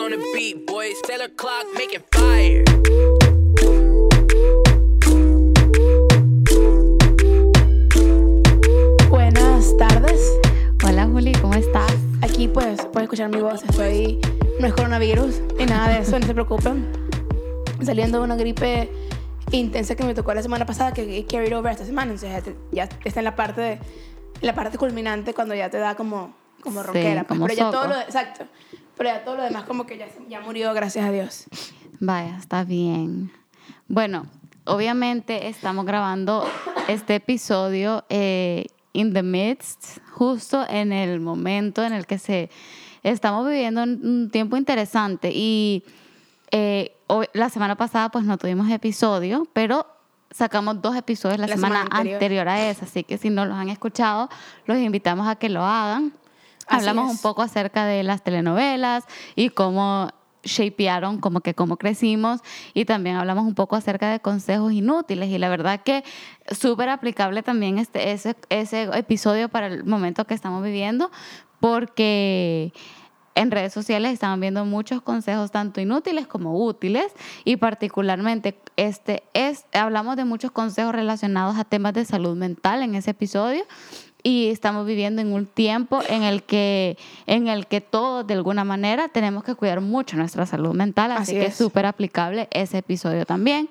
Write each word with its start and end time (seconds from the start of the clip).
On 0.00 0.10
the 0.10 0.18
beat, 0.34 0.66
boys. 0.66 1.00
Taylor 1.02 1.28
clock 1.28 1.66
making 1.74 2.02
fire. 2.12 2.64
Buenas 9.08 9.76
tardes. 9.78 10.20
Hola 10.86 11.06
Juli, 11.06 11.32
¿cómo 11.40 11.54
estás? 11.54 11.92
Aquí 12.22 12.48
pues 12.48 12.80
puedes 12.92 13.04
escuchar 13.04 13.28
mi 13.30 13.40
voz. 13.40 13.62
Estoy 13.64 14.20
no 14.60 14.66
es 14.66 14.74
coronavirus 14.74 15.40
ni 15.58 15.66
nada 15.66 15.88
de 15.94 16.00
eso, 16.00 16.18
no 16.18 16.26
se 16.26 16.34
preocupen. 16.34 16.86
Saliendo 17.82 18.18
de 18.18 18.24
una 18.24 18.36
gripe 18.36 18.90
intensa 19.50 19.94
que 19.94 20.04
me 20.04 20.14
tocó 20.14 20.34
la 20.34 20.42
semana 20.42 20.66
pasada 20.66 20.92
que 20.92 21.18
he 21.18 21.26
carried 21.26 21.56
over 21.56 21.72
esta 21.72 21.84
semana, 21.84 22.12
entonces 22.12 22.30
ya, 22.30 22.40
te- 22.42 22.56
ya 22.72 22.88
está 23.04 23.20
en 23.20 23.24
la 23.24 23.36
parte 23.36 23.60
de 23.60 23.78
la 24.40 24.54
parte 24.54 24.78
culminante 24.78 25.34
cuando 25.34 25.54
ya 25.54 25.70
te 25.70 25.78
da 25.78 25.94
como 25.94 26.34
como 26.62 26.80
Sí, 26.80 26.86
ronquera, 26.86 27.24
pues. 27.24 27.38
como 27.38 27.46
pero 27.46 27.58
ya 27.58 27.70
todo 27.70 27.82
soco. 27.82 27.94
lo 27.94 28.00
exacto. 28.00 28.46
Pero 28.96 29.08
ya 29.10 29.24
todo 29.24 29.36
lo 29.36 29.42
demás 29.42 29.64
como 29.64 29.86
que 29.86 29.98
ya, 29.98 30.06
ya 30.28 30.40
murió, 30.40 30.72
gracias 30.74 31.04
a 31.04 31.10
Dios. 31.10 31.44
Vaya, 32.00 32.36
está 32.38 32.64
bien. 32.64 33.32
Bueno, 33.88 34.26
obviamente 34.64 35.48
estamos 35.48 35.84
grabando 35.84 36.44
este 36.88 37.16
episodio 37.16 38.04
eh, 38.08 38.66
in 38.92 39.12
the 39.12 39.22
midst, 39.22 39.98
justo 40.12 40.64
en 40.68 40.92
el 40.92 41.20
momento 41.20 41.82
en 41.84 41.92
el 41.92 42.06
que 42.06 42.18
se 42.18 42.50
estamos 43.02 43.46
viviendo 43.46 43.82
un 43.82 44.30
tiempo 44.30 44.56
interesante 44.56 45.30
y 45.34 45.84
eh, 46.50 46.96
hoy- 47.08 47.26
la 47.34 47.48
semana 47.50 47.76
pasada 47.76 48.08
pues 48.10 48.24
no 48.24 48.38
tuvimos 48.38 48.70
episodio, 48.70 49.46
pero 49.52 49.86
sacamos 50.30 50.80
dos 50.80 50.96
episodios 50.96 51.38
la, 51.38 51.46
La 51.46 51.54
semana, 51.54 51.74
semana 51.82 51.96
anterior. 51.96 52.14
anterior. 52.16 52.48
a 52.48 52.70
esa, 52.70 52.84
así 52.86 53.04
que 53.04 53.18
si 53.18 53.28
no 53.30 53.44
los 53.44 53.56
han 53.56 53.68
escuchado, 53.68 54.28
los 54.66 54.78
invitamos 54.78 55.26
a 55.28 55.36
que 55.36 55.48
lo 55.48 55.64
hagan. 55.64 56.12
Así 56.66 56.88
Hablamos 56.88 57.10
es. 57.10 57.16
un 57.16 57.22
poco 57.22 57.42
acerca 57.42 57.86
de 57.86 58.02
las 58.02 58.22
telenovelas 58.22 59.04
y 59.36 59.50
cómo 59.50 60.10
shapearon, 60.44 61.20
como 61.20 61.40
que 61.40 61.54
cómo 61.54 61.76
crecimos 61.76 62.40
y 62.74 62.84
también 62.84 63.16
hablamos 63.16 63.44
un 63.44 63.54
poco 63.54 63.76
acerca 63.76 64.10
de 64.10 64.20
consejos 64.20 64.72
inútiles 64.72 65.30
y 65.30 65.38
la 65.38 65.48
verdad 65.48 65.80
que 65.82 66.04
súper 66.50 66.88
aplicable 66.88 67.42
también 67.42 67.78
este, 67.78 68.12
ese, 68.12 68.36
ese 68.50 68.84
episodio 68.94 69.48
para 69.48 69.66
el 69.68 69.84
momento 69.84 70.26
que 70.26 70.34
estamos 70.34 70.62
viviendo 70.62 71.10
porque 71.60 72.72
en 73.34 73.50
redes 73.50 73.72
sociales 73.72 74.12
estamos 74.12 74.38
viendo 74.38 74.64
muchos 74.64 75.02
consejos 75.02 75.50
tanto 75.50 75.80
inútiles 75.80 76.26
como 76.26 76.64
útiles 76.64 77.06
y 77.44 77.56
particularmente 77.56 78.58
este 78.76 79.24
es 79.32 79.64
hablamos 79.72 80.16
de 80.16 80.24
muchos 80.24 80.50
consejos 80.50 80.94
relacionados 80.94 81.56
a 81.56 81.64
temas 81.64 81.94
de 81.94 82.04
salud 82.04 82.36
mental 82.36 82.82
en 82.82 82.94
ese 82.94 83.10
episodio 83.10 83.64
y 84.26 84.48
estamos 84.48 84.86
viviendo 84.86 85.22
en 85.22 85.32
un 85.32 85.46
tiempo 85.46 86.00
en 86.08 86.24
el 86.24 86.42
que 86.42 86.96
en 87.26 87.46
el 87.46 87.66
que 87.68 87.80
todos 87.80 88.26
de 88.26 88.34
alguna 88.34 88.64
manera 88.64 89.08
tenemos 89.08 89.44
que 89.44 89.54
cuidar 89.54 89.80
mucho 89.82 90.16
nuestra 90.16 90.46
salud 90.46 90.74
mental 90.74 91.12
así, 91.12 91.22
Así 91.22 91.32
que 91.34 91.42
es. 91.46 91.48
es 91.52 91.56
súper 91.56 91.86
aplicable 91.86 92.48
ese 92.50 92.78
episodio 92.78 93.24
también 93.26 93.68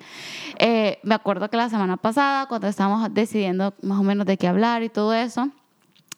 Eh, 0.60 1.00
me 1.04 1.16
acuerdo 1.16 1.50
que 1.50 1.58
la 1.58 1.70
semana 1.70 1.98
pasada 1.98 2.46
cuando 2.48 2.68
estábamos 2.68 3.12
decidiendo 3.14 3.74
más 3.82 4.00
o 4.00 4.04
menos 4.04 4.26
de 4.28 4.38
qué 4.38 4.48
hablar 4.48 4.84
y 4.84 4.90
todo 4.90 5.14
eso 5.14 5.50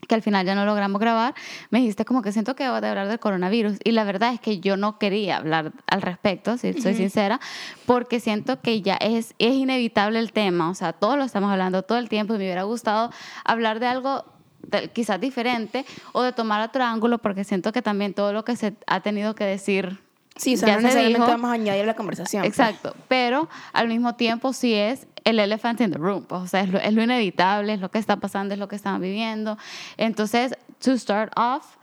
que 0.08 0.16
al 0.16 0.22
final 0.22 0.46
ya 0.46 0.56
no 0.56 0.66
logramos 0.66 1.00
grabar, 1.02 1.34
me 1.70 1.80
dijiste 1.80 2.06
como 2.06 2.22
que 2.22 2.32
siento 2.32 2.56
que 2.56 2.64
debo 2.64 2.80
de 2.82 2.88
hablar 2.90 3.08
del 3.08 3.20
coronavirus. 3.20 3.78
Y 3.84 3.92
la 3.92 4.04
verdad 4.04 4.34
es 4.34 4.40
que 4.40 4.60
yo 4.60 4.78
no 4.78 4.98
quería 5.00 5.38
hablar 5.38 5.72
al 5.88 6.02
respecto, 6.02 6.58
si 6.58 6.74
soy 6.74 6.94
sincera, 6.96 7.40
porque 7.86 8.20
siento 8.20 8.62
que 8.62 8.82
ya 8.82 8.96
es, 8.96 9.34
es 9.40 9.54
inevitable 9.56 10.20
el 10.20 10.32
tema. 10.32 10.70
O 10.70 10.76
sea, 10.76 10.94
todos 10.94 11.18
lo 11.18 11.24
estamos 11.24 11.52
hablando 11.52 11.84
todo 11.84 11.98
el 11.98 12.10
tiempo 12.10 12.36
y 12.36 12.38
me 12.38 12.44
hubiera 12.46 12.64
gustado 12.64 13.12
hablar 13.44 13.80
de 13.80 13.88
algo 13.88 14.26
de- 14.68 14.90
quizás 14.90 15.20
diferente 15.22 15.86
o 16.12 16.22
de 16.24 16.32
tomar 16.32 16.62
otro 16.68 16.84
ángulo, 16.84 17.18
porque 17.20 17.44
siento 17.44 17.72
que 17.72 17.82
también 17.82 18.14
todo 18.14 18.34
lo 18.34 18.44
que 18.46 18.56
se 18.56 18.74
ha 18.88 19.00
tenido 19.02 19.36
que 19.36 19.44
decir 19.46 20.00
Sí, 20.38 20.56
o 20.56 20.58
sea, 20.58 20.68
ya 20.68 20.76
no 20.76 20.82
necesariamente 20.82 21.32
vamos 21.32 21.50
a 21.50 21.54
añadir 21.54 21.84
a 21.84 21.86
la 21.86 21.96
conversación. 21.96 22.44
Exacto, 22.44 22.94
pero 23.08 23.48
al 23.72 23.88
mismo 23.88 24.16
tiempo 24.16 24.52
sí 24.52 24.74
es 24.74 25.08
el 25.26 25.40
elephant 25.40 25.82
in 25.82 25.92
the 25.92 25.98
room, 25.98 26.24
pues, 26.24 26.42
o 26.44 26.48
sea, 26.48 26.62
es 26.62 26.70
lo, 26.70 26.80
es 26.80 26.94
lo 26.94 27.04
inevitable, 27.04 27.74
es 27.74 27.80
lo 27.82 27.92
que 27.92 28.00
está 28.00 28.16
pasando, 28.18 28.54
es 28.54 28.60
lo 28.60 28.68
que 28.68 28.76
estamos 28.78 29.02
viviendo. 29.02 29.58
Entonces, 29.98 30.56
to 30.80 30.98
start 30.98 31.34
off, 31.38 31.76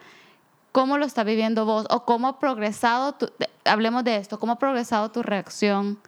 ¿cómo 0.73 0.97
lo 0.97 1.05
está 1.05 1.23
viviendo 1.25 1.65
vos 1.67 1.87
o 1.91 2.05
cómo 2.05 2.29
ha 2.29 2.39
progresado, 2.39 3.13
tu, 3.15 3.31
hablemos 3.65 4.05
de 4.05 4.17
esto, 4.17 4.39
cómo 4.39 4.53
ha 4.53 4.59
progresado 4.59 5.11
tu 5.11 5.23
reacción 5.23 5.99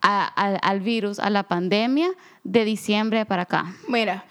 a- 0.00 0.26
al- 0.26 0.58
al 0.62 0.80
virus, 0.80 1.18
a 1.18 1.30
la 1.30 1.42
pandemia 1.42 2.08
de 2.44 2.64
diciembre 2.64 3.26
para 3.26 3.42
acá? 3.42 3.74
Mira, 3.88 4.24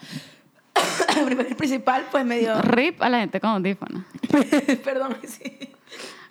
primero 1.26 1.50
y 1.50 1.54
principal 1.54 2.06
pues 2.12 2.26
me 2.26 2.40
dio 2.40 2.62
RIP 2.62 3.02
a 3.02 3.10
la 3.10 3.20
gente 3.20 3.40
con 3.42 3.50
audífonos. 3.52 4.04
Perdón, 4.84 5.18
sí. 5.28 5.70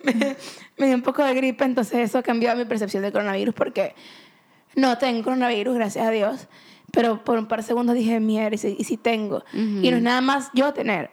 Me, 0.03 0.35
me 0.77 0.87
dio 0.87 0.95
un 0.95 1.03
poco 1.03 1.23
de 1.23 1.33
gripe, 1.35 1.63
entonces 1.63 1.99
eso 1.99 2.17
ha 2.17 2.23
cambiado 2.23 2.57
mi 2.57 2.65
percepción 2.65 3.03
del 3.03 3.11
coronavirus 3.11 3.53
porque 3.53 3.93
no 4.75 4.97
tengo 4.97 5.23
coronavirus, 5.23 5.75
gracias 5.75 6.05
a 6.07 6.11
Dios. 6.11 6.47
Pero 6.91 7.23
por 7.23 7.37
un 7.39 7.45
par 7.47 7.59
de 7.61 7.67
segundos 7.67 7.95
dije, 7.95 8.19
mierda, 8.19 8.55
y 8.55 8.57
si, 8.57 8.75
y 8.77 8.83
si 8.83 8.97
tengo. 8.97 9.43
Y 9.53 9.89
no 9.91 9.97
es 9.97 10.03
nada 10.03 10.19
más 10.21 10.49
yo 10.53 10.73
tener. 10.73 11.09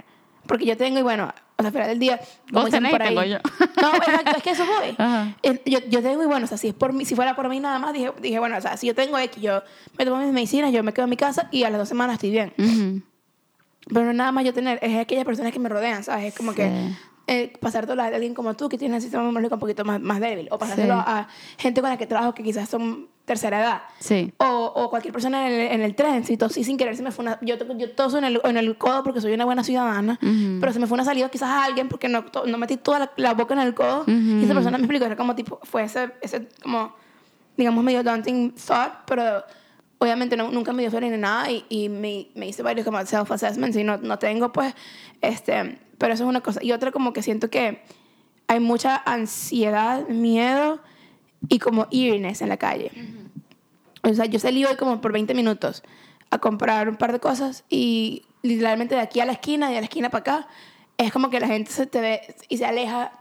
Porque 0.47 0.65
yo 0.65 0.77
tengo, 0.77 0.99
y 0.99 1.03
bueno, 1.03 1.25
o 1.57 1.63
sea, 1.63 1.67
al 1.69 1.73
final 1.73 1.89
del 1.89 1.99
día. 1.99 2.19
como 2.51 2.63
Vos 2.63 2.71
tenés 2.71 2.91
por 2.91 3.03
ahí- 3.03 3.09
tengo 3.09 3.23
yo. 3.23 3.39
No, 3.81 3.95
exacto, 3.95 4.33
es 4.39 4.43
que 4.43 4.51
eso 4.51 4.65
voy. 4.67 4.95
Ajá. 4.99 5.37
Yo, 5.67 5.79
yo 5.89 6.03
tengo, 6.03 6.23
y 6.23 6.27
bueno, 6.27 6.47
o 6.47 6.49
sea, 6.49 6.57
si, 6.59 6.69
es 6.69 6.75
por 6.75 6.93
mí, 6.93 7.05
si 7.05 7.15
fuera 7.15 7.37
por 7.37 7.49
mí 7.49 7.61
nada 7.61 7.79
más, 7.79 7.93
dije, 7.93 8.13
dije, 8.21 8.39
bueno, 8.41 8.57
o 8.57 8.61
sea, 8.61 8.77
si 8.77 8.87
yo 8.89 8.95
tengo 8.95 9.19
X, 9.19 9.41
yo 9.43 9.63
me 9.99 10.05
tomo 10.05 10.17
mis 10.23 10.33
medicinas, 10.33 10.73
yo 10.73 10.83
me 10.83 10.93
quedo 10.93 11.05
en 11.05 11.11
mi 11.11 11.17
casa 11.17 11.49
y 11.53 11.63
a 11.65 11.71
las 11.71 11.79
dos 11.79 11.89
semanas 11.89 12.15
estoy 12.15 12.31
bien. 12.31 12.53
Pero 12.57 14.05
no 14.05 14.11
es 14.11 14.17
nada 14.17 14.33
más 14.33 14.45
yo 14.45 14.53
tener, 14.53 14.79
es 14.83 14.99
aquellas 14.99 15.25
personas 15.25 15.53
que 15.53 15.59
me 15.61 15.69
rodean, 15.69 16.03
¿sabes? 16.03 16.27
Es 16.27 16.35
como 16.35 16.55
que. 16.55 16.91
Eh, 17.29 17.53
pasártelo 17.61 18.03
a 18.03 18.07
alguien 18.07 18.35
como 18.35 18.55
tú 18.57 18.69
que 18.69 18.77
tiene 18.79 18.97
el 18.97 19.03
sistema 19.03 19.23
inmunológico 19.23 19.55
un 19.55 19.61
poquito 19.61 19.85
más, 19.85 20.01
más 20.01 20.19
débil. 20.19 20.49
O 20.51 20.59
pasárselo 20.59 20.95
Sí. 20.95 21.01
a 21.07 21.29
gente 21.59 21.81
con 21.81 21.91
la 21.91 21.97
que 21.97 22.07
trabajo 22.07 22.35
que 22.35 22.43
quizás 22.43 22.69
son 22.69 23.07
tercera 23.27 23.61
edad. 23.61 23.83
Sí. 24.01 24.33
O, 24.39 24.47
o 24.75 24.89
cualquier 24.89 25.13
persona 25.13 25.47
en 25.47 25.53
el, 25.61 25.67
en 25.73 25.83
el 25.83 25.95
tren, 25.95 26.25
si 26.25 26.39
tosí 26.39 26.65
sin 26.65 26.79
querer, 26.79 26.97
se 26.97 27.03
me 27.03 27.11
fue 27.13 27.25
una... 27.27 27.39
Yo, 27.43 27.57
yo 27.77 27.91
toso 27.93 28.17
en 28.17 28.25
el, 28.25 28.41
en 28.43 28.57
el 28.57 28.79
codo 28.79 29.03
porque 29.03 29.21
soy 29.21 29.35
una 29.35 29.45
buena 29.45 29.63
ciudadana, 29.63 30.19
Ujú. 30.23 30.59
pero 30.61 30.73
se 30.73 30.79
me 30.79 30.87
fue 30.87 30.95
una 30.97 31.05
salida 31.05 31.29
quizás 31.29 31.51
a 31.51 31.65
alguien 31.65 31.89
porque 31.91 32.09
no, 32.09 32.25
to- 32.25 32.47
no 32.47 32.57
metí 32.57 32.79
toda 32.79 32.99
la, 33.01 33.13
la 33.17 33.35
boca 33.35 33.53
en 33.53 33.61
el 33.61 33.75
codo. 33.75 34.05
Y 34.07 34.43
esa 34.45 34.55
persona 34.55 34.79
me 34.79 34.85
explicó, 34.85 35.05
era 35.05 35.17
como 35.17 35.35
tipo, 35.35 35.61
fue 35.65 35.83
ese, 35.83 36.11
ese 36.23 36.49
como, 36.63 36.95
digamos, 37.59 37.85
medio 37.85 38.03
daunting 38.03 38.55
thought, 38.55 38.93
pero 39.07 39.43
obviamente 39.99 40.37
no- 40.37 40.51
nunca 40.51 40.73
me 40.73 40.83
dio 40.83 40.91
fiebre 40.91 41.11
ni 41.11 41.17
nada 41.19 41.51
y, 41.51 41.65
y 41.69 41.89
me, 41.89 42.29
me 42.35 42.47
hice 42.49 42.63
varios 42.63 42.85
como 42.85 42.99
self-assessments 43.05 43.77
y 43.77 43.85
no, 43.85 43.97
no 43.99 44.19
tengo, 44.19 44.53
pues, 44.53 44.75
este, 45.21 45.79
pero 45.99 46.15
eso 46.15 46.25
es 46.25 46.29
una 46.29 46.41
cosa. 46.41 46.61
Y 46.63 46.73
otra 46.73 46.93
como 46.93 47.13
que 47.13 47.23
siento 47.23 47.51
que 47.51 47.83
hay 48.47 48.61
mucha 48.61 48.97
ansiedad, 49.05 50.07
miedo 50.09 50.81
y 51.49 51.59
como 51.59 51.87
eeriness 51.91 52.43
en 52.43 52.49
la 52.49 52.57
calle. 52.57 52.91
O 54.03 54.15
sea, 54.15 54.25
yo 54.27 54.39
salí 54.39 54.65
hoy 54.65 54.77
como 54.77 55.01
por 55.01 55.13
20 55.13 55.35
minutos 55.35 55.83
a 56.31 56.39
comprar 56.39 56.89
un 56.89 56.97
par 56.97 57.13
de 57.13 57.21
cosas 57.21 57.65
y 57.69 58.23
literalmente 58.43 58.95
de 58.95 59.01
aquí 59.01 59.21
a 59.21 59.25
la 59.27 59.33
esquina 59.33 59.69
de 59.69 59.75
la 59.75 59.81
esquina 59.83 60.11
para 60.11 60.21
acá 60.21 60.49
es 60.97 61.13
como 61.13 61.31
que 61.31 61.41
la 61.41 61.47
gente 61.49 61.71
se 61.73 61.87
te 61.87 62.01
ve 62.01 62.21
y 62.49 62.59
se 62.59 62.65
aleja 62.67 63.13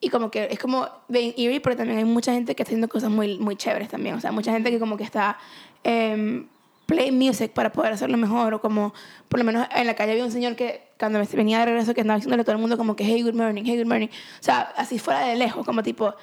y 0.00 0.08
como 0.08 0.30
que 0.30 0.48
es 0.50 0.58
como 0.58 0.88
bien 1.08 1.34
eerie, 1.36 1.60
pero 1.60 1.76
también 1.76 1.98
hay 1.98 2.04
mucha 2.04 2.32
gente 2.32 2.54
que 2.54 2.62
está 2.62 2.70
haciendo 2.70 2.88
cosas 2.88 3.10
muy, 3.10 3.38
muy 3.38 3.56
chéveres 3.56 3.88
también. 3.88 4.14
O 4.14 4.20
sea, 4.20 4.32
mucha 4.32 4.50
gente 4.52 4.70
que 4.70 4.78
como 4.78 4.96
que 4.96 5.04
está 5.04 5.36
em, 5.84 6.46
play 6.86 7.12
music 7.12 7.52
para 7.52 7.70
poder 7.70 7.92
hacerlo 7.92 8.16
mejor 8.16 8.54
o 8.54 8.60
como 8.60 8.92
por 9.28 9.38
lo 9.38 9.44
menos 9.44 9.66
en 9.74 9.86
la 9.86 9.94
calle 9.94 10.12
había 10.12 10.24
un 10.24 10.32
señor 10.32 10.56
que 10.56 10.82
cuando 10.98 11.20
venía 11.34 11.60
de 11.60 11.66
regreso 11.66 11.94
que 11.94 12.00
andaba 12.00 12.16
diciéndole 12.16 12.42
a 12.42 12.44
todo 12.44 12.56
el 12.56 12.60
mundo 12.60 12.76
como 12.76 12.96
que 12.96 13.04
hey 13.04 13.22
good 13.22 13.34
morning 13.34 13.62
hey 13.64 13.78
good 13.78 13.86
morning 13.86 14.08
o 14.08 14.42
sea 14.42 14.72
así 14.76 14.98
fuera 14.98 15.20
de 15.20 15.36
lejos 15.36 15.64
como 15.64 15.84
tipo 15.84 16.14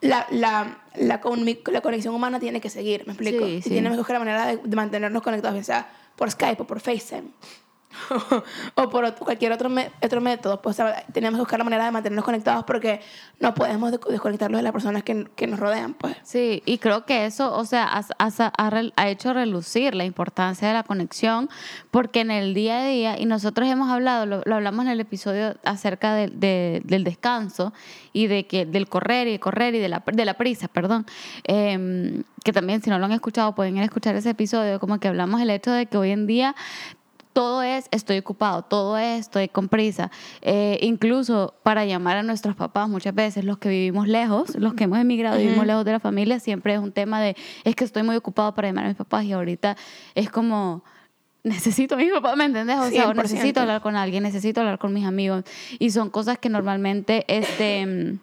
la, 0.00 0.26
la, 0.32 0.78
la, 0.96 1.20
la 1.70 1.80
conexión 1.80 2.12
humana 2.12 2.40
tiene 2.40 2.60
que 2.60 2.70
seguir 2.70 3.06
me 3.06 3.12
explico 3.12 3.46
Sí, 3.46 3.52
y 3.52 3.62
sí. 3.62 3.68
tenemos 3.70 3.92
que 3.92 3.98
buscar 3.98 4.14
la 4.14 4.18
manera 4.18 4.46
de, 4.46 4.56
de 4.56 4.76
mantenernos 4.76 5.22
conectados 5.22 5.56
ya 5.58 5.62
sea 5.64 5.88
por 6.16 6.28
Skype 6.28 6.60
o 6.62 6.66
por 6.66 6.80
FaceTime 6.80 7.28
o 8.74 8.88
por 8.90 9.14
cualquier 9.16 9.52
otro, 9.52 9.70
otro 10.02 10.20
método, 10.20 10.60
pues 10.62 10.80
tenemos 11.12 11.38
que 11.38 11.42
buscar 11.42 11.58
la 11.58 11.64
manera 11.64 11.84
de 11.84 11.90
mantenernos 11.90 12.24
conectados 12.24 12.64
porque 12.64 13.00
no 13.40 13.54
podemos 13.54 13.90
de- 13.92 14.00
desconectarlos 14.10 14.58
de 14.58 14.62
las 14.62 14.72
personas 14.72 15.02
que, 15.02 15.46
nos 15.46 15.60
rodean, 15.60 15.94
pues. 15.94 16.16
Sí, 16.22 16.62
y 16.66 16.78
creo 16.78 17.04
que 17.04 17.26
eso, 17.26 17.54
o 17.56 17.64
sea, 17.64 17.84
ha, 17.86 18.70
rel- 18.70 18.92
ha 18.96 19.08
hecho 19.08 19.32
relucir 19.32 19.94
la 19.94 20.04
importancia 20.04 20.68
de 20.68 20.74
la 20.74 20.82
conexión, 20.82 21.48
porque 21.90 22.20
en 22.20 22.30
el 22.30 22.54
día 22.54 22.80
a 22.80 22.86
día, 22.86 23.18
y 23.20 23.26
nosotros 23.26 23.68
hemos 23.68 23.88
hablado, 23.90 24.26
lo, 24.26 24.42
lo 24.44 24.54
hablamos 24.56 24.84
en 24.86 24.92
el 24.92 25.00
episodio 25.00 25.56
acerca 25.64 26.14
de- 26.14 26.28
de- 26.28 26.82
del 26.84 27.04
descanso 27.04 27.72
y 28.12 28.26
de 28.26 28.46
que 28.46 28.66
del 28.66 28.88
correr 28.88 29.28
y 29.28 29.38
correr 29.38 29.74
y 29.74 29.78
de 29.78 29.88
la, 29.88 30.02
de 30.06 30.24
la 30.24 30.34
prisa, 30.34 30.68
perdón, 30.68 31.06
em, 31.44 32.22
que 32.44 32.52
también 32.52 32.82
si 32.82 32.90
no 32.90 32.98
lo 32.98 33.04
han 33.06 33.12
escuchado 33.12 33.54
pueden 33.54 33.76
ir 33.76 33.82
a 33.82 33.86
escuchar 33.86 34.14
ese 34.16 34.30
episodio, 34.30 34.78
como 34.80 34.98
que 35.00 35.08
hablamos 35.08 35.40
el 35.40 35.50
hecho 35.50 35.70
de 35.72 35.86
que 35.86 35.96
hoy 35.96 36.10
en 36.10 36.26
día 36.26 36.54
todo 37.36 37.62
es 37.62 37.86
estoy 37.90 38.16
ocupado, 38.16 38.62
todo 38.62 38.96
es 38.96 39.20
estoy 39.20 39.48
con 39.48 39.68
prisa. 39.68 40.10
Eh, 40.40 40.78
incluso 40.80 41.52
para 41.62 41.84
llamar 41.84 42.16
a 42.16 42.22
nuestros 42.22 42.56
papás, 42.56 42.88
muchas 42.88 43.14
veces 43.14 43.44
los 43.44 43.58
que 43.58 43.68
vivimos 43.68 44.08
lejos, 44.08 44.56
los 44.56 44.72
que 44.72 44.84
hemos 44.84 44.98
emigrado 44.98 45.38
y 45.38 45.42
vivimos 45.42 45.66
lejos 45.66 45.84
de 45.84 45.92
la 45.92 46.00
familia, 46.00 46.40
siempre 46.40 46.72
es 46.72 46.80
un 46.80 46.92
tema 46.92 47.20
de 47.20 47.36
es 47.64 47.76
que 47.76 47.84
estoy 47.84 48.04
muy 48.04 48.16
ocupado 48.16 48.54
para 48.54 48.68
llamar 48.68 48.86
a 48.86 48.88
mis 48.88 48.96
papás 48.96 49.24
y 49.24 49.32
ahorita 49.32 49.76
es 50.14 50.30
como 50.30 50.82
necesito 51.44 51.96
a 51.96 51.98
mi 51.98 52.08
papá, 52.08 52.36
¿me 52.36 52.46
entendés? 52.46 52.78
O 52.78 52.88
sea, 52.88 53.06
o 53.06 53.12
100%. 53.12 53.16
necesito 53.16 53.60
hablar 53.60 53.82
con 53.82 53.96
alguien, 53.96 54.22
necesito 54.22 54.62
hablar 54.62 54.78
con 54.78 54.94
mis 54.94 55.04
amigos 55.04 55.44
y 55.78 55.90
son 55.90 56.08
cosas 56.08 56.38
que 56.38 56.48
normalmente 56.48 57.26
este 57.28 58.18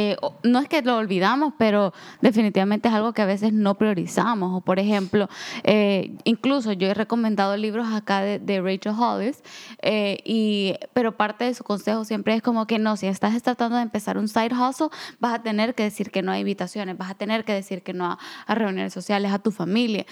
eh, 0.00 0.16
no 0.44 0.60
es 0.60 0.68
que 0.68 0.80
lo 0.82 0.96
olvidamos, 0.96 1.54
pero 1.58 1.92
definitivamente 2.20 2.86
es 2.86 2.94
algo 2.94 3.12
que 3.12 3.22
a 3.22 3.26
veces 3.26 3.52
no 3.52 3.74
priorizamos. 3.74 4.56
O 4.56 4.60
por 4.60 4.78
ejemplo, 4.78 5.28
eh, 5.64 6.16
incluso 6.22 6.70
yo 6.72 6.86
he 6.86 6.94
recomendado 6.94 7.56
libros 7.56 7.88
acá 7.92 8.20
de, 8.20 8.38
de 8.38 8.60
Rachel 8.60 8.94
Hollis, 8.96 9.42
eh, 9.82 10.18
y, 10.24 10.76
pero 10.92 11.16
parte 11.16 11.46
de 11.46 11.54
su 11.54 11.64
consejo 11.64 12.04
siempre 12.04 12.34
es 12.34 12.42
como 12.42 12.68
que 12.68 12.78
no, 12.78 12.96
si 12.96 13.08
estás 13.08 13.42
tratando 13.42 13.76
de 13.76 13.82
empezar 13.82 14.18
un 14.18 14.28
side 14.28 14.54
hustle, 14.54 14.90
vas 15.18 15.34
a 15.34 15.42
tener 15.42 15.74
que 15.74 15.82
decir 15.82 16.12
que 16.12 16.22
no 16.22 16.30
a 16.30 16.38
invitaciones, 16.38 16.96
vas 16.96 17.10
a 17.10 17.14
tener 17.14 17.44
que 17.44 17.52
decir 17.52 17.82
que 17.82 17.92
no 17.92 18.04
a, 18.06 18.18
a 18.46 18.54
reuniones 18.54 18.92
sociales, 18.92 19.32
a 19.32 19.40
tu 19.40 19.50
familia. 19.50 20.06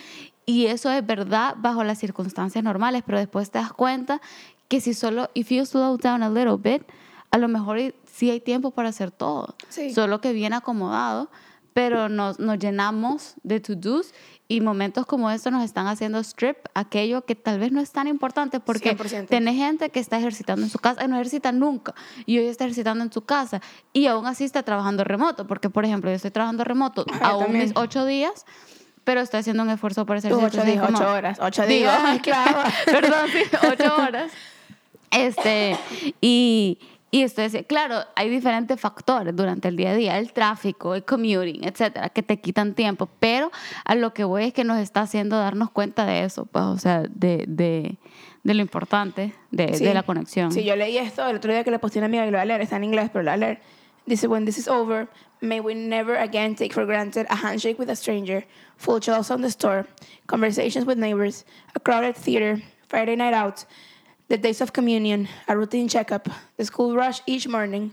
Y 0.47 0.67
eso 0.67 0.91
es 0.91 1.07
verdad 1.07 1.55
bajo 1.59 1.85
las 1.85 1.99
circunstancias 1.99 2.65
normales, 2.65 3.05
pero 3.07 3.19
después 3.19 3.53
te 3.53 3.61
das 3.61 3.73
cuenta 3.73 4.21
que 4.67 4.81
si 4.81 4.95
solo, 4.95 5.31
if 5.35 5.51
you 5.51 5.65
slow 5.65 5.97
down 5.97 6.25
a 6.25 6.29
little 6.29 6.57
bit, 6.57 6.83
a 7.31 7.39
lo 7.39 7.49
mejor 7.49 7.79
sí 8.17 8.31
hay 8.31 8.41
tiempo 8.41 8.71
para 8.71 8.89
hacer 8.89 9.11
todo. 9.11 9.57
Sí. 9.69 9.93
Solo 9.93 10.21
que 10.21 10.33
bien 10.33 10.53
acomodado, 10.55 11.31
pero 11.75 12.09
nos, 12.09 12.39
nos 12.39 12.59
llenamos 12.59 13.35
de 13.43 13.61
to-dos 13.61 14.15
y 14.49 14.61
momentos 14.61 15.05
como 15.07 15.31
estos 15.31 15.53
nos 15.53 15.65
están 15.65 15.87
haciendo 15.89 16.19
strip 16.21 16.57
aquello 16.73 17.25
que 17.27 17.35
tal 17.35 17.59
vez 17.59 17.73
no 17.73 17.81
es 17.81 17.91
tan 17.93 18.07
importante 18.09 18.61
porque 18.61 18.97
100%. 18.97 19.27
tenés 19.29 19.57
gente 19.57 19.91
que 19.91 20.01
está 20.01 20.17
ejercitando 20.19 20.63
en 20.63 20.71
su 20.71 20.79
casa 20.79 21.05
y 21.05 21.09
no 21.09 21.17
ejercita 21.17 21.51
nunca 21.53 21.95
y 22.27 22.39
hoy 22.39 22.47
está 22.47 22.65
ejercitando 22.65 23.03
en 23.05 23.13
su 23.13 23.23
casa 23.23 23.61
y 23.93 24.07
aún 24.07 24.25
así 24.25 24.45
está 24.45 24.63
trabajando 24.63 25.03
remoto 25.05 25.47
porque 25.49 25.69
por 25.69 25.85
ejemplo 25.85 26.11
yo 26.11 26.15
estoy 26.17 26.31
trabajando 26.31 26.63
remoto 26.65 27.05
Ajá, 27.13 27.27
aún 27.27 27.45
también. 27.47 27.65
mis 27.65 27.77
ocho 27.77 28.07
días 28.07 28.47
pero 29.03 29.21
estoy 29.21 29.41
haciendo 29.41 29.65
un 29.65 29.71
esfuerzo 29.71 30.07
por 30.07 30.17
hacer 30.17 30.33
ocho 30.33 30.63
días, 30.65 30.87
como- 30.87 30.97
ocho 30.99 31.11
horas. 31.13 31.39
Ocho 31.41 31.67
días, 31.67 32.21
claro. 32.23 32.59
perdón, 32.87 33.27
sí, 33.33 33.43
ocho 33.73 33.97
horas. 33.97 34.31
Este, 35.11 35.77
y, 36.21 36.79
y 37.11 37.23
esto 37.23 37.41
es, 37.43 37.57
claro, 37.69 38.01
hay 38.17 38.29
diferentes 38.29 38.79
factores 38.81 39.35
durante 39.35 39.69
el 39.69 39.77
día 39.77 39.91
a 39.91 39.95
día, 39.95 40.19
el 40.19 40.33
tráfico, 40.33 40.95
el 40.95 41.05
commuting, 41.05 41.65
etcétera, 41.65 42.09
que 42.11 42.23
te 42.23 42.41
quitan 42.41 42.75
tiempo, 42.75 43.09
pero 43.21 43.51
a 43.85 43.95
lo 43.95 44.13
que 44.13 44.25
voy 44.25 44.45
es 44.45 44.53
que 44.53 44.65
nos 44.65 44.79
está 44.79 45.03
haciendo 45.03 45.39
darnos 45.39 45.71
cuenta 45.71 46.05
de 46.05 46.25
eso, 46.25 46.47
pues, 46.47 46.65
o 46.65 46.79
sea, 46.79 47.03
de, 47.09 47.45
de, 47.47 47.97
de 48.43 48.55
lo 48.55 48.61
importante 48.61 49.33
de, 49.51 49.75
Sí. 49.75 49.85
de 49.85 49.95
la 49.95 50.03
conexión. 50.03 50.51
Sí, 50.53 50.65
yo 50.65 50.75
leí 50.77 50.99
esto 50.99 51.27
el 51.27 51.37
otro 51.37 51.53
día 51.53 51.63
que 51.65 51.71
le 51.71 51.79
posté 51.79 51.99
a 51.99 52.01
una 52.01 52.07
amiga 52.07 52.25
y 52.27 52.31
lo 52.31 52.39
voy 52.39 52.43
a 52.43 52.45
leer, 52.47 52.61
está 52.61 52.77
en 52.77 52.85
inglés, 52.85 53.09
pero 53.13 53.23
lo 53.23 53.31
voy 53.31 53.35
a 53.35 53.39
leer. 53.39 53.61
Dice, 54.07 54.29
when 54.29 54.45
this 54.45 54.57
is 54.59 54.69
over, 54.69 55.09
may 55.41 55.59
we 55.61 55.75
never 55.75 56.17
again 56.17 56.55
take 56.55 56.73
for 56.73 56.85
granted 56.87 57.27
a 57.29 57.35
handshake 57.37 57.77
with 57.79 57.89
a 57.91 57.97
stranger, 57.97 58.45
full 58.77 59.01
shelves 59.01 59.31
on 59.31 59.43
the 59.43 59.51
store, 59.51 59.87
conversations 60.27 60.87
with 60.87 60.97
neighbors, 60.99 61.45
a 61.75 61.81
crowded 61.81 62.15
theater, 62.17 62.63
Friday 62.89 63.17
night 63.17 63.35
out, 63.35 63.65
the 64.29 64.37
days 64.37 64.61
of 64.61 64.73
communion, 64.73 65.29
a 65.49 65.57
routine 65.57 65.89
checkup, 65.89 66.29
the 66.57 66.65
school 66.65 66.95
rush 66.95 67.21
each 67.27 67.47
morning, 67.47 67.93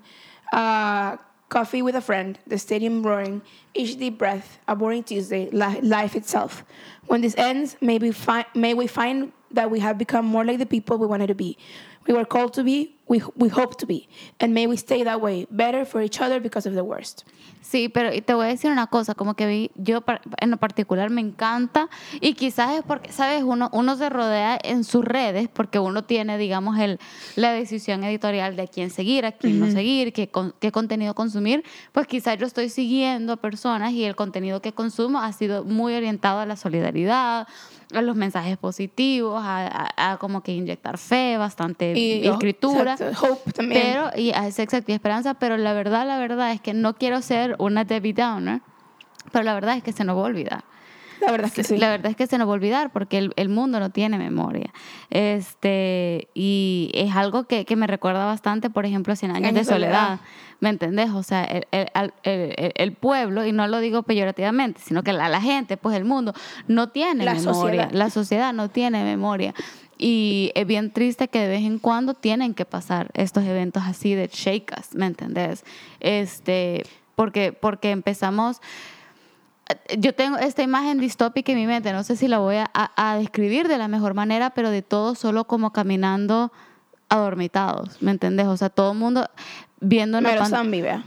uh, 0.51 1.18
coffee 1.50 1.81
with 1.81 1.95
a 1.95 2.01
friend, 2.01 2.39
the 2.47 2.57
stadium 2.57 3.03
roaring, 3.06 3.41
each 3.75 3.97
deep 3.97 4.18
breath, 4.18 4.57
a 4.68 4.75
boring 4.75 5.03
Tuesday, 5.03 5.50
li- 5.51 5.81
life 5.81 6.15
itself. 6.15 6.63
When 7.06 7.21
this 7.21 7.35
ends, 7.38 7.77
may 7.81 8.00
fi- 8.12 8.45
may 8.56 8.74
we 8.74 8.88
find 8.88 9.31
that 9.51 9.69
we 9.69 9.80
have 9.80 9.97
become 10.00 10.25
more 10.25 10.44
like 10.44 10.57
the 10.57 10.65
people 10.65 10.97
we 10.97 11.06
wanted 11.06 11.27
to 11.27 11.35
be. 11.35 11.57
We 12.08 12.14
were 12.14 12.26
called 12.28 12.52
to 12.54 12.64
be, 12.64 12.96
we, 13.08 13.22
we 13.38 13.50
hope 13.50 13.78
to 13.78 13.86
be, 13.86 14.08
and 14.40 14.54
may 14.54 14.68
we 14.68 14.76
stay 14.78 15.04
that 15.04 15.22
way, 15.22 15.48
better 15.50 15.86
for 15.86 16.02
each 16.04 16.20
other 16.22 16.42
because 16.42 16.68
of 16.68 16.76
the 16.76 16.82
worst. 16.84 17.24
Sí, 17.62 17.88
pero 17.88 18.10
te 18.22 18.34
voy 18.34 18.46
a 18.46 18.50
decir 18.50 18.70
una 18.72 18.88
cosa, 18.88 19.16
como 19.16 19.36
que 19.36 19.48
vi, 19.48 19.72
yo 19.76 20.04
en 20.42 20.52
lo 20.52 20.58
particular 20.58 21.10
me 21.10 21.22
encanta 21.22 21.88
y 22.20 22.34
quizás 22.34 22.76
es 22.78 22.84
porque, 22.84 23.12
¿sabes? 23.14 23.42
Uno, 23.42 23.70
uno 23.72 23.96
se 23.96 24.10
rodea 24.10 24.60
en 24.62 24.84
sus 24.84 25.04
redes 25.06 25.48
porque 25.48 25.80
uno 25.80 26.04
tiene, 26.04 26.38
digamos, 26.38 26.78
el, 26.78 27.00
la 27.38 27.54
decisión 27.54 28.04
editorial 28.04 28.58
de 28.58 28.64
a 28.64 28.68
quién 28.68 28.90
seguir, 28.90 29.26
a 29.26 29.32
quién 29.32 29.60
no 29.62 29.72
seguir, 29.72 30.12
qué, 30.12 30.30
qué 30.60 30.72
contenido 30.74 31.16
consumir. 31.16 31.64
Pues 31.94 32.06
quizás 32.06 32.38
yo 32.38 32.46
estoy 32.46 32.68
siguiendo 32.68 33.32
a 33.34 33.38
personas 33.38 33.94
y 33.94 34.04
el 34.04 34.18
contenido 34.18 34.62
que 34.62 34.74
consumo 34.74 35.20
ha 35.20 35.32
sido 35.32 35.64
muy 35.64 35.94
orientado 35.96 36.40
a 36.42 36.46
la 36.46 36.58
solidaridad, 36.58 37.48
a 37.94 38.02
los 38.02 38.16
mensajes 38.18 38.58
positivos, 38.58 39.42
a, 39.42 39.68
a- 39.96 40.12
a 40.14 40.18
como 40.18 40.42
que 40.44 40.52
inyectar 40.52 40.98
fe, 40.98 41.38
bastante 41.38 41.93
Y- 42.00 42.28
escritura. 42.28 42.94
exacto, 42.94 43.25
hope 43.34 43.51
también. 43.51 43.81
Pero, 43.81 44.10
y 44.16 44.31
a 44.31 44.48
ese 44.48 44.63
exacto, 44.63 44.92
y 44.92 44.95
esperanza, 44.95 45.34
pero 45.36 45.57
la 45.57 45.74
verdad, 45.74 46.06
la 46.07 46.18
verdad 46.19 46.51
es 46.51 46.62
que 46.62 46.74
no 46.74 46.95
quiero 46.95 47.22
ser 47.22 47.56
una 47.60 47.84
Debbie 47.86 48.13
Downer, 48.13 48.62
pero 49.31 49.44
la 49.44 49.54
verdad 49.54 49.78
es 49.78 49.84
que 49.84 49.92
se 49.94 50.04
nos 50.04 50.18
va 50.18 50.22
a 50.22 50.25
olvidar. 50.25 50.63
La 51.22 51.31
verdad 51.31 51.48
es 51.48 51.54
que 51.54 51.63
sí. 51.63 51.78
La 51.78 51.90
verdad 51.90 52.07
es 52.12 52.18
que 52.18 52.28
se 52.28 52.38
nos 52.38 52.48
va 52.48 52.51
a 52.51 52.56
olvidar 52.56 52.92
porque 52.92 53.18
el, 53.18 53.31
el 53.38 53.48
mundo 53.48 53.80
no 53.80 53.92
tiene 53.92 54.18
memoria. 54.18 54.74
Este, 55.10 56.28
y 56.34 56.92
es 56.94 57.16
algo 57.16 57.45
que, 57.45 57.63
que 57.66 57.75
me 57.78 57.88
recuerda 57.88 58.25
bastante, 58.25 58.69
por 58.69 58.86
ejemplo, 58.86 59.16
100 59.16 59.31
años, 59.31 59.48
Años 59.50 59.66
de 59.68 59.74
soledad. 59.74 59.94
soledad. 60.06 60.19
¿Me 60.60 60.69
entendés? 60.69 61.12
O 61.12 61.24
sea, 61.24 61.44
el, 61.45 61.68
el- 61.72 61.88
al- 61.94 62.13
el- 62.24 62.54
el- 62.57 62.74
el 62.75 62.92
pueblo, 62.94 63.45
y 63.45 63.51
no 63.54 63.68
lo 63.68 63.80
digo 63.80 64.04
peyorativamente, 64.04 64.81
sino 64.84 65.01
que 65.04 65.13
la, 65.13 65.30
la 65.30 65.42
gente, 65.42 65.78
pues 65.78 65.95
el 65.95 66.04
mundo, 66.06 66.34
no 66.68 66.90
tiene 66.90 67.24
La 67.25 67.34
memoria. 67.36 67.54
sociedad. 67.54 67.92
La 67.92 68.10
sociedad 68.10 68.54
no 68.54 68.69
tiene 68.69 69.04
memoria. 69.04 69.54
Y 70.06 70.52
es 70.56 70.68
bien 70.68 70.92
triste 70.92 71.30
que 71.30 71.40
de 71.40 71.48
vez 71.48 71.62
en 71.62 71.80
cuando 71.80 72.14
tienen 72.14 72.54
que 72.54 72.66
pasar 72.66 73.10
estos 73.14 73.46
eventos 73.46 73.84
así 73.86 74.16
de 74.16 74.28
shake 74.28 74.74
us, 74.78 74.94
¿me 74.96 75.06
entendés? 75.06 75.64
Este, 76.02 76.84
porque, 77.16 77.54
porque 77.54 77.92
empezamos 77.92 78.60
yo 79.98 80.14
tengo 80.14 80.38
esta 80.38 80.62
imagen 80.62 81.00
distópica 81.00 81.54
en 81.54 81.58
mi 81.58 81.68
mente, 81.68 81.94
no 81.94 82.04
sé 82.04 82.18
si 82.18 82.28
la 82.28 82.40
voy 82.40 82.58
a, 82.58 82.70
a- 82.74 83.16
describir 83.18 83.70
de 83.70 83.78
la 83.78 83.88
mejor 83.88 84.14
manera, 84.14 84.50
pero 84.50 84.70
de 84.70 84.82
todos 84.82 85.18
solo 85.20 85.46
como 85.46 85.72
caminando 85.72 86.52
adormitados, 87.08 88.02
¿me 88.02 88.12
entendés? 88.12 88.48
O 88.48 88.58
sea, 88.58 88.70
todo 88.70 88.92
el 88.92 88.98
mundo 88.98 89.26
viendo 89.80 90.18
una 90.18 90.30
Mero 90.32 90.46
zombie, 90.46 90.82
vea. 90.82 91.04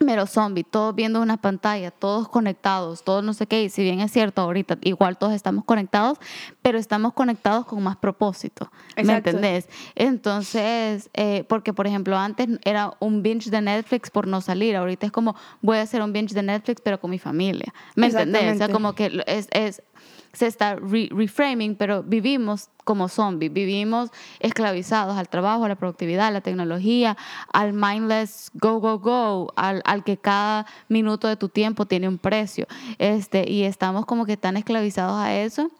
Mero 0.00 0.26
zombie, 0.26 0.64
todos 0.64 0.94
viendo 0.94 1.20
una 1.20 1.36
pantalla, 1.36 1.90
todos 1.90 2.28
conectados, 2.28 3.04
todos 3.04 3.22
no 3.22 3.34
sé 3.34 3.46
qué, 3.46 3.62
y 3.64 3.68
si 3.68 3.82
bien 3.82 4.00
es 4.00 4.12
cierto, 4.12 4.42
ahorita 4.42 4.78
igual 4.82 5.18
todos 5.18 5.32
estamos 5.32 5.64
conectados, 5.64 6.18
pero 6.62 6.78
estamos 6.78 7.12
conectados 7.12 7.66
con 7.66 7.82
más 7.82 7.96
propósito, 7.96 8.70
¿me 8.96 9.02
Exacto. 9.02 9.30
entendés? 9.30 9.68
Entonces, 9.94 11.10
eh, 11.14 11.44
porque 11.48 11.72
por 11.72 11.86
ejemplo 11.86 12.16
antes 12.16 12.48
era 12.64 12.94
un 13.00 13.22
binge 13.22 13.50
de 13.50 13.60
Netflix 13.60 14.10
por 14.10 14.26
no 14.26 14.40
salir, 14.40 14.76
ahorita 14.76 15.06
es 15.06 15.12
como 15.12 15.36
voy 15.60 15.78
a 15.78 15.82
hacer 15.82 16.02
un 16.02 16.12
binge 16.12 16.34
de 16.34 16.42
Netflix 16.42 16.80
pero 16.82 17.00
con 17.00 17.10
mi 17.10 17.18
familia, 17.18 17.72
¿me 17.94 18.06
entendés? 18.06 18.54
O 18.54 18.58
sea, 18.58 18.68
como 18.68 18.94
que 18.94 19.22
es, 19.26 19.48
es 19.52 19.82
se 20.32 20.46
está 20.46 20.76
re- 20.76 21.08
reframing, 21.10 21.74
pero 21.74 22.02
vivimos 22.02 22.68
como 22.84 23.08
zombies, 23.08 23.52
vivimos 23.52 24.10
esclavizados 24.40 25.16
al 25.16 25.28
trabajo, 25.28 25.64
a 25.64 25.68
la 25.68 25.76
productividad, 25.76 26.28
a 26.28 26.30
la 26.30 26.40
tecnología, 26.40 27.16
al 27.52 27.72
mindless 27.72 28.50
go, 28.54 28.80
go, 28.80 28.98
go, 28.98 29.52
al, 29.56 29.82
al 29.84 30.02
que 30.04 30.16
cada 30.16 30.66
minuto 30.88 31.28
de 31.28 31.36
tu 31.36 31.48
tiempo 31.48 31.86
tiene 31.86 32.08
un 32.08 32.18
precio. 32.18 32.66
Este, 32.98 33.50
y 33.50 33.64
estamos 33.64 34.06
como 34.06 34.24
que 34.26 34.36
tan 34.36 34.56
esclavizados 34.56 35.18
a 35.18 35.34
eso 35.36 35.70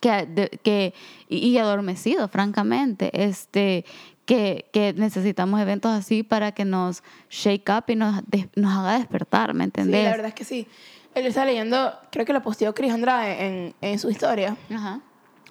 que, 0.00 0.26
de- 0.26 0.48
que 0.62 0.94
y, 1.28 1.56
adormecidos, 1.58 2.30
francamente, 2.30 3.10
este, 3.24 3.84
que, 4.24 4.66
que 4.72 4.92
necesitamos 4.94 5.60
eventos 5.60 5.90
así 5.92 6.22
para 6.22 6.52
que 6.52 6.64
nos 6.64 7.02
shake 7.30 7.68
up 7.70 7.84
y 7.88 7.96
nos, 7.96 8.22
nos 8.56 8.72
haga 8.78 8.98
despertar, 8.98 9.52
¿me 9.54 9.64
Sí, 9.64 9.68
entendés? 9.68 10.04
la 10.04 10.10
verdad 10.10 10.28
es 10.28 10.34
que 10.34 10.44
sí. 10.44 10.66
Él 11.14 11.26
está 11.26 11.44
leyendo, 11.44 11.92
creo 12.10 12.24
que 12.24 12.32
lo 12.32 12.42
posteó 12.42 12.74
Chris 12.74 12.92
Andrade 12.92 13.46
en, 13.46 13.74
en 13.80 13.98
su 13.98 14.08
historia, 14.10 14.56
Ajá. 14.74 15.00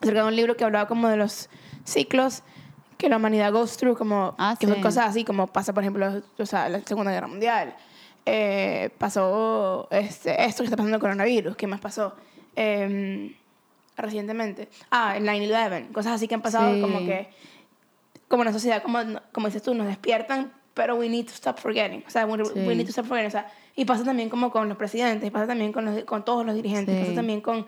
acerca 0.02 0.22
de 0.24 0.28
un 0.28 0.36
libro 0.36 0.58
que 0.58 0.64
hablaba 0.64 0.88
como 0.88 1.08
de 1.08 1.18
los 1.18 1.50
ciclos 1.84 2.42
que 2.98 3.10
la 3.10 3.18
humanidad 3.18 3.52
goes 3.52 3.78
through, 3.78 3.98
como 3.98 4.36
Ah, 4.38 4.56
que 4.60 4.68
son 4.68 4.76
sí. 4.78 4.82
cosas 4.82 5.08
así, 5.10 5.24
como 5.24 5.48
pasa, 5.48 5.74
por 5.74 5.84
ejemplo, 5.84 6.22
o 6.38 6.46
sea, 6.46 6.70
la 6.70 6.82
Segunda 6.82 7.12
Guerra 7.12 7.28
Mundial. 7.28 7.76
Eh, 8.26 8.92
pasó 9.00 9.88
este, 9.90 10.44
esto 10.46 10.62
que 10.62 10.66
está 10.66 10.78
pasando 10.78 10.96
el 10.98 11.02
coronavirus. 11.02 11.56
¿Qué 11.56 11.66
más 11.66 11.80
pasó? 11.80 12.14
Eh, 12.56 13.36
recientemente. 13.98 14.70
Ah, 14.92 15.18
el 15.18 15.24
9-11. 15.26 15.92
Cosas 15.92 16.14
así 16.14 16.28
que 16.28 16.36
han 16.36 16.42
pasado 16.42 16.74
Sí. 16.76 16.82
como 16.82 17.00
que 17.00 17.30
como 18.28 18.42
una 18.44 18.54
sociedad, 18.54 18.82
como, 18.82 19.00
como 19.34 19.48
dices 19.48 19.62
tú, 19.64 19.74
nos 19.74 19.88
despiertan, 19.88 20.54
pero 20.74 20.96
we 20.96 21.10
need 21.10 21.26
to 21.26 21.34
stop 21.34 21.58
forgetting. 21.60 22.04
O 22.08 22.10
sea, 22.10 22.26
we, 22.26 22.46
Sí. 22.46 22.52
we 22.56 22.76
need 22.76 22.86
to 22.86 22.92
stop 22.92 23.06
forgetting. 23.06 23.28
O 23.28 23.32
sea, 23.32 23.52
y 23.76 23.86
pasa 23.86 24.04
también 24.04 24.30
como 24.30 24.52
con 24.52 24.68
los 24.70 24.78
presidentes, 24.78 25.28
y 25.28 25.32
pasa 25.32 25.48
también 25.48 25.72
con, 25.72 25.86
los, 25.86 26.04
con 26.04 26.24
todos 26.26 26.46
los 26.46 26.56
dirigentes, 26.56 26.96
Sí. 26.96 27.02
pasa 27.04 27.16
también 27.16 27.42
con, 27.42 27.66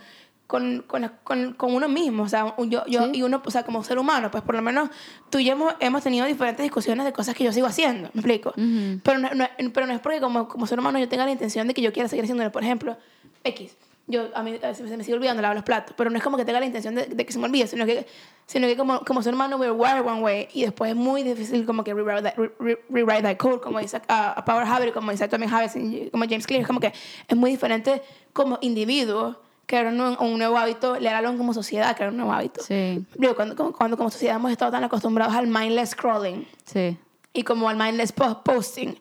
con, 0.48 0.84
con, 0.86 1.02
la- 1.02 1.18
con, 1.24 1.54
con 1.54 1.74
uno 1.74 1.88
mismo. 1.88 2.24
O 2.24 2.28
sea, 2.30 2.54
yo, 2.68 2.86
yo 2.86 3.06
Sí. 3.06 3.12
y 3.14 3.22
uno, 3.24 3.42
o 3.44 3.52
sea, 3.52 3.64
como 3.64 3.84
ser 3.84 3.98
humano, 3.98 4.30
pues 4.30 4.44
por 4.44 4.56
lo 4.56 4.62
menos 4.62 4.90
tú 5.30 5.40
y 5.40 5.46
yo 5.46 5.54
hemos, 5.54 5.74
hemos 5.80 6.04
tenido 6.04 6.26
diferentes 6.26 6.62
discusiones 6.64 7.06
de 7.06 7.14
cosas 7.14 7.34
que 7.36 7.44
yo 7.44 7.52
sigo 7.54 7.68
haciendo, 7.68 8.10
¿me 8.14 8.20
explico? 8.20 8.50
Ujú. 8.50 9.00
pero, 9.04 9.20
no, 9.20 9.30
no- 9.34 9.48
pero 9.74 9.88
no 9.88 9.94
es 9.94 10.00
porque 10.02 10.20
como, 10.20 10.48
como 10.48 10.68
ser 10.68 10.80
humano 10.80 11.00
yo 11.00 11.08
tenga 11.08 11.26
la 11.26 11.32
intención 11.32 11.68
de 11.68 11.74
que 11.74 11.82
yo 11.82 11.94
quiera 11.94 12.10
seguir 12.10 12.24
haciéndolo. 12.26 12.52
Por 12.52 12.64
ejemplo, 12.64 12.98
X. 13.46 13.76
Yo, 14.06 14.28
a 14.36 14.44
mí 14.44 14.60
a 14.62 14.68
veces 14.68 14.90
se 14.90 14.98
me 14.98 15.04
sigue 15.04 15.16
olvidando 15.16 15.42
lavar 15.42 15.56
los 15.56 15.64
platos, 15.64 15.96
pero 15.98 16.10
no 16.10 16.18
es 16.18 16.24
como 16.24 16.36
que 16.36 16.44
tenga 16.44 16.60
la 16.60 16.66
intención 16.66 16.94
de, 16.94 17.06
de 17.06 17.26
que 17.26 17.32
se 17.32 17.40
me 17.40 17.46
olvide, 17.46 17.68
sino 17.68 17.86
que, 17.86 18.06
sino 18.46 18.68
que 18.68 18.76
como, 18.76 19.00
como 19.06 19.22
ser 19.24 19.34
humano 19.34 19.56
we're 19.56 19.72
wired 19.72 20.06
one 20.06 20.22
way 20.22 20.50
y 20.54 20.64
después 20.64 20.92
es 20.92 20.98
muy 20.98 21.24
difícil 21.24 21.66
como 21.66 21.86
que 21.86 21.94
rewrite 21.94 22.22
that, 22.24 22.36
re- 22.36 22.52
re- 22.60 22.80
rewrite 22.90 23.22
that 23.24 23.38
code, 23.38 23.62
como 23.62 23.80
dice 23.80 23.98
uh, 23.98 24.02
a 24.36 24.44
Power 24.44 24.66
Habit, 24.68 24.94
como 24.94 25.12
dice 25.12 25.26
también 25.30 25.54
Habits, 25.54 25.78
y 25.78 26.10
como 26.12 26.26
James 26.26 26.46
Clear, 26.46 26.68
como 26.68 26.82
que 26.82 26.92
es 27.28 27.38
muy 27.38 27.52
diferente 27.52 28.02
como 28.34 28.58
individuo 28.62 29.40
crear 29.66 29.88
un, 29.88 29.96
nuevo- 29.98 30.22
un 30.22 30.38
nuevo 30.38 30.58
hábito, 30.58 31.00
leer 31.00 31.16
algo 31.16 31.38
como 31.38 31.54
sociedad, 31.54 31.96
crear 31.96 32.12
un 32.12 32.18
nuevo 32.18 32.34
hábito. 32.34 32.62
Sí, 32.62 33.06
Digo, 33.16 33.36
cuando, 33.36 33.56
cuando, 33.56 33.74
cuando 33.78 33.96
como 33.96 34.12
sociedad 34.12 34.36
hemos 34.36 34.52
estado 34.52 34.70
tan 34.72 34.84
acostumbrados 34.84 35.34
al 35.34 35.48
mindless 35.48 35.92
scrolling, 35.92 36.46
sí. 36.66 36.98
y 37.32 37.44
como 37.44 37.70
al 37.70 37.78
mindless 37.78 38.12
po- 38.12 38.44
posting 38.44 38.96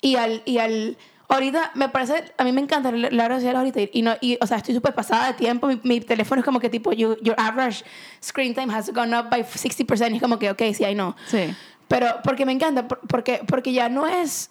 y 0.00 0.16
al, 0.16 0.40
y 0.46 0.56
al 0.58 0.96
Ahorita 1.28 1.72
me 1.74 1.88
parece, 1.88 2.32
a 2.38 2.44
mí 2.44 2.52
me 2.52 2.60
encanta 2.60 2.92
la 2.92 3.10
la 3.10 3.26
red 3.28 3.36
social 3.36 3.56
ahorita 3.56 3.80
y, 3.92 4.02
no, 4.02 4.14
y 4.20 4.38
o 4.40 4.46
sea, 4.46 4.58
estoy 4.58 4.74
súper 4.74 4.94
pasada 4.94 5.26
de 5.28 5.34
tiempo. 5.34 5.66
Mi, 5.66 5.80
mi 5.82 6.00
teléfono 6.00 6.40
es 6.40 6.44
como 6.44 6.60
que 6.60 6.68
tipo, 6.70 6.92
you- 6.92 7.16
your 7.20 7.34
average 7.38 7.84
screen 8.22 8.54
time 8.54 8.72
has 8.72 8.92
gone 8.92 9.16
up 9.18 9.28
by 9.28 9.42
60%. 9.42 10.12
Y 10.12 10.16
es 10.16 10.22
como 10.22 10.38
que, 10.38 10.50
ok, 10.50 10.62
sí, 10.72 10.84
I 10.84 10.94
know. 10.94 11.14
Sí. 11.26 11.52
Pero 11.88 12.06
porque 12.22 12.46
me 12.46 12.52
encanta, 12.52 12.86
por- 12.86 13.00
porque, 13.08 13.40
porque 13.46 13.72
ya 13.72 13.88
no 13.88 14.06
es 14.06 14.50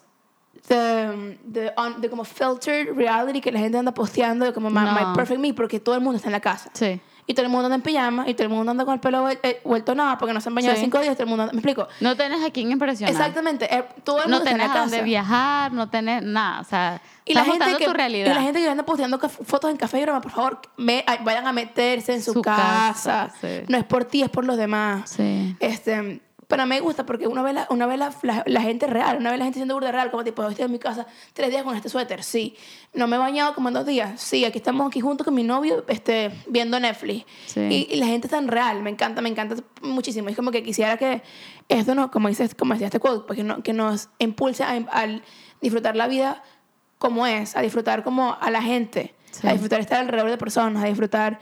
de, 0.68 1.38
de, 1.44 1.72
on- 1.76 2.00
de 2.00 2.10
como 2.10 2.24
filtered 2.24 2.94
reality 2.94 3.40
que 3.40 3.52
la 3.52 3.58
gente 3.60 3.78
anda 3.78 3.92
posteando 3.92 4.44
de 4.44 4.52
como 4.52 4.68
my, 4.68 4.80
No. 4.84 4.92
my 4.92 5.14
perfect 5.14 5.40
me 5.40 5.54
porque 5.54 5.80
todo 5.80 5.94
el 5.94 6.00
mundo 6.00 6.16
está 6.16 6.28
en 6.28 6.32
la 6.32 6.40
casa. 6.40 6.70
Sí. 6.74 7.00
Y 7.28 7.34
todo 7.34 7.44
el 7.44 7.50
mundo 7.50 7.66
anda 7.66 7.74
en 7.76 7.82
pijama 7.82 8.28
y 8.28 8.34
todo 8.34 8.44
el 8.44 8.50
mundo 8.50 8.70
anda 8.70 8.84
con 8.84 8.94
el 8.94 9.00
pelo 9.00 9.28
eh, 9.28 9.60
vuelto 9.64 9.96
nada 9.96 10.16
porque 10.16 10.32
no 10.32 10.40
se 10.40 10.48
han 10.48 10.54
bañado 10.54 10.76
Sí. 10.76 10.82
cinco 10.82 11.00
días. 11.00 11.14
Todo 11.16 11.24
el 11.24 11.28
mundo 11.28 11.42
anda- 11.42 11.52
¿Me 11.52 11.58
explico? 11.58 11.88
No 12.00 12.16
tenés 12.16 12.44
a 12.44 12.50
quién 12.50 12.70
impresionar. 12.70 13.12
Exactamente. 13.12 13.74
eh, 13.74 13.84
todo 14.04 14.22
el 14.22 14.30
No 14.30 14.36
mundo 14.36 14.50
en 14.50 14.56
tenés 14.58 14.70
a 14.74 14.78
dónde 14.80 15.02
viajar, 15.02 15.72
no 15.72 15.88
tenés 15.88 16.22
nada. 16.22 16.60
O 16.60 16.64
sea, 16.64 17.02
Y 17.24 17.34
la, 17.34 17.42
gente 17.44 17.64
que, 17.78 17.84
tu 17.86 17.92
realidad. 17.92 18.30
y 18.30 18.34
la 18.34 18.42
gente 18.42 18.60
que 18.60 18.68
anda 18.68 18.84
posteando 18.84 19.18
fotos 19.18 19.70
en 19.72 19.76
café 19.76 19.98
y 19.98 20.02
broma, 20.02 20.20
por 20.20 20.30
favor, 20.30 20.60
me- 20.76 21.04
vayan 21.24 21.46
a 21.48 21.52
meterse 21.52 22.14
en 22.14 22.22
su, 22.22 22.32
Su 22.32 22.42
casa. 22.42 22.62
casa, 22.94 23.34
sí. 23.40 23.64
No 23.66 23.76
es 23.76 23.84
por 23.84 24.04
ti, 24.04 24.22
es 24.22 24.30
por 24.30 24.44
los 24.44 24.56
demás. 24.56 25.10
Sí. 25.10 25.56
Este, 25.58 26.20
pero 26.48 26.64
me 26.66 26.78
gusta 26.80 27.04
porque 27.06 27.26
uno 27.26 27.42
ve, 27.42 27.52
la, 27.52 27.66
uno 27.70 27.88
ve 27.88 27.96
la, 27.96 28.12
la, 28.22 28.42
la 28.46 28.60
gente 28.62 28.86
real, 28.86 29.18
una 29.18 29.30
ve 29.32 29.36
la 29.38 29.44
gente 29.44 29.58
siendo 29.58 29.74
burda 29.74 29.90
real, 29.92 30.10
como 30.10 30.22
tipo, 30.24 30.42
hoy 30.42 30.50
estoy 30.52 30.64
en 30.66 30.72
mi 30.72 30.78
casa 30.78 31.06
tres 31.32 31.50
días 31.50 31.62
con 31.64 31.74
este 31.76 31.88
suéter, 31.88 32.22
sí. 32.22 32.54
No 32.94 33.06
me 33.08 33.16
he 33.16 33.18
bañado 33.18 33.54
como 33.54 33.68
en 33.68 33.74
dos 33.74 33.84
días, 33.86 34.20
sí. 34.20 34.44
Aquí 34.44 34.58
estamos 34.58 34.86
aquí 34.86 35.00
juntos 35.00 35.24
con 35.24 35.34
mi 35.34 35.42
novio 35.42 35.84
este, 35.88 36.30
viendo 36.46 36.78
Netflix. 36.78 37.26
Sí. 37.46 37.60
Y, 37.60 37.88
y 37.94 37.96
la 37.96 38.06
gente 38.06 38.28
tan 38.28 38.48
real, 38.48 38.82
me 38.82 38.90
encanta, 38.90 39.20
me 39.22 39.28
encanta 39.28 39.56
muchísimo. 39.82 40.28
Es 40.28 40.36
como 40.36 40.50
que 40.50 40.62
quisiera 40.62 40.96
que 40.96 41.22
esto, 41.68 41.94
no, 41.94 42.10
como, 42.10 42.28
dices, 42.28 42.54
como 42.54 42.74
decía 42.74 42.86
este 42.86 43.00
quote, 43.00 43.26
pues 43.26 43.36
que, 43.36 43.42
no- 43.44 43.62
que 43.62 43.72
nos 43.72 44.08
impulse 44.18 44.62
a, 44.64 44.70
al 44.92 45.22
disfrutar 45.60 45.96
la 45.96 46.06
vida 46.06 46.42
como 46.98 47.26
es, 47.26 47.56
a 47.56 47.60
disfrutar 47.60 48.02
como 48.04 48.36
a 48.40 48.50
la 48.50 48.62
gente, 48.62 49.14
Sí. 49.32 49.46
a 49.46 49.52
disfrutar 49.52 49.80
estar 49.80 49.98
alrededor 50.00 50.30
de 50.30 50.38
personas, 50.38 50.82
a 50.82 50.86
disfrutar 50.86 51.40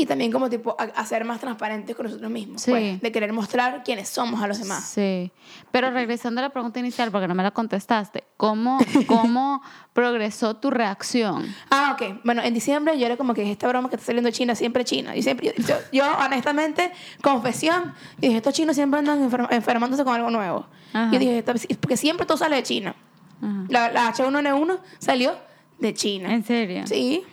y 0.00 0.06
también 0.06 0.30
como 0.30 0.48
tipo 0.48 0.76
a, 0.78 0.84
a 0.84 1.04
ser 1.04 1.24
más 1.24 1.40
transparentes 1.40 1.96
con 1.96 2.06
nosotros 2.06 2.30
mismos, 2.30 2.62
Sí. 2.62 2.70
pues, 2.70 3.00
de 3.00 3.10
querer 3.12 3.32
mostrar 3.32 3.82
quiénes 3.82 4.08
somos 4.08 4.40
a 4.40 4.46
los 4.46 4.60
demás. 4.60 4.84
Sí, 4.84 5.32
pero 5.72 5.90
regresando 5.90 6.40
a 6.40 6.42
la 6.42 6.50
pregunta 6.50 6.78
inicial, 6.78 7.10
porque 7.10 7.26
no 7.26 7.34
me 7.34 7.42
la 7.42 7.50
contestaste, 7.50 8.22
¿cómo, 8.36 8.78
cómo 9.08 9.60
progresó 9.92 10.54
tu 10.54 10.70
reacción? 10.70 11.52
Ah, 11.70 11.96
ok. 11.98 12.20
Bueno, 12.24 12.42
en 12.42 12.54
diciembre 12.54 12.96
yo 12.96 13.06
era 13.06 13.16
como 13.16 13.34
que 13.34 13.50
esta 13.50 13.66
broma 13.66 13.90
que 13.90 13.96
está 13.96 14.06
saliendo 14.06 14.28
de 14.28 14.32
China, 14.32 14.54
siempre 14.54 14.84
China. 14.84 15.16
Y 15.16 15.22
siempre, 15.22 15.52
yo, 15.58 15.74
yo, 15.92 16.04
honestamente, 16.24 16.92
confesión, 17.20 17.92
y 18.18 18.28
dije, 18.28 18.36
estos 18.36 18.54
chinos 18.54 18.76
siempre 18.76 19.00
andan 19.00 19.28
enfer- 19.28 19.48
enfermándose 19.50 20.04
con 20.04 20.14
algo 20.14 20.30
nuevo. 20.30 20.66
Ajá. 20.92 21.10
Y 21.12 21.18
dije, 21.18 21.38
"Esto- 21.38 21.54
porque 21.80 21.96
siempre 21.96 22.24
todo 22.24 22.38
sale 22.38 22.54
de 22.54 22.62
China. 22.62 22.94
Ajá. 23.42 23.64
La, 23.68 23.90
la 23.90 24.06
H1N1 24.14 24.78
salió 25.00 25.34
de 25.80 25.92
China. 25.92 26.32
¿En 26.32 26.44
serio? 26.44 26.86
Sí. 26.86 27.24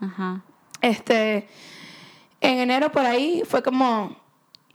Ajá. 0.00 0.42
Este, 0.80 1.48
en 2.44 2.58
enero 2.58 2.92
por 2.92 3.04
ahí 3.04 3.42
fue 3.46 3.62
como, 3.62 4.16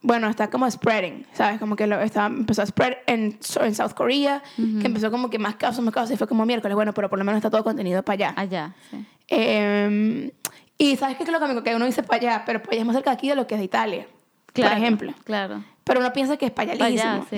bueno, 0.01 0.29
está 0.29 0.49
como 0.49 0.69
spreading, 0.69 1.25
¿sabes? 1.33 1.59
Como 1.59 1.75
que 1.75 1.87
lo, 1.87 1.99
estaba, 2.01 2.27
empezó 2.27 2.61
a 2.61 2.65
spread 2.65 2.97
en, 3.07 3.39
en 3.61 3.75
South 3.75 3.93
Korea, 3.95 4.41
que 4.55 4.87
empezó 4.87 5.11
como 5.11 5.29
que 5.29 5.39
más 5.39 5.55
casos, 5.55 5.83
más 5.83 5.93
casos, 5.93 6.11
y 6.11 6.17
fue 6.17 6.27
como 6.27 6.45
miércoles, 6.45 6.75
bueno, 6.75 6.93
pero 6.93 7.09
por 7.09 7.19
lo 7.19 7.25
menos 7.25 7.37
está 7.37 7.49
todo 7.49 7.63
contenido 7.63 8.03
para 8.03 8.13
allá. 8.13 8.33
Allá, 8.35 8.75
sí. 8.89 9.05
Eh, 9.27 10.31
y 10.77 10.95
¿sabes 10.95 11.17
qué 11.17 11.23
es 11.23 11.29
lo 11.29 11.39
cómico? 11.39 11.61
Que 11.61 11.75
uno 11.75 11.85
dice 11.85 12.03
para 12.03 12.17
allá, 12.17 12.43
pero 12.45 12.61
para 12.61 12.71
allá 12.71 12.81
es 12.81 12.87
más 12.87 12.95
cerca 12.95 13.11
de 13.11 13.15
aquí 13.15 13.29
de 13.29 13.35
lo 13.35 13.45
que 13.45 13.55
es 13.55 13.59
de 13.59 13.65
Italia, 13.65 14.07
Claro, 14.53 14.71
por 14.71 14.81
ejemplo. 14.81 15.13
Claro. 15.25 15.63
Pero 15.83 15.99
uno 15.99 16.11
piensa 16.13 16.37
que 16.37 16.45
es 16.45 16.51
para 16.51 16.71
allá 16.71 17.21
sí. 17.29 17.37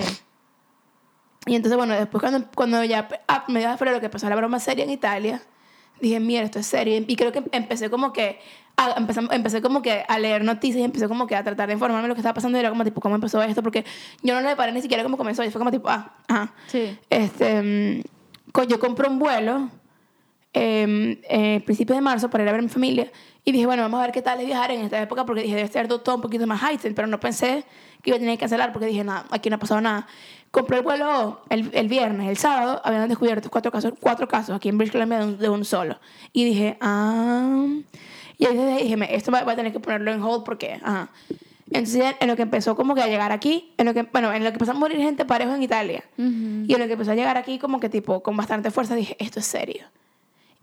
Y 1.46 1.56
entonces, 1.56 1.76
bueno, 1.76 1.94
después 1.94 2.20
cuando, 2.20 2.46
cuando 2.54 2.84
ya 2.84 3.08
a 3.26 3.44
mediados 3.48 3.74
de 3.74 3.78
febrero 3.78 3.98
que 3.98 4.06
empezó 4.06 4.28
la 4.28 4.36
broma 4.36 4.60
seria 4.60 4.84
en 4.84 4.90
Italia, 4.90 5.42
dije, 6.00 6.20
mira, 6.20 6.44
esto 6.44 6.60
es 6.60 6.66
serio. 6.66 7.04
Y 7.06 7.16
creo 7.16 7.32
que 7.32 7.42
empecé 7.50 7.90
como 7.90 8.12
que 8.12 8.38
a, 8.76 8.94
empecé, 8.96 9.20
empecé 9.30 9.62
como 9.62 9.82
que 9.82 10.04
a 10.06 10.18
leer 10.18 10.44
noticias 10.44 10.80
y 10.80 10.84
empecé 10.84 11.08
como 11.08 11.26
que 11.26 11.36
a 11.36 11.44
tratar 11.44 11.68
de 11.68 11.74
informarme 11.74 12.02
de 12.02 12.08
lo 12.08 12.14
que 12.14 12.20
estaba 12.20 12.34
pasando 12.34 12.58
y 12.58 12.60
era 12.60 12.70
como 12.70 12.84
tipo, 12.84 13.00
¿cómo 13.00 13.14
empezó 13.14 13.42
esto? 13.42 13.62
Porque 13.62 13.84
yo 14.22 14.34
no 14.34 14.40
le 14.46 14.56
paré 14.56 14.72
ni 14.72 14.82
siquiera 14.82 15.02
cómo 15.02 15.16
comenzó 15.16 15.44
y 15.44 15.50
fue 15.50 15.58
como 15.58 15.70
tipo, 15.70 15.88
ah, 15.88 16.12
ajá. 16.28 16.52
Sí. 16.66 16.98
Este, 17.10 18.02
mm, 18.54 18.62
yo 18.68 18.80
compré 18.80 19.08
un 19.08 19.18
vuelo 19.18 19.68
eh, 20.54 21.20
eh, 21.28 21.60
principios 21.64 21.96
de 21.96 22.02
marzo 22.02 22.28
para 22.28 22.44
ir 22.44 22.48
a 22.48 22.52
ver 22.52 22.60
a 22.60 22.62
mi 22.62 22.68
familia 22.68 23.10
y 23.44 23.52
dije, 23.52 23.66
bueno, 23.66 23.82
vamos 23.82 23.98
a 24.00 24.02
ver 24.02 24.12
qué 24.12 24.22
tal 24.22 24.40
es 24.40 24.46
viajar 24.46 24.70
en 24.70 24.82
esta 24.82 25.00
época 25.00 25.24
porque 25.24 25.42
dije, 25.42 25.56
debe 25.56 25.68
ser 25.68 25.88
todo 25.88 26.14
un 26.14 26.22
poquito 26.22 26.46
más 26.46 26.62
heightened, 26.62 26.94
pero 26.94 27.08
no 27.08 27.18
pensé 27.18 27.64
que 28.02 28.10
iba 28.10 28.16
a 28.16 28.20
tener 28.20 28.36
que 28.36 28.40
cancelar 28.40 28.72
porque 28.72 28.86
dije, 28.86 29.04
nada, 29.04 29.26
aquí 29.30 29.50
no 29.50 29.56
ha 29.56 29.58
pasado 29.58 29.80
nada. 29.80 30.06
Compré 30.50 30.78
el 30.78 30.82
vuelo 30.82 31.40
el, 31.48 31.70
el 31.72 31.88
viernes, 31.88 32.28
el 32.28 32.36
sábado, 32.36 32.80
habían 32.84 33.08
descubierto 33.08 33.50
cuatro 33.50 33.72
casos, 33.72 33.94
cuatro 33.98 34.28
casos 34.28 34.54
aquí 34.54 34.68
en 34.68 34.76
British 34.76 34.92
Columbia 34.92 35.18
de 35.18 35.24
un, 35.24 35.38
de 35.38 35.48
un 35.48 35.64
solo. 35.64 35.98
Y 36.32 36.44
dije, 36.44 36.76
ah... 36.80 37.66
Y 38.42 38.46
ahí 38.46 38.82
dije, 38.84 39.14
esto 39.16 39.30
va, 39.32 39.42
va 39.44 39.52
a 39.52 39.56
tener 39.56 39.72
que 39.72 39.80
ponerlo 39.80 40.10
en 40.12 40.22
hold 40.22 40.44
porque, 40.44 40.78
ajá. 40.82 41.08
Entonces, 41.70 42.14
en 42.20 42.28
lo 42.28 42.36
que 42.36 42.42
empezó 42.42 42.76
como 42.76 42.94
que 42.94 43.00
a 43.02 43.06
llegar 43.06 43.32
aquí, 43.32 43.72
en 43.78 43.86
lo 43.86 43.94
que, 43.94 44.02
bueno, 44.02 44.32
en 44.32 44.44
lo 44.44 44.50
que 44.50 44.54
empezó 44.56 44.72
a 44.72 44.74
morir 44.74 44.98
gente 44.98 45.24
parejo 45.24 45.54
en 45.54 45.62
Italia, 45.62 46.04
y 46.68 46.74
en 46.74 46.80
lo 46.80 46.86
que 46.86 46.92
empezó 46.92 47.12
a 47.12 47.14
llegar 47.14 47.36
aquí 47.38 47.58
como 47.58 47.80
que 47.80 47.88
tipo, 47.88 48.22
con 48.22 48.36
bastante 48.36 48.70
fuerza, 48.70 48.94
dije, 48.94 49.16
esto 49.18 49.40
es 49.40 49.46
serio. 49.46 49.84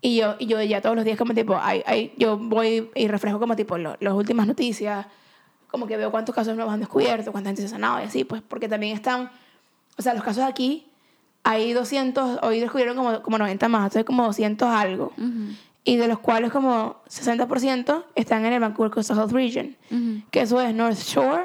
Y 0.02 0.16
yo, 0.16 0.36
y 0.38 0.46
yo 0.46 0.62
ya 0.62 0.80
todos 0.80 0.94
los 0.96 1.04
días 1.04 1.18
como 1.18 1.34
tipo, 1.34 1.58
ay, 1.60 1.82
ay, 1.86 2.12
yo 2.16 2.36
voy 2.38 2.90
y 2.94 3.08
refresco 3.08 3.38
como 3.40 3.56
tipo 3.56 3.76
lo- 3.76 3.96
las 4.00 4.14
últimas 4.14 4.46
noticias, 4.46 5.06
como 5.68 5.86
que 5.86 5.96
veo 5.96 6.10
cuántos 6.10 6.34
casos 6.34 6.54
nuevos 6.54 6.72
han 6.72 6.80
descubierto, 6.80 7.32
cuánta 7.32 7.48
gente 7.50 7.62
se 7.62 7.66
ha 7.66 7.70
sanado 7.70 8.00
y 8.00 8.04
así, 8.04 8.24
pues 8.24 8.40
porque 8.46 8.68
también 8.68 8.94
están, 8.94 9.30
o 9.98 10.02
sea, 10.02 10.14
los 10.14 10.22
casos 10.22 10.44
aquí, 10.44 10.86
hay 11.42 11.72
200, 11.72 12.38
hoy 12.42 12.60
descubrieron 12.60 12.96
como, 12.96 13.20
como 13.22 13.36
90 13.38 13.68
más, 13.68 13.84
entonces 13.84 14.04
como 14.04 14.24
200 14.24 14.68
algo. 14.68 15.12
Y 15.84 15.96
de 15.96 16.08
los 16.08 16.18
cuales 16.18 16.50
como 16.52 17.02
60% 17.08 18.04
están 18.14 18.44
en 18.44 18.52
el 18.52 18.60
Vancouver 18.60 18.90
Coastal 18.92 19.18
Health 19.18 19.32
Region, 19.32 19.76
que 20.30 20.42
eso 20.42 20.60
es 20.60 20.74
North 20.74 20.98
Shore. 20.98 21.44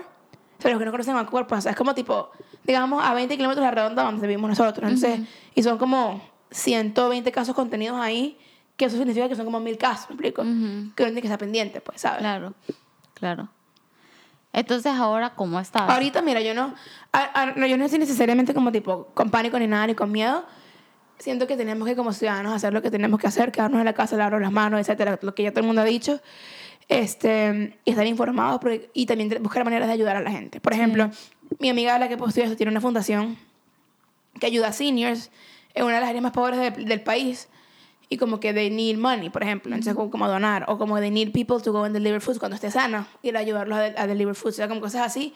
O 0.57 0.61
sea, 0.61 0.71
los 0.71 0.79
que 0.79 0.85
no 0.85 0.91
conocen 0.91 1.13
Vancouver, 1.15 1.47
pues 1.47 1.65
es 1.65 1.75
como 1.75 1.93
tipo, 1.95 2.31
digamos, 2.63 3.03
a 3.03 3.13
20 3.13 3.35
kilómetros 3.37 3.63
de 3.63 3.71
la 3.71 3.75
redonda 3.75 4.03
donde 4.03 4.27
vivimos 4.27 4.49
nosotros. 4.49 4.89
Entonces, 4.91 5.21
y 5.53 5.63
son 5.63 5.77
como 5.77 6.21
120 6.51 7.31
casos 7.31 7.55
contenidos 7.55 7.97
ahí, 7.99 8.37
que 8.75 8.85
eso 8.85 8.97
significa 8.97 9.29
que 9.29 9.35
son 9.35 9.45
como 9.45 9.59
mil 9.61 9.77
casos, 9.77 10.09
¿me 10.09 10.15
explico? 10.15 10.41
Que 10.43 10.47
uno 10.47 10.93
tiene 11.11 11.21
que 11.21 11.27
estar 11.27 11.39
pendiente, 11.39 11.79
pues, 11.81 12.01
¿sabes? 12.01 12.19
Claro, 12.19 12.53
claro. 13.13 13.49
Entonces, 14.53 14.93
ahora, 14.93 15.33
¿cómo 15.35 15.59
estás? 15.59 15.89
Ahorita, 15.89 16.21
mira, 16.21 16.39
yo 16.41 16.53
no, 16.53 16.73
a- 17.11 17.41
a- 17.41 17.45
no, 17.57 17.67
yo 17.67 17.77
no 17.77 17.85
estoy 17.85 17.99
necesariamente 17.99 18.53
como 18.53 18.71
tipo 18.71 19.07
con 19.13 19.29
pánico 19.29 19.59
ni 19.59 19.67
nada, 19.67 19.87
ni 19.87 19.95
con 19.95 20.11
miedo. 20.11 20.45
Siento 21.17 21.47
que 21.47 21.55
tenemos 21.57 21.87
que 21.87 21.95
como 21.95 22.11
ciudadanos 22.13 22.53
hacer 22.53 22.73
lo 22.73 22.81
que 22.81 22.91
tenemos 22.91 23.19
que 23.19 23.27
hacer, 23.27 23.51
quedarnos 23.51 23.79
en 23.79 23.85
la 23.85 23.93
casa, 23.93 24.17
lavarnos 24.17 24.41
las 24.41 24.51
manos, 24.51 24.79
etcétera, 24.79 25.17
lo 25.21 25.33
que 25.33 25.43
ya 25.43 25.51
todo 25.51 25.61
el 25.61 25.65
mundo 25.67 25.81
ha 25.81 25.85
dicho. 25.85 26.19
Este, 26.87 27.77
y 27.83 27.89
estar 27.91 28.05
informados 28.05 28.59
porque- 28.59 28.89
y 28.93 29.05
también 29.07 29.35
buscar 29.41 29.63
maneras 29.63 29.87
de 29.87 29.93
ayudar 29.93 30.15
a 30.17 30.21
la 30.21 30.29
gente. 30.31 30.59
Por 30.59 30.73
ejemplo, 30.73 31.09
mi 31.59 31.69
amiga 31.69 31.97
la 31.97 32.07
que 32.07 32.17
posteó 32.17 32.43
esto 32.43 32.55
tiene 32.55 32.71
una 32.71 32.81
fundación 32.81 33.37
que 34.39 34.45
ayuda 34.45 34.67
a 34.67 34.73
seniors 34.73 35.31
en 35.73 35.85
una 35.85 35.95
de 35.95 36.01
las 36.01 36.09
áreas 36.09 36.21
más 36.23 36.31
pobres 36.33 36.59
de- 36.59 36.83
del 36.85 37.01
país 37.01 37.47
y 38.07 38.17
como 38.17 38.39
que 38.39 38.53
they 38.53 38.69
need 38.69 38.97
money, 38.97 39.29
por 39.31 39.41
ejemplo, 39.41 39.73
entonces 39.73 39.95
como, 39.95 40.11
como 40.11 40.27
donar 40.27 40.65
o 40.67 40.77
como 40.77 40.99
they 40.99 41.09
need 41.09 41.31
people 41.31 41.59
to 41.63 41.71
go 41.71 41.85
and 41.85 41.93
deliver 41.95 42.21
food 42.21 42.37
cuando 42.37 42.53
esté 42.55 42.69
sana 42.69 43.07
y 43.23 43.35
ayudarlos 43.35 43.79
a, 43.79 43.85
a 44.03 44.05
deliver 44.05 44.35
food, 44.35 44.49
o 44.49 44.53
sea, 44.53 44.67
como 44.67 44.79
cosas 44.81 45.01
así 45.01 45.33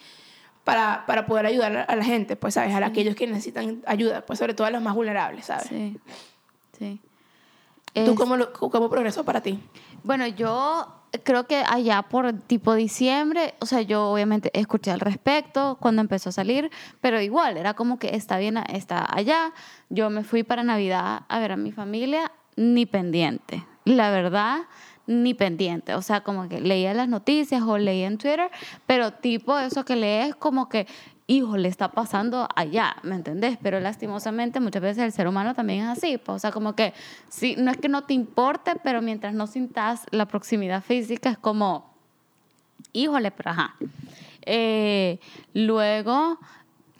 para, 0.64 1.06
para 1.06 1.26
poder 1.26 1.46
ayudar 1.46 1.86
a 1.88 1.96
la 1.96 2.04
gente, 2.04 2.36
pues, 2.36 2.54
¿sabes? 2.54 2.74
A 2.76 2.86
aquellos 2.86 3.16
que 3.16 3.26
necesitan 3.28 3.82
ayuda, 3.88 4.26
pues 4.26 4.40
sobre 4.40 4.54
todo 4.54 4.68
a 4.68 4.72
los 4.72 4.82
más 4.82 4.94
vulnerables, 4.96 5.46
¿sabes? 5.46 5.68
Sí, 5.68 5.98
sí. 6.78 7.02
¿Tú 7.94 8.12
Es- 8.12 8.18
cómo, 8.18 8.38
lo- 8.38 8.54
cómo 8.54 8.90
progresó 8.90 9.24
para 9.26 9.42
ti? 9.42 9.60
Bueno, 10.04 10.28
yo 10.28 10.96
creo 11.24 11.48
que 11.48 11.64
allá 11.68 12.04
por 12.04 12.32
tipo 12.34 12.76
diciembre, 12.76 13.56
o 13.60 13.66
sea, 13.66 13.82
yo 13.82 14.12
obviamente 14.12 14.52
escuché 14.54 14.92
al 14.92 15.00
respecto 15.00 15.78
cuando 15.82 16.02
empezó 16.02 16.30
a 16.30 16.32
salir, 16.32 16.70
pero 17.02 17.20
igual, 17.20 17.58
era 17.58 17.74
como 17.74 17.98
que 17.98 18.16
está 18.16 18.38
bien, 18.38 18.58
está 18.72 19.08
allá. 19.12 19.54
Yo 19.90 20.10
me 20.12 20.24
fui 20.24 20.44
para 20.44 20.62
Navidad 20.62 21.22
a 21.28 21.40
ver 21.40 21.52
a 21.54 21.58
mi 21.58 21.72
familia, 21.72 22.32
ni 22.56 22.86
pendiente. 22.86 23.66
La 23.86 24.12
verdad, 24.12 24.60
ni 25.10 25.34
pendiente. 25.34 25.96
O 25.96 26.04
sea, 26.04 26.22
como 26.22 26.48
que 26.48 26.62
leía 26.62 26.94
las 26.94 27.10
noticias 27.10 27.64
o 27.64 27.80
leía 27.80 28.06
en 28.06 28.20
Twitter, 28.20 28.52
pero 28.86 29.12
tipo 29.12 29.58
eso 29.58 29.84
que 29.84 29.96
lees 29.96 30.36
como 30.36 30.70
que, 30.70 30.86
hijo, 31.26 31.58
le 31.58 31.68
está 31.68 31.92
pasando 31.92 32.48
allá, 32.56 32.96
¿me 33.02 33.16
entendés? 33.16 33.58
Pero 33.62 33.80
lastimosamente 33.80 34.60
muchas 34.60 34.84
veces 34.84 35.04
el 35.04 35.12
ser 35.12 35.28
humano 35.28 35.56
también 35.56 35.82
es 35.82 35.98
así. 35.98 36.20
pues, 36.20 36.36
o 36.36 36.40
sea, 36.40 36.52
como 36.52 36.76
que, 36.76 36.94
sí, 37.28 37.56
no 37.58 37.72
es 37.72 37.78
que 37.78 37.90
no 37.90 38.04
te 38.04 38.14
importe, 38.14 38.74
pero 38.84 39.02
mientras 39.02 39.34
no 39.34 39.48
sintas 39.48 40.06
la 40.12 40.28
proximidad 40.28 40.84
física 40.84 41.32
es 41.32 41.40
como, 41.40 41.92
híjole, 42.94 43.32
pero 43.32 43.50
ajá. 43.50 43.76
Eh, 44.46 45.20
luego 45.56 46.40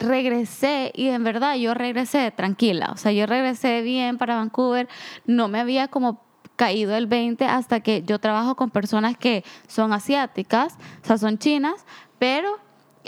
regresé 0.00 0.90
y 0.96 1.08
en 1.08 1.22
verdad 1.22 1.54
yo 1.56 1.74
regresé 1.74 2.32
tranquila, 2.32 2.90
o 2.92 2.96
sea, 2.96 3.12
yo 3.12 3.26
regresé 3.26 3.82
bien 3.82 4.18
para 4.18 4.34
Vancouver, 4.36 4.88
no 5.26 5.46
me 5.48 5.60
había 5.60 5.88
como 5.88 6.29
caído 6.60 6.94
el 6.94 7.06
20 7.06 7.46
hasta 7.46 7.80
que 7.80 8.02
yo 8.02 8.18
trabajo 8.18 8.54
con 8.54 8.68
personas 8.70 9.16
que 9.16 9.44
son 9.66 9.94
asiáticas, 9.94 10.76
o 11.02 11.06
sea, 11.06 11.16
son 11.16 11.38
chinas, 11.38 11.86
pero 12.18 12.48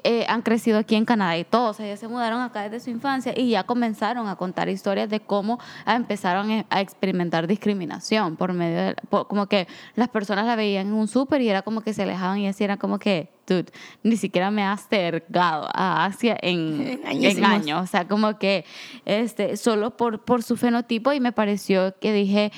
eh, 0.04 0.24
han 0.26 0.40
crecido 0.40 0.78
aquí 0.78 0.94
en 0.96 1.04
Canadá 1.04 1.36
y 1.36 1.44
todo, 1.44 1.68
o 1.68 1.74
sea, 1.74 1.86
ya 1.86 1.98
se 1.98 2.08
mudaron 2.08 2.40
acá 2.40 2.62
desde 2.62 2.80
su 2.80 2.88
infancia 2.88 3.34
y 3.36 3.50
ya 3.50 3.64
comenzaron 3.64 4.26
a 4.26 4.36
contar 4.36 4.70
historias 4.70 5.10
de 5.10 5.20
cómo 5.20 5.58
empezaron 5.86 6.50
e, 6.50 6.66
a 6.70 6.80
experimentar 6.80 7.46
discriminación 7.46 8.36
por 8.36 8.54
medio 8.54 8.78
de, 8.86 8.94
por- 9.10 9.28
como 9.28 9.46
que 9.48 9.68
las 9.94 10.08
personas 10.08 10.46
la 10.46 10.56
veían 10.56 10.86
en 10.86 10.94
un 10.94 11.08
súper 11.08 11.42
y 11.42 11.48
era 11.50 11.60
como 11.60 11.82
que 11.82 11.92
se 11.92 12.04
alejaban 12.04 12.38
y 12.38 12.48
así 12.48 12.64
era 12.64 12.78
como 12.78 12.98
que, 12.98 13.28
dude, 13.46 13.66
ni 14.02 14.16
siquiera 14.16 14.50
me 14.50 14.64
has 14.64 14.86
acercado 14.86 15.68
a 15.74 16.06
Asia 16.06 16.38
en, 16.40 16.98
en 17.04 17.44
años, 17.44 17.82
o 17.82 17.86
sea, 17.86 18.08
como 18.08 18.38
que 18.38 18.64
este, 19.04 19.58
solo 19.58 19.94
por, 19.98 20.20
por 20.24 20.42
su 20.42 20.56
fenotipo 20.56 21.12
y 21.12 21.20
me 21.20 21.32
pareció 21.32 21.94
que 22.00 22.14
dije, 22.14 22.50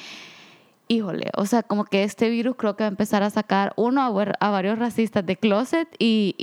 híjole, 0.89 1.31
o 1.37 1.47
sea, 1.47 1.63
como 1.63 1.85
que 1.85 2.05
este 2.05 2.29
virus 2.29 2.57
creo 2.57 2.77
que 2.77 2.85
va 2.85 2.89
a 2.89 2.91
empezar 2.91 3.23
a 3.23 3.31
sacar 3.31 3.73
uno 3.77 4.03
a, 4.03 4.51
varios 4.51 4.79
racistas 4.79 5.25
de 5.25 5.37
closet 5.37 5.89
y, 5.99 6.35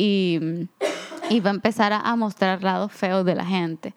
y, 1.29 1.39
va 1.39 1.49
a 1.49 1.53
empezar 1.53 1.93
a 1.93 2.15
mostrar 2.15 2.63
lados 2.63 2.91
feos 2.91 3.25
de 3.25 3.35
la 3.35 3.45
gente. 3.45 3.93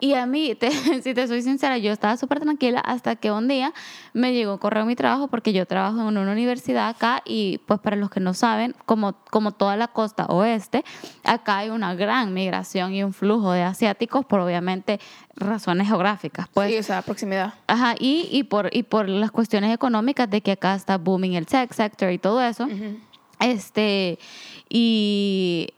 Y 0.00 0.14
a 0.14 0.24
mí, 0.26 0.54
te- 0.54 0.70
si 1.02 1.14
te 1.14 1.28
soy 1.28 1.42
sincera, 1.42 1.76
yo 1.78 1.92
estaba 1.92 2.16
súper 2.16 2.40
tranquila 2.40 2.80
hasta 2.80 3.16
que 3.16 3.30
un 3.30 3.48
día 3.48 3.72
me 4.14 4.32
llegó 4.32 4.52
un 4.54 4.58
correo 4.58 4.82
a 4.82 4.86
mi 4.86 4.96
trabajo 4.96 5.28
porque 5.28 5.52
yo 5.52 5.66
trabajo 5.66 6.00
en 6.08 6.16
una 6.16 6.32
universidad 6.32 6.88
acá 6.88 7.22
y 7.24 7.58
pues 7.66 7.78
para 7.80 7.96
los 7.96 8.10
que 8.10 8.18
no 8.20 8.32
saben, 8.34 8.74
como, 8.86 9.12
como 9.30 9.52
toda 9.52 9.76
la 9.76 9.88
costa 9.88 10.26
oeste, 10.26 10.84
acá 11.24 11.58
hay 11.58 11.70
una 11.70 11.94
gran 11.94 12.32
migración 12.34 12.94
y 12.94 13.04
un 13.04 13.12
flujo 13.12 13.52
de 13.52 13.62
asiáticos 13.62 14.24
por 14.24 14.40
obviamente 14.40 14.98
razones 15.36 15.86
geográficas. 15.88 16.48
Pues 16.52 16.70
sí, 16.70 16.78
o 16.78 16.82
sea, 16.82 17.02
proximidad. 17.02 17.54
Ajá, 17.66 17.94
y, 17.98 18.28
y, 18.32 18.44
por, 18.44 18.70
y 18.74 18.82
por 18.84 19.08
las 19.08 19.30
cuestiones 19.30 19.72
económicas 19.74 20.28
de 20.30 20.40
que 20.40 20.52
acá 20.52 20.74
está 20.74 20.98
booming 20.98 21.34
el 21.34 21.46
tech 21.46 21.72
sector 21.72 22.10
y 22.10 22.18
todo 22.18 22.42
eso. 22.42 22.66
Este, 23.38 24.18
y, 24.68 25.68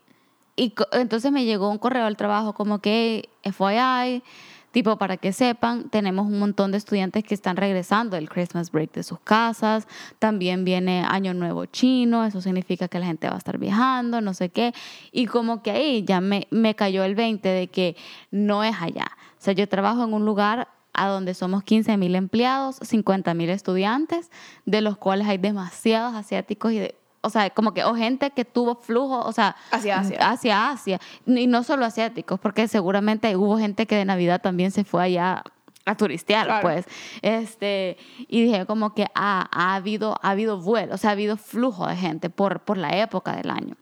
y 0.63 0.75
entonces 0.93 1.33
me 1.33 1.45
llegó 1.45 1.69
un 1.71 1.79
correo 1.79 2.05
al 2.07 2.17
trabajo 2.17 2.53
como 2.53 2.79
que 2.81 3.29
FYI, 3.43 4.23
tipo 4.71 4.97
para 4.97 5.17
que 5.19 5.33
sepan, 5.33 5.91
tenemos 5.91 6.27
un 6.27 6.39
montón 6.39 6.73
de 6.73 6.79
estudiantes 6.79 7.25
que 7.25 7.35
están 7.35 7.57
regresando 7.57 8.17
del 8.17 8.29
Christmas 8.31 8.71
break 8.71 8.93
de 8.93 9.03
sus 9.03 9.21
casas, 9.21 9.87
también 10.19 10.65
viene 10.65 11.05
Año 11.07 11.35
Nuevo 11.35 11.67
Chino, 11.67 12.25
eso 12.25 12.41
significa 12.41 12.89
que 12.89 12.99
la 12.99 13.07
gente 13.07 13.29
va 13.29 13.35
a 13.35 13.39
estar 13.39 13.59
viajando, 13.59 14.21
no 14.21 14.33
sé 14.35 14.49
qué, 14.49 14.73
y 15.11 15.27
como 15.27 15.63
que 15.63 15.73
ahí 15.73 16.05
ya 16.05 16.21
me, 16.21 16.47
me 16.51 16.75
cayó 16.75 17.05
el 17.05 17.15
20 17.15 17.49
de 17.49 17.67
que 17.69 17.97
no 18.31 18.65
es 18.65 18.75
allá. 18.81 19.11
O 19.39 19.45
sea, 19.45 19.53
yo 19.53 19.69
trabajo 19.69 20.05
en 20.05 20.15
un 20.15 20.25
lugar 20.25 20.69
a 20.95 21.09
donde 21.09 21.35
somos 21.35 21.65
15 21.65 21.97
mil 21.97 22.15
empleados, 22.15 22.77
50 22.83 23.35
mil 23.35 23.51
estudiantes, 23.51 24.31
de 24.67 24.81
los 24.81 24.97
cuales 24.97 25.27
hay 25.27 25.39
demasiados 25.39 26.15
asiáticos 26.15 26.73
y 26.73 26.79
de- 26.79 26.95
o 27.23 27.31
sea, 27.31 27.49
como 27.51 27.73
que, 27.73 27.85
o 27.85 27.95
gente 27.95 28.31
que 28.33 28.45
tuvo 28.45 28.75
flujo, 28.75 29.21
o 29.21 29.33
sea, 29.33 29.57
Hacia 29.71 29.99
Asia. 30.01 30.19
hacia 30.31 30.71
Asia. 30.71 31.01
Y 31.25 31.47
no 31.47 31.63
solo 31.63 31.85
asiáticos, 31.87 32.39
porque 32.41 32.69
seguramente 32.69 33.35
hubo 33.37 33.57
gente 33.59 33.87
que 33.87 33.95
de 33.97 34.05
Navidad 34.05 34.41
también 34.43 34.71
se 34.73 34.85
fue 34.85 35.05
allá 35.05 35.43
a 35.85 35.95
turistear, 35.97 36.47
Claro. 36.47 36.63
pues. 36.63 36.87
Este, 37.23 37.97
y 38.29 38.43
dije 38.43 38.67
como 38.67 38.95
que 38.95 39.07
ah, 39.15 39.49
ha, 39.53 39.75
habido, 39.75 40.17
ha 40.23 40.31
habido 40.31 40.61
vuelo, 40.61 40.95
o 40.95 40.99
sea, 40.99 41.11
ha 41.11 41.13
habido 41.15 41.37
flujo 41.37 41.87
de 41.87 41.97
gente 41.97 42.29
por, 42.31 42.61
por 42.61 42.77
la 42.77 42.97
época 42.99 43.35
del 43.37 43.51
año. 43.51 43.77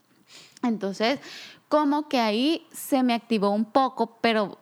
Entonces, 0.62 1.20
como 1.68 2.08
que 2.08 2.18
ahí 2.20 2.66
se 2.72 3.02
me 3.02 3.14
activó 3.14 3.50
un 3.50 3.64
poco, 3.64 4.18
pero 4.20 4.58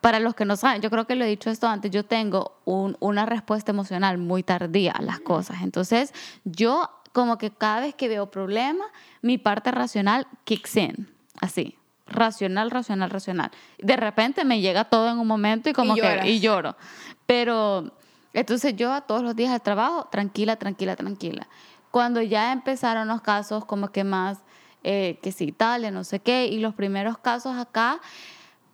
para 0.00 0.20
los 0.20 0.34
que 0.34 0.44
no 0.44 0.56
saben, 0.56 0.82
yo 0.82 0.90
creo 0.90 1.06
que 1.06 1.14
lo 1.14 1.24
he 1.24 1.28
dicho 1.28 1.50
esto 1.50 1.66
antes, 1.68 1.90
yo 1.90 2.04
tengo 2.04 2.56
un- 2.64 2.96
una 3.00 3.24
respuesta 3.26 3.70
emocional 3.72 4.18
muy 4.18 4.42
tardía 4.42 4.92
a 4.92 5.02
las 5.02 5.20
cosas. 5.20 5.62
Entonces, 5.62 6.12
yo 6.44 6.90
como 7.14 7.38
que 7.38 7.52
cada 7.52 7.80
vez 7.80 7.94
que 7.94 8.08
veo 8.08 8.28
problemas, 8.28 8.88
mi 9.22 9.38
parte 9.38 9.70
racional 9.70 10.26
kicks 10.42 10.76
in, 10.76 11.08
así. 11.40 11.78
Racional, 12.06 12.72
racional, 12.72 13.08
racional. 13.08 13.52
De 13.78 13.96
repente 13.96 14.44
me 14.44 14.60
llega 14.60 14.84
todo 14.84 15.08
en 15.08 15.20
un 15.20 15.26
momento 15.26 15.70
y 15.70 15.72
como 15.72 15.96
Y 15.96 16.00
que 16.00 16.30
y 16.32 16.40
lloro. 16.40 16.76
Pero 17.24 17.96
entonces 18.32 18.74
yo 18.74 18.92
a 18.92 19.02
todos 19.02 19.22
los 19.22 19.36
días 19.36 19.52
al 19.52 19.62
trabajo, 19.62 20.08
tranquila, 20.10 20.56
tranquila, 20.56 20.96
tranquila. 20.96 21.46
Cuando 21.92 22.20
ya 22.20 22.50
empezaron 22.50 23.06
los 23.06 23.22
casos 23.22 23.64
como 23.64 23.92
que 23.92 24.02
más, 24.02 24.38
eh, 24.82 25.20
que 25.22 25.30
sí, 25.30 25.44
Italia, 25.44 25.92
no 25.92 26.02
sé 26.02 26.18
qué, 26.18 26.48
y 26.48 26.58
los 26.58 26.74
primeros 26.74 27.16
casos 27.16 27.56
acá, 27.56 28.00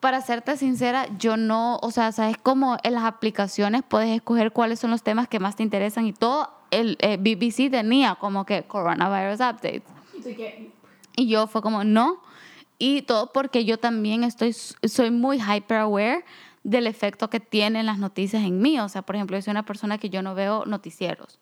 para 0.00 0.22
serte 0.22 0.56
sincera, 0.56 1.06
yo 1.18 1.36
no, 1.36 1.78
o 1.82 1.90
sea, 1.90 2.10
sabes 2.10 2.38
como 2.38 2.78
en 2.84 2.94
las 2.94 3.04
aplicaciones 3.04 3.82
puedes 3.86 4.08
escoger 4.08 4.50
cuáles 4.50 4.80
son 4.80 4.90
los 4.90 5.02
temas 5.02 5.28
que 5.28 5.40
más 5.40 5.56
te 5.56 5.62
interesan 5.62 6.06
y 6.06 6.14
todo, 6.14 6.59
el 6.70 6.96
eh, 7.00 7.16
BBC 7.16 7.70
tenía 7.70 8.14
como 8.16 8.44
que 8.44 8.62
coronavirus 8.64 9.40
updates. 9.40 9.83
Y 11.16 11.28
yo 11.28 11.46
fue 11.46 11.62
como, 11.62 11.85
no. 11.85 12.22
Y 12.78 13.02
todo 13.02 13.33
porque 13.33 13.64
yo 13.64 13.78
también 13.78 14.24
estoy, 14.24 14.52
soy 14.52 15.11
muy 15.11 15.38
hyper 15.40 15.78
aware 15.78 16.24
del 16.62 16.87
efecto 16.87 17.28
que 17.28 17.40
tienen 17.40 17.87
las 17.87 17.98
noticias 17.98 18.42
en 18.42 18.61
mí. 18.61 18.78
O 18.80 18.88
sea, 18.88 19.02
por 19.02 19.16
ejemplo, 19.16 19.37
yo 19.37 19.42
soy 19.42 19.50
una 19.50 19.64
persona 19.64 19.98
que 19.98 20.11
yo 20.11 20.22
no 20.22 20.35
veo 20.35 20.64
noticieros. 20.66 21.38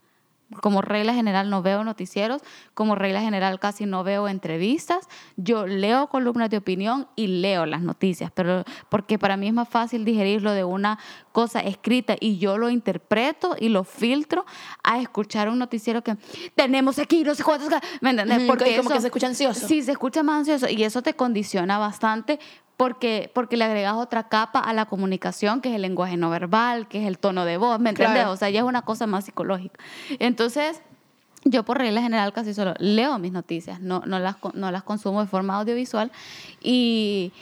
Como 0.63 0.81
regla 0.81 1.13
general 1.13 1.51
no 1.51 1.61
veo 1.61 1.85
noticieros, 1.85 2.41
como 2.73 2.95
regla 2.95 3.21
general 3.21 3.61
casi 3.61 3.85
no 3.85 4.03
veo 4.03 4.29
entrevistas. 4.29 5.07
Yo 5.37 5.67
leo 5.67 6.07
columnas 6.09 6.49
de 6.49 6.57
opinión 6.57 7.07
y 7.17 7.27
leo 7.27 7.67
las 7.67 7.83
noticias, 7.83 8.31
pero 8.35 8.65
porque 8.89 9.19
para 9.19 9.37
mí 9.37 9.47
es 9.49 9.53
más 9.53 9.69
fácil 9.69 10.07
digerirlo 10.07 10.53
de 10.53 10.65
una 10.65 10.99
cosa 11.33 11.61
escrita 11.61 12.17
y 12.19 12.39
yo 12.39 12.57
lo 12.57 12.71
interpreto 12.71 13.57
y 13.61 13.69
lo 13.69 13.85
filtro 13.85 14.47
a 14.83 14.99
escuchar 14.99 15.51
un 15.51 15.59
noticiero 15.59 16.03
que 16.03 16.17
tenemos 16.55 16.99
aquí 16.99 17.25
no 17.25 17.35
sé 17.35 17.45
cuántos, 17.45 17.69
¿me 18.01 18.11
entiendes? 18.11 18.45
Porque 18.47 18.77
como 18.77 18.89
eso- 18.89 18.95
que 18.95 19.01
se 19.03 19.07
escucha 19.09 19.27
ansioso. 19.27 19.69
Sí, 19.69 19.83
se 19.83 19.93
escucha 19.93 20.23
más 20.23 20.39
ansioso 20.39 20.67
y 20.69 20.83
eso 20.83 21.03
te 21.03 21.13
condiciona 21.15 21.77
bastante 21.79 22.39
porque, 22.79 23.29
porque 23.35 23.57
le 23.57 23.65
agregas 23.65 23.95
otra 23.95 24.29
capa 24.29 24.61
a 24.61 24.73
la 24.73 24.87
comunicación, 24.87 25.61
que 25.61 25.69
es 25.69 25.75
el 25.75 25.83
lenguaje 25.83 26.17
no 26.17 26.31
verbal, 26.31 26.87
que 26.87 27.01
es 27.01 27.09
el 27.09 27.19
tono 27.19 27.45
de 27.45 27.57
voz, 27.57 27.81
¿me 27.81 27.91
entiendes? 27.91 28.27
O 28.27 28.37
sea, 28.37 28.51
ya 28.51 28.61
es 28.61 28.65
una 28.65 28.83
cosa 28.83 29.09
más 29.09 29.25
psicológica. 29.25 29.83
Entonces, 30.21 30.81
yo 31.43 31.65
por 31.65 31.79
regla 31.79 32.01
general 32.01 32.33
casi 32.33 32.55
solo 32.55 32.75
leo 32.79 33.19
mis 33.19 33.33
noticias, 33.33 33.81
no, 33.81 34.03
no, 34.07 34.21
las, 34.21 34.37
no 34.55 34.71
las 34.71 34.85
consumo 34.85 35.21
de 35.21 35.27
forma 35.27 35.57
audiovisual 35.57 36.13
y 36.61 37.33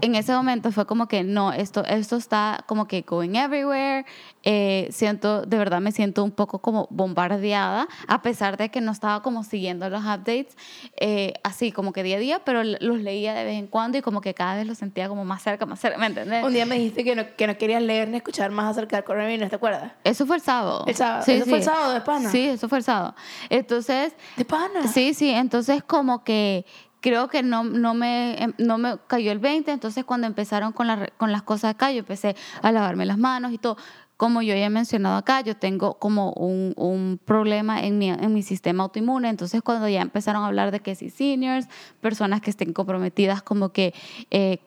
en 0.00 0.14
ese 0.14 0.32
momento 0.32 0.72
fue 0.72 0.86
como 0.86 1.08
que 1.08 1.22
no, 1.22 1.52
esto, 1.52 1.84
esto 1.84 2.16
está 2.16 2.64
como 2.66 2.86
que 2.86 3.02
going 3.02 3.34
everywhere, 3.34 4.04
eh, 4.42 4.88
siento, 4.90 5.42
de 5.42 5.58
verdad 5.58 5.80
me 5.80 5.92
siento 5.92 6.24
un 6.24 6.30
poco 6.30 6.60
como 6.60 6.86
bombardeada, 6.90 7.88
a 8.06 8.22
pesar 8.22 8.56
de 8.56 8.70
que 8.70 8.80
no 8.80 8.92
estaba 8.92 9.22
como 9.22 9.44
siguiendo 9.44 9.88
los 9.90 10.02
updates 10.02 10.56
eh, 10.96 11.34
así 11.42 11.72
como 11.72 11.92
que 11.92 12.02
día 12.02 12.16
a 12.16 12.20
día, 12.20 12.42
pero 12.44 12.62
los 12.64 13.00
leía 13.00 13.34
de 13.34 13.44
vez 13.44 13.58
en 13.58 13.66
cuando 13.66 13.98
y 13.98 14.02
como 14.02 14.20
que 14.20 14.34
cada 14.34 14.56
vez 14.56 14.66
los 14.66 14.78
sentía 14.78 15.08
como 15.08 15.24
más 15.24 15.42
cerca, 15.42 15.66
más 15.66 15.80
cerca, 15.80 15.98
¿me 15.98 16.06
entendés? 16.06 16.44
Un 16.44 16.52
día 16.52 16.66
me 16.66 16.76
dijiste 16.76 17.04
que 17.04 17.14
no, 17.14 17.24
que 17.36 17.46
no 17.46 17.56
querías 17.58 17.82
leer 17.82 18.08
ni 18.08 18.16
escuchar 18.16 18.50
más 18.50 18.70
acerca 18.70 18.96
del 18.96 19.04
coronavirus, 19.04 19.50
¿te 19.50 19.56
acuerdas? 19.56 19.92
Eso 20.04 20.26
fue 20.26 20.36
el 20.36 20.42
sábado. 20.42 20.84
El 20.86 20.94
sábado. 20.94 21.24
¿Eso 21.26 21.44
fue 21.44 21.58
el 21.58 21.64
sábado 21.64 21.92
de 21.92 22.00
pana? 22.00 22.30
Sí, 22.30 22.48
eso 22.48 22.68
fue 22.68 22.78
el 22.78 22.84
sábado. 22.84 23.14
Entonces, 23.48 24.14
De 24.36 24.44
pana. 24.44 24.86
Sí, 24.88 25.14
sí, 25.14 25.30
entonces 25.30 25.82
como 25.82 26.24
que 26.24 26.64
creo 27.00 27.28
que 27.28 27.42
no, 27.42 27.64
no, 27.64 27.94
me, 27.94 28.42
em, 28.42 28.52
no 28.58 28.78
me 28.78 28.98
cayó 29.06 29.32
el 29.32 29.38
20, 29.38 29.70
entonces 29.70 30.04
cuando 30.04 30.26
empezaron 30.26 30.72
con, 30.72 30.86
la 30.86 31.08
con 31.16 31.32
las 31.32 31.42
cosas 31.42 31.74
acá, 31.74 31.92
yo 31.92 32.00
empecé 32.00 32.36
a 32.62 32.72
lavarme 32.72 33.06
las 33.06 33.18
manos 33.18 33.52
y 33.52 33.58
todo. 33.58 33.76
Como 34.16 34.42
yo 34.42 34.54
ya 34.54 34.66
he 34.66 34.70
mencionado 34.70 35.16
acá, 35.16 35.40
yo 35.40 35.56
tengo 35.56 35.94
como 35.94 36.32
un, 36.32 36.74
un 36.76 37.18
problema 37.24 37.82
en 37.82 37.96
mi, 37.96 38.10
en 38.10 38.34
mi 38.34 38.42
sistema 38.42 38.82
autoinmune, 38.82 39.30
entonces 39.30 39.62
cuando 39.62 39.88
ya 39.88 40.02
empezaron 40.02 40.42
a 40.42 40.46
hablar 40.48 40.72
de 40.72 40.80
que 40.80 40.94
si 40.94 41.08
seniors, 41.08 41.68
personas 42.02 42.42
que 42.42 42.50
estén 42.50 42.74
comprometidas 42.74 43.40
como 43.40 43.70
que 43.70 43.94
eh, 44.30 44.58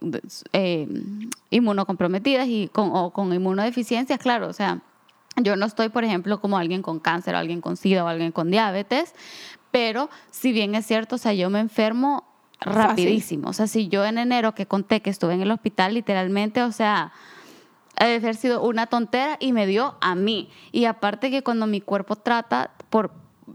eh, 0.54 0.88
inmunocomprometidas 1.52 2.48
y 2.48 2.68
con, 2.74 2.90
o 2.94 3.14
con 3.14 3.32
inmunodeficiencias, 3.32 4.18
claro, 4.18 4.48
o 4.48 4.54
sea, 4.54 4.82
yo 5.36 5.56
no 5.56 5.68
estoy, 5.68 5.90
por 5.90 6.04
ejemplo, 6.04 6.42
como 6.42 6.58
alguien 6.58 6.82
con 6.82 7.00
cáncer 7.00 7.36
o 7.36 7.38
alguien 7.38 7.62
con 7.62 7.78
SIDA 7.78 8.04
o 8.04 8.08
alguien 8.08 8.32
con 8.32 8.50
diabetes, 8.50 9.14
pero 9.74 10.12
si 10.30 10.52
bien 10.52 10.76
es 10.76 10.86
cierto, 10.86 11.16
o 11.16 11.18
sea, 11.18 11.34
yo 11.34 11.50
me 11.50 11.60
enfermo 11.60 12.26
rapidísimo. 12.62 13.50
O 13.50 13.54
sea, 13.54 13.66
si 13.66 13.88
yo 13.88 14.06
en 14.06 14.20
enero 14.20 14.54
que 14.54 14.68
conté 14.68 15.02
que 15.02 15.10
estuve 15.10 15.34
en 15.34 15.42
el 15.42 15.50
hospital, 15.50 15.96
literalmente, 15.96 16.62
o 16.62 16.72
sea, 16.72 17.12
ha 17.98 18.06
de 18.06 18.18
haber 18.18 18.36
sido 18.36 18.62
una 18.62 18.86
tontera 18.86 19.38
y 19.40 19.52
me 19.52 19.66
dio 19.66 19.96
a 20.00 20.14
mí. 20.14 20.52
Y 20.72 20.86
aparte 20.86 21.32
que 21.32 21.42
cuando 21.42 21.66
mi 21.66 21.82
cuerpo 21.82 22.16
trata, 22.16 22.70
por, 22.92 23.14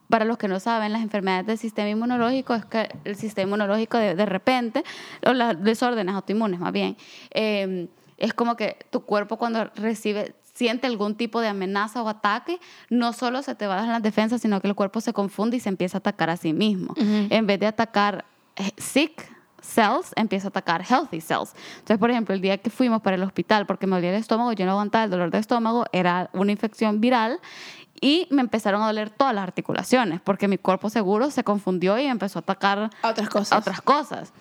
para 0.09 0.25
los 0.25 0.39
que 0.39 0.49
no 0.49 0.59
saben, 0.59 0.93
las 0.93 1.03
enfermedades 1.03 1.47
del 1.47 1.59
sistema 1.59 1.89
inmunológico 1.89 2.53
es 2.53 2.65
que 2.65 2.89
el 3.05 3.15
sistema 3.15 3.47
inmunológico 3.47 3.97
de, 3.97 4.17
de 4.17 4.27
repente, 4.27 4.83
o 5.25 5.33
los 5.33 5.63
desórdenes 5.63 6.17
autoinmunes 6.17 6.59
más 6.59 6.73
bien, 6.73 6.97
eh, 7.31 7.87
es 8.17 8.35
como 8.35 8.57
que 8.57 8.77
tu 8.91 9.05
cuerpo 9.05 9.37
cuando 9.37 9.71
recibe 9.77 10.35
siente 10.59 10.89
algún 10.89 11.15
tipo 11.15 11.41
de 11.41 11.47
amenaza 11.47 12.03
o 12.03 12.09
ataque, 12.09 12.59
no 12.91 13.13
solo 13.13 13.43
se 13.43 13.55
te 13.55 13.69
bajan 13.69 13.91
las 13.91 14.03
defensas, 14.03 14.43
sino 14.43 14.61
que 14.61 14.67
el 14.67 14.75
cuerpo 14.75 15.01
se 15.01 15.13
confunde 15.13 15.57
y 15.57 15.61
se 15.61 15.69
empieza 15.69 15.99
a 15.99 16.01
atacar 16.01 16.31
a 16.31 16.37
sí 16.37 16.53
mismo. 16.53 16.95
En 16.99 17.47
vez 17.47 17.61
de 17.61 17.67
atacar 17.69 18.25
eh, 18.57 18.73
sick 18.77 19.31
cells, 19.61 20.13
empieza 20.17 20.49
a 20.49 20.51
atacar 20.51 20.83
healthy 20.83 21.21
cells. 21.21 21.55
Entonces, 21.75 21.99
por 21.99 22.11
ejemplo, 22.11 22.35
el 22.35 22.41
día 22.41 22.59
que 22.59 22.71
fuimos 22.71 23.03
para 23.03 23.15
el 23.15 23.23
hospital 23.23 23.67
porque 23.67 23.87
me 23.87 23.95
dolía 23.95 24.11
el 24.11 24.17
estómago, 24.17 24.53
yo 24.53 24.65
no 24.67 24.73
aguantaba 24.73 25.05
el 25.05 25.11
dolor 25.11 25.31
de 25.31 25.39
estómago, 25.39 25.85
era 25.93 26.29
una 26.33 26.51
infección 26.51 27.01
viral 27.01 27.39
y 28.01 28.27
me 28.31 28.41
empezaron 28.43 28.83
a 28.83 28.87
doler 28.87 29.11
todas 29.11 29.35
las 29.35 29.45
articulaciones 29.45 30.21
porque 30.21 30.49
mi 30.49 30.59
cuerpo 30.59 30.91
seguro 30.91 31.31
se 31.31 31.45
confundió 31.45 31.99
y 31.99 32.05
empezó 32.07 32.41
a 32.41 32.43
atacar 32.43 32.91
A 33.03 33.11
otras 33.11 33.29
cosas. 33.29 33.53
a 33.53 33.59
otras 33.59 33.81
cosas. 33.81 34.33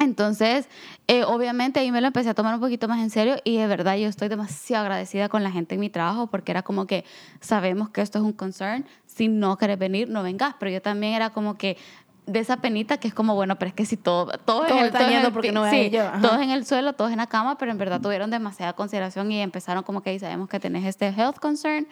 Entonces, 0.00 0.66
eh, 1.08 1.24
obviamente 1.24 1.78
ahí 1.78 1.92
me 1.92 2.00
lo 2.00 2.06
empecé 2.06 2.30
a 2.30 2.34
tomar 2.34 2.54
un 2.54 2.60
poquito 2.60 2.88
más 2.88 3.00
en 3.00 3.10
serio 3.10 3.36
y 3.44 3.58
de 3.58 3.66
verdad 3.66 3.96
yo 3.96 4.08
estoy 4.08 4.28
demasiado 4.28 4.84
agradecida 4.84 5.28
con 5.28 5.42
la 5.44 5.50
gente 5.50 5.74
en 5.74 5.80
mi 5.80 5.90
trabajo 5.90 6.26
porque 6.28 6.52
era 6.52 6.62
como 6.62 6.86
que 6.86 7.04
sabemos 7.40 7.90
que 7.90 8.00
esto 8.00 8.18
es 8.18 8.24
un 8.24 8.32
concern, 8.32 8.86
si 9.04 9.28
no 9.28 9.58
quieres 9.58 9.78
venir, 9.78 10.08
no 10.08 10.22
vengas, 10.22 10.54
pero 10.58 10.70
yo 10.70 10.80
también 10.80 11.12
era 11.12 11.30
como 11.30 11.56
que 11.58 11.76
de 12.24 12.38
esa 12.38 12.58
penita 12.58 12.96
que 12.98 13.08
es 13.08 13.14
como, 13.14 13.34
bueno, 13.34 13.58
pero 13.58 13.70
es 13.70 13.74
que 13.74 13.84
si 13.84 13.98
todo, 13.98 14.26
todos, 14.44 14.62
en 14.62 14.68
Todos 14.68 14.82
el, 14.84 14.90
todos 14.92 15.10
en 15.10 15.26
el 15.26 15.32
porque 15.32 15.52
no 15.52 15.68
sí, 15.70 15.90
yo, 15.90 16.10
todos 16.22 16.40
en 16.40 16.50
el 16.50 16.64
suelo, 16.64 16.92
todos 16.94 17.10
en 17.10 17.18
la 17.18 17.26
cama, 17.26 17.58
pero 17.58 17.70
en 17.70 17.76
verdad 17.78 18.00
tuvieron 18.00 18.30
demasiada 18.30 18.72
consideración 18.72 19.30
y 19.32 19.40
empezaron 19.42 19.82
como 19.82 20.02
que 20.02 20.10
"Ey, 20.10 20.18
sabemos 20.18 20.48
que 20.48 20.60
tenés 20.60 20.84
este 20.86 21.08
health 21.08 21.38
concern, 21.38 21.86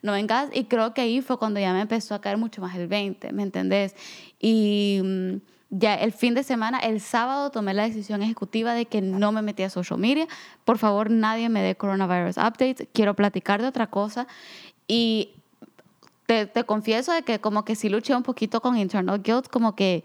no 0.00 0.12
vengas. 0.12 0.48
Y 0.54 0.64
creo 0.64 0.94
que 0.94 1.00
ahí 1.02 1.20
fue 1.20 1.38
cuando 1.38 1.60
ya 1.60 1.72
me 1.74 1.80
empezó 1.82 2.14
a 2.14 2.20
caer 2.20 2.38
mucho 2.38 2.62
más 2.62 2.74
el 2.76 2.86
20, 2.86 3.32
¿me 3.32 3.42
entendés? 3.42 3.94
Y 4.38 5.00
mm, 5.02 5.36
ya 5.70 5.94
el 5.94 6.12
fin 6.12 6.34
de 6.34 6.42
semana, 6.42 6.78
el 6.80 7.00
sábado, 7.00 7.50
tomé 7.50 7.74
la 7.74 7.84
decisión 7.84 8.22
ejecutiva 8.22 8.74
de 8.74 8.86
que 8.86 9.00
no 9.00 9.30
me 9.30 9.40
metía 9.40 9.66
a 9.66 9.70
social 9.70 10.00
media. 10.00 10.26
Por 10.64 10.78
favor, 10.78 11.10
nadie 11.10 11.48
me 11.48 11.62
dé 11.62 11.76
coronavirus 11.76 12.38
updates. 12.38 12.88
Quiero 12.92 13.14
platicar 13.14 13.62
de 13.62 13.68
otra 13.68 13.86
cosa. 13.86 14.26
Y 14.88 15.34
te, 16.26 16.46
te 16.46 16.64
confieso 16.64 17.12
de 17.12 17.22
que 17.22 17.40
como 17.40 17.64
que 17.64 17.76
sí 17.76 17.88
luché 17.88 18.16
un 18.16 18.24
poquito 18.24 18.60
con 18.60 18.76
internal 18.76 19.22
guilt, 19.22 19.48
como 19.48 19.76
que, 19.76 20.02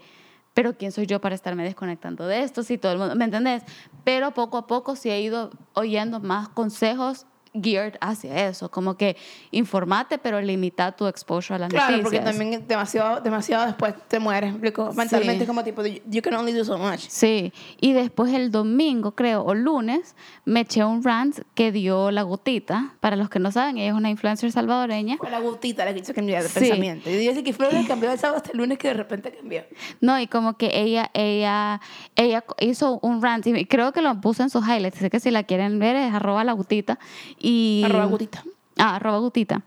pero 0.54 0.76
¿quién 0.76 0.92
soy 0.92 1.06
yo 1.06 1.20
para 1.20 1.34
estarme 1.34 1.64
desconectando 1.64 2.28
de 2.28 2.42
esto? 2.42 2.62
Si 2.62 2.78
todo 2.78 2.92
el 2.92 2.98
mundo, 2.98 3.16
¿me 3.16 3.24
entendés? 3.24 3.64
Pero 4.04 4.30
poco 4.32 4.58
a 4.58 4.66
poco 4.68 4.94
sí 4.94 5.10
he 5.10 5.20
ido 5.20 5.50
oyendo 5.74 6.20
más 6.20 6.48
consejos 6.48 7.26
geared 7.62 7.94
hacia 8.00 8.48
eso, 8.48 8.70
como 8.70 8.96
que 8.96 9.16
informate, 9.50 10.18
pero 10.18 10.40
limita 10.40 10.92
tu 10.92 11.06
exposure 11.06 11.56
a 11.56 11.58
las 11.60 11.68
Claro, 11.70 11.96
noticias. 11.96 12.02
porque 12.02 12.20
también 12.20 12.66
demasiado, 12.68 13.20
demasiado 13.20 13.66
después 13.66 13.94
te 14.08 14.18
mueres, 14.18 14.50
¿me 14.50 14.56
explico? 14.68 14.92
Mentalmente 14.94 15.38
Sí. 15.38 15.42
es 15.42 15.48
como 15.48 15.64
tipo, 15.64 15.82
you 15.84 16.22
can 16.22 16.34
only 16.34 16.52
do 16.52 16.64
so 16.64 16.78
much. 16.78 17.00
Sí, 17.08 17.52
y 17.80 17.92
después 17.92 18.32
el 18.32 18.50
domingo, 18.50 19.12
creo, 19.14 19.42
o 19.44 19.54
lunes, 19.54 20.14
me 20.44 20.60
eché 20.60 20.84
un 20.84 21.02
rant 21.02 21.38
que 21.54 21.72
dio 21.72 22.10
la 22.10 22.22
gotita. 22.22 22.94
Para 23.00 23.16
los 23.16 23.28
que 23.30 23.38
no 23.38 23.50
saben, 23.52 23.78
ella 23.78 23.88
es 23.88 23.94
una 23.94 24.10
influencer 24.10 24.50
salvadoreña. 24.52 25.16
Fue 25.18 25.30
la 25.30 25.40
gotita 25.40 25.84
la 25.84 25.92
que 25.94 26.00
hizo 26.00 26.14
cambiar 26.14 26.42
de 26.42 26.48
Sí. 26.48 26.60
pensamiento. 26.60 27.10
Y 27.10 27.14
yo 27.24 27.30
decía 27.30 27.42
que 27.44 27.52
Flores 27.52 27.86
cambió 27.86 28.10
el 28.12 28.18
sábado 28.18 28.38
hasta 28.38 28.52
el 28.52 28.58
lunes 28.58 28.78
que 28.78 28.88
de 28.88 28.94
repente 28.94 29.32
cambió. 29.32 29.64
No, 30.00 30.18
y 30.20 30.26
como 30.26 30.56
que 30.56 30.80
ella, 30.80 31.10
ella, 31.14 31.80
ella 32.16 32.44
hizo 32.60 32.98
un 33.02 33.22
rant, 33.22 33.46
y 33.46 33.64
creo 33.66 33.92
que 33.92 34.02
lo 34.02 34.20
puso 34.20 34.42
en 34.42 34.50
sus 34.50 34.64
highlights, 34.66 34.98
así 34.98 35.10
que 35.10 35.20
si 35.20 35.30
la 35.30 35.42
quieren 35.44 35.78
ver 35.78 35.96
es 35.96 36.12
arroba 36.14 36.44
la 36.44 36.52
gutita. 36.52 36.98
Y, 37.38 37.45
Arroba 37.84 38.06
gutita. 38.06 38.44
Ah, 38.76 38.96
arroba 38.96 39.18
gutita. 39.18 39.62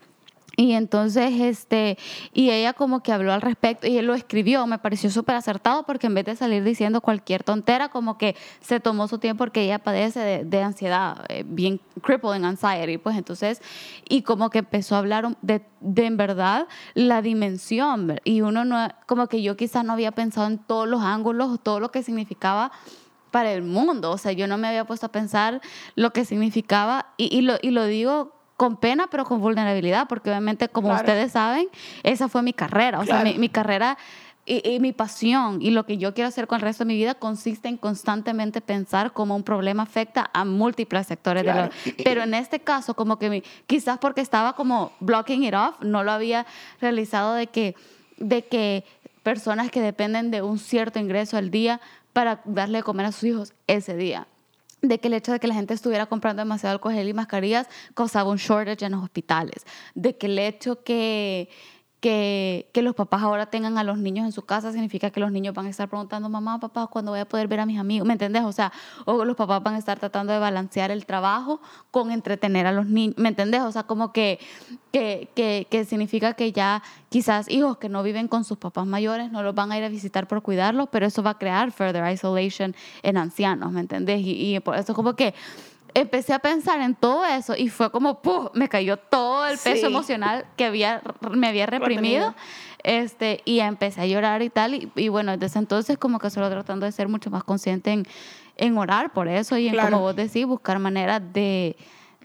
Y 0.60 0.74
entonces, 0.74 1.40
este, 1.40 1.98
y 2.34 2.50
ella 2.50 2.74
como 2.74 3.02
que 3.02 3.14
habló 3.14 3.32
al 3.32 3.42
respecto 3.42 3.88
y 3.88 3.98
él 3.98 4.08
lo 4.08 4.14
escribió, 4.14 4.68
me 4.68 4.78
pareció 4.78 5.10
súper 5.10 5.38
acertado 5.38 5.84
porque 5.84 6.08
en 6.08 6.16
vez 6.16 6.26
de 6.26 6.36
salir 6.36 6.66
diciendo 6.66 7.00
cualquier 7.00 7.46
tontera, 7.46 7.88
como 7.88 8.18
que 8.18 8.36
se 8.60 8.82
tomó 8.82 9.08
su 9.08 9.20
tiempo 9.20 9.46
porque 9.46 9.62
ella 9.62 9.80
padece 9.80 10.20
de, 10.20 10.44
de 10.44 10.62
ansiedad, 10.62 11.24
eh, 11.30 11.46
bien 11.48 11.80
crippling 12.02 12.44
anxiety, 12.44 12.98
pues 12.98 13.16
entonces, 13.16 13.62
y 14.10 14.24
como 14.24 14.50
que 14.50 14.60
empezó 14.60 14.96
a 14.96 14.98
hablar 14.98 15.38
de, 15.42 15.62
de 15.80 16.06
en 16.06 16.18
verdad 16.18 16.68
la 16.94 17.22
dimensión, 17.22 18.20
y 18.26 18.42
uno 18.42 18.66
no, 18.66 18.90
como 19.06 19.28
que 19.28 19.42
yo 19.42 19.56
quizás 19.56 19.86
no 19.86 19.94
había 19.94 20.12
pensado 20.12 20.48
en 20.48 20.58
todos 20.58 20.90
los 20.90 21.02
ángulos, 21.02 21.58
todo 21.64 21.80
lo 21.80 21.90
que 21.90 22.04
significaba 22.04 22.74
para 23.32 23.52
el 23.52 23.64
mundo. 23.64 24.12
O 24.12 24.18
sea, 24.18 24.32
yo 24.32 24.48
no 24.48 24.58
me 24.58 24.68
había 24.68 24.86
puesto 24.86 25.06
a 25.06 25.12
pensar 25.12 25.62
lo 25.96 26.12
que 26.12 26.26
significaba 26.26 27.08
y, 27.18 27.36
y 27.36 27.42
lo, 27.42 27.56
y 27.62 27.72
lo 27.72 27.86
digo 27.86 28.34
con 28.58 28.76
pena, 28.78 29.08
pero 29.10 29.24
con 29.26 29.40
vulnerabilidad, 29.40 30.08
porque 30.10 30.30
obviamente, 30.30 30.68
como 30.68 30.90
Claro. 30.90 31.02
ustedes 31.04 31.32
saben, 31.32 31.68
esa 32.04 32.28
fue 32.28 32.42
mi 32.44 32.54
carrera. 32.54 33.00
O 33.00 33.06
sea, 33.06 33.22
Claro. 33.22 33.30
mi, 33.32 33.38
mi 33.40 33.50
carrera 33.50 33.98
y, 34.46 34.68
y 34.68 34.80
mi 34.80 34.92
pasión 34.94 35.62
y 35.62 35.70
lo 35.70 35.86
que 35.86 35.98
yo 35.98 36.14
quiero 36.16 36.28
hacer 36.28 36.48
con 36.48 36.56
el 36.58 36.62
resto 36.64 36.84
de 36.84 36.88
mi 36.88 36.96
vida 36.96 37.14
consiste 37.14 37.68
en 37.70 37.78
constantemente 37.78 38.62
pensar 38.62 39.14
cómo 39.14 39.36
un 39.36 39.44
problema 39.44 39.84
afecta 39.84 40.30
a 40.34 40.44
múltiples 40.44 41.06
sectores 41.08 41.44
de 41.46 41.52
Claro. 41.52 41.70
la 41.86 41.94
Pero 42.04 42.24
en 42.24 42.34
este 42.34 42.60
caso, 42.60 42.96
como 42.96 43.20
que 43.20 43.30
mi- 43.30 43.44
quizás 43.68 44.00
porque 44.00 44.22
estaba 44.22 44.54
como 44.56 44.92
blocking 45.02 45.44
it 45.44 45.54
off, 45.54 45.76
no 45.82 46.04
lo 46.04 46.12
había 46.12 46.46
realizado 46.82 47.36
de 47.36 47.48
que, 47.48 47.76
de 48.18 48.44
que 48.46 48.84
personas 49.24 49.70
que 49.70 49.82
dependen 49.82 50.32
de 50.32 50.42
un 50.42 50.58
cierto 50.58 50.98
ingreso 50.98 51.38
al 51.38 51.52
día 51.52 51.80
para 52.14 52.42
darle 52.46 52.80
de 52.80 52.84
comer 52.84 53.06
a 53.08 53.12
sus 53.12 53.24
hijos 53.24 53.54
ese 53.68 53.96
día. 53.96 54.28
De 54.82 55.00
que 55.00 55.08
el 55.08 55.14
hecho 55.14 55.32
de 55.34 55.40
que 55.40 55.48
la 55.48 55.54
gente 55.54 55.74
estuviera 55.74 56.06
comprando 56.06 56.42
demasiado 56.42 56.74
alcohol 56.74 56.94
y 56.96 57.14
mascarillas 57.14 57.68
causaba 57.94 58.30
un 58.30 58.38
shortage 58.38 58.86
en 58.86 58.94
los 58.94 59.04
hospitales. 59.04 59.66
De 59.94 60.18
que 60.18 60.28
el 60.28 60.40
hecho 60.40 60.84
que, 60.84 61.50
que, 62.00 62.70
que 62.74 62.82
los 62.82 62.96
papás 62.96 63.22
ahora 63.24 63.48
tengan 63.48 63.78
a 63.78 63.84
los 63.84 63.98
niños 63.98 64.26
en 64.26 64.32
su 64.32 64.44
casa 64.44 64.72
significa 64.72 65.10
que 65.10 65.20
los 65.20 65.32
niños 65.32 65.54
van 65.54 65.66
a 65.66 65.70
estar 65.70 65.90
preguntando, 65.90 66.30
mamá, 66.30 66.60
papá, 66.60 66.88
¿cuándo 66.88 67.12
voy 67.12 67.20
a 67.20 67.28
poder 67.28 67.48
ver 67.48 67.60
a 67.60 67.66
mis 67.66 67.80
amigos? 67.80 68.08
¿Me 68.08 68.14
entendés? 68.14 68.44
O 68.44 68.52
sea, 68.52 68.72
o 69.06 69.26
los 69.26 69.36
papás 69.36 69.62
van 69.64 69.76
a 69.76 69.78
estar 69.78 70.00
tratando 70.00 70.32
de 70.32 70.40
balancear 70.40 70.92
el 70.92 71.06
trabajo 71.06 71.60
con 71.92 72.12
entretener 72.12 72.68
a 72.68 72.72
los 72.72 72.86
niños. 72.86 73.16
¿Me 73.18 73.30
entendés? 73.30 73.62
O 73.62 73.72
sea, 73.72 73.84
como 73.84 74.14
que, 74.14 74.40
que, 74.92 75.30
que, 75.36 75.68
que 75.70 75.84
significa 75.84 76.34
que 76.34 76.52
ya 76.54 76.82
quizás 77.10 77.50
hijos 77.50 77.78
que 77.78 77.90
no 77.90 78.02
viven 78.02 78.28
con 78.28 78.46
sus 78.46 78.58
papás 78.58 78.86
mayores 78.86 79.32
no 79.32 79.44
los 79.44 79.54
van 79.54 79.72
a 79.72 79.78
ir 79.78 79.84
a 79.84 79.90
visitar 79.90 80.28
por 80.28 80.42
cuidarlos, 80.42 80.88
pero 80.92 81.06
eso 81.06 81.22
va 81.22 81.32
a 81.32 81.38
crear 81.38 81.72
further 81.72 82.10
isolation 82.12 82.76
en 83.04 83.18
ancianos, 83.18 83.72
¿me 83.72 83.82
entendés? 83.82 84.22
Y, 84.22 84.56
y 84.56 84.60
por 84.62 84.78
eso 84.78 84.94
como 84.94 85.16
que 85.16 85.34
empecé 85.94 86.34
a 86.34 86.40
pensar 86.40 86.82
en 86.82 86.96
todo 86.96 87.26
eso 87.26 87.56
y 87.58 87.70
fue 87.70 87.92
como, 87.92 88.22
¡puf! 88.22 88.48
me 88.54 88.68
cayó 88.70 88.98
todo 88.98 89.46
el 89.48 89.58
peso 89.58 89.82
Sí. 89.82 89.86
emocional 89.86 90.46
que 90.58 90.66
había, 90.66 91.02
me 91.32 91.48
había 91.48 91.66
reprimido. 91.66 92.34
Este, 92.84 93.42
y 93.46 93.60
empecé 93.60 94.02
a 94.02 94.06
llorar 94.06 94.42
y 94.42 94.50
tal. 94.50 94.74
Y, 94.74 94.92
y 94.96 95.10
bueno, 95.10 95.36
desde 95.38 95.60
entonces 95.60 95.98
como 95.98 96.20
que 96.20 96.30
solo 96.30 96.50
tratando 96.50 96.86
de 96.86 96.92
ser 96.92 97.08
mucho 97.10 97.30
más 97.30 97.44
consciente 97.44 97.92
en, 97.92 98.06
en 98.56 98.78
orar 98.78 99.12
por 99.12 99.28
eso 99.28 99.58
y 99.58 99.68
en, 99.68 99.74
Claro. 99.74 99.90
como 99.92 100.02
vos 100.04 100.16
decís, 100.16 100.46
buscar 100.46 100.80
maneras 100.80 101.22
de, 101.34 101.76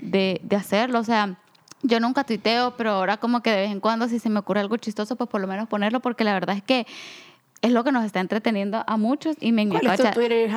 de, 0.00 0.40
de 0.42 0.56
hacerlo. 0.56 1.00
O 1.00 1.04
sea, 1.04 1.38
yo 1.82 2.00
nunca 2.00 2.24
tuiteo, 2.24 2.76
pero 2.76 2.90
ahora 2.92 3.16
como 3.16 3.42
que 3.42 3.50
de 3.50 3.56
vez 3.62 3.70
en 3.70 3.80
cuando 3.80 4.08
si 4.08 4.18
se 4.18 4.30
me 4.30 4.38
ocurre 4.38 4.60
algo 4.60 4.76
chistoso, 4.76 5.16
pues 5.16 5.28
por 5.28 5.40
lo 5.40 5.46
menos 5.48 5.68
ponerlo, 5.68 6.00
porque 6.00 6.24
la 6.24 6.32
verdad 6.34 6.56
es 6.56 6.62
que 6.62 6.86
es 7.60 7.72
lo 7.72 7.82
que 7.82 7.92
nos 7.92 8.04
está 8.04 8.20
entreteniendo 8.20 8.84
a 8.86 8.96
muchos 8.96 9.36
y 9.40 9.52
me 9.52 9.68
¿Cuál 9.68 9.86
es 9.86 9.96
tu 9.96 10.10
Twitter? 10.10 10.50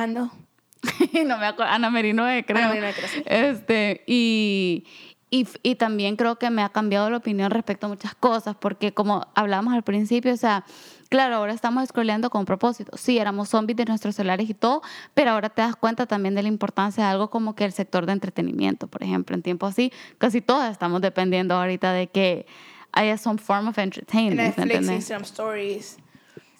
no 1.26 1.38
me 1.38 1.46
acuerdo, 1.46 1.72
Ana 1.72 1.90
Merino 1.90 2.28
E, 2.28 2.44
creo. 2.44 2.58
Ana 2.58 2.68
Merino 2.74 2.88
creo, 2.94 3.08
sí. 3.08 3.22
Este, 3.26 4.02
y, 4.06 4.84
y, 5.30 5.46
y 5.62 5.74
también 5.74 6.16
creo 6.16 6.38
que 6.38 6.50
me 6.50 6.62
ha 6.62 6.68
cambiado 6.68 7.10
la 7.10 7.16
opinión 7.18 7.50
respecto 7.50 7.86
a 7.86 7.88
muchas 7.88 8.14
cosas, 8.14 8.56
porque 8.56 8.92
como 8.92 9.26
hablamos 9.34 9.74
al 9.74 9.82
principio, 9.82 10.32
o 10.32 10.36
sea, 10.36 10.64
claro, 11.08 11.36
ahora 11.36 11.52
estamos 11.52 11.86
scrolleando 11.88 12.30
con 12.30 12.44
propósito. 12.44 12.96
Sí, 12.96 13.18
éramos 13.18 13.48
zombies 13.50 13.76
de 13.76 13.84
nuestros 13.86 14.14
celulares 14.14 14.48
y 14.48 14.54
todo, 14.54 14.82
pero 15.14 15.32
ahora 15.32 15.48
te 15.50 15.62
das 15.62 15.76
cuenta 15.76 16.06
también 16.06 16.34
de 16.34 16.42
la 16.42 16.48
importancia 16.48 17.04
de 17.04 17.10
algo 17.10 17.28
como 17.30 17.54
que 17.54 17.64
el 17.64 17.72
sector 17.72 18.06
de 18.06 18.12
entretenimiento, 18.12 18.86
por 18.86 19.02
ejemplo, 19.02 19.34
en 19.36 19.42
tiempos 19.42 19.70
así, 19.70 19.92
casi 20.18 20.40
todos 20.40 20.70
estamos 20.70 21.00
dependiendo 21.00 21.54
ahorita 21.56 21.92
de 21.92 22.06
que 22.06 22.46
haya 22.92 23.18
some 23.18 23.38
form 23.38 23.68
of 23.68 23.76
entertainment, 23.78 24.56
¿me 24.56 24.64
Netflix? 24.66 24.90
Instagram 24.90 25.22
Stories, 25.24 25.96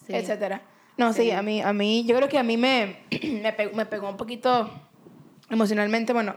Sí. 0.07 0.15
etcétera. 0.15 0.63
No, 0.99 1.13
sí. 1.13 1.31
a 1.31 1.43
mí, 1.43 1.63
a 1.63 1.73
mí, 1.73 2.05
yo 2.05 2.17
creo 2.17 2.29
que 2.29 2.39
a 2.39 2.43
mí 2.43 2.57
me, 2.57 2.99
me, 3.43 3.53
pegó, 3.53 3.75
me 3.75 3.87
pegó 3.87 4.11
un 4.11 4.17
poquito 4.17 4.69
emocionalmente, 5.49 6.13
bueno, 6.13 6.35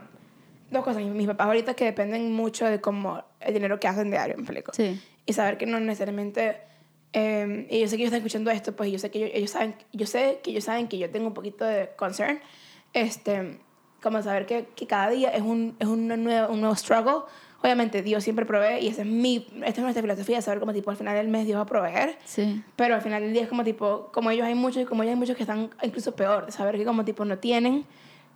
dos 0.69 0.84
cosas. 0.84 1.04
Mis 1.04 1.28
papás 1.28 1.47
ahorita 1.47 1.74
que 1.74 1.86
dependen 1.86 2.32
mucho 2.32 2.65
de 2.65 2.80
cómo 2.80 3.24
el 3.39 3.54
dinero 3.54 3.80
que 3.80 3.88
hacen 3.88 4.10
diario, 4.12 4.36
me 4.38 4.43
explico. 4.43 4.71
Sí. 4.74 5.02
Y 5.26 5.34
saber 5.34 5.58
que 5.58 5.65
no 5.65 5.80
necesariamente, 5.80 6.58
eh, 7.12 7.67
y 7.69 7.80
yo 7.80 7.88
sé 7.88 7.97
que 7.97 8.04
ellos 8.04 8.13
están 8.13 8.19
escuchando 8.19 8.52
esto, 8.52 8.76
pues 8.76 8.91
yo 8.91 9.00
sé 9.00 9.10
que 9.10 9.19
ellos, 9.19 9.32
ellos 9.34 9.52
saben, 9.52 9.76
yo 9.93 10.06
sé 10.06 10.39
que 10.43 10.52
ellos 10.52 10.63
saben 10.63 10.88
que 10.88 10.97
yo 10.97 11.10
tengo 11.10 11.28
un 11.28 11.34
poquito 11.34 11.65
de 11.65 11.89
concern, 11.97 12.39
este, 12.93 13.60
como 14.02 14.21
saber 14.21 14.45
que, 14.45 14.67
que 14.76 14.86
cada 14.86 15.10
día 15.10 15.30
es 15.30 15.41
un, 15.41 15.76
es 15.80 15.88
un 15.88 16.08
nuevo, 16.08 16.54
un 16.54 16.62
nuevo 16.62 16.76
struggle. 16.76 17.24
Obviamente 17.63 18.02
Dios 18.02 18.24
siempre 18.24 18.45
provee 18.45 18.80
y 18.82 18.88
esa 18.88 19.02
es 19.04 19.08
mi, 19.08 19.47
esta 19.58 19.67
es 19.69 19.80
nuestra 19.80 20.02
filosofía, 20.02 20.41
saber 20.41 20.60
como 20.60 20.74
tipo 20.74 20.89
al 20.89 20.97
final 20.97 21.15
del 21.15 21.28
mes 21.28 21.45
Dios 21.45 21.58
va 21.58 21.62
a 21.63 21.65
proveer. 21.67 22.17
Sí. 22.26 22.63
Pero 22.76 22.95
al 22.95 23.02
final 23.02 23.21
del 23.21 23.34
día 23.34 23.43
es 23.43 23.47
como 23.50 23.63
tipo, 23.63 24.10
como 24.12 24.32
ellos 24.32 24.45
hay 24.47 24.56
muchos 24.56 24.82
y 24.82 24.86
como 24.86 25.04
ellos 25.04 25.13
hay 25.13 25.19
muchos 25.19 25.36
que 25.36 25.43
están 25.43 25.69
incluso 25.84 26.15
peor, 26.15 26.45
de 26.47 26.52
saber 26.52 26.76
que 26.78 26.86
como 26.86 27.06
tipo 27.06 27.24
no 27.24 27.38
tienen 27.38 27.86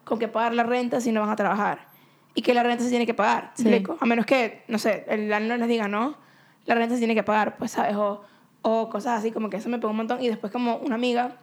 con 0.03 0.19
qué 0.19 0.27
pagar 0.27 0.53
la 0.53 0.61
renta 0.63 1.01
si 1.01 1.11
no 1.11 1.21
van 1.21 1.31
a 1.31 1.35
trabajar. 1.35 1.87
Y 2.35 2.41
que 2.43 2.53
la 2.53 2.61
renta 2.63 2.83
se 2.83 2.89
tiene 2.89 3.05
que 3.07 3.13
pagar, 3.15 3.53
¿me 3.57 3.63
Sí. 3.63 3.69
explico? 3.69 3.97
A 3.99 4.05
menos 4.05 4.25
que, 4.27 4.63
no 4.67 4.77
sé, 4.77 5.05
el 5.07 5.29
landlord 5.29 5.59
les 5.61 5.69
diga 5.69 5.87
no, 5.87 6.17
la 6.65 6.75
renta 6.75 6.93
se 6.93 6.99
tiene 6.99 7.15
que 7.15 7.23
pagar, 7.23 7.57
pues, 7.57 7.71
¿sabes? 7.71 7.95
O, 7.95 8.21
o 8.61 8.89
cosas 8.89 9.19
así, 9.19 9.31
como 9.31 9.49
que 9.49 9.57
eso 9.57 9.69
me 9.69 9.79
pegó 9.79 9.89
un 9.91 9.97
montón. 9.97 10.21
Y 10.21 10.27
después 10.27 10.51
como 10.51 10.75
una 10.77 10.95
amiga, 10.95 11.37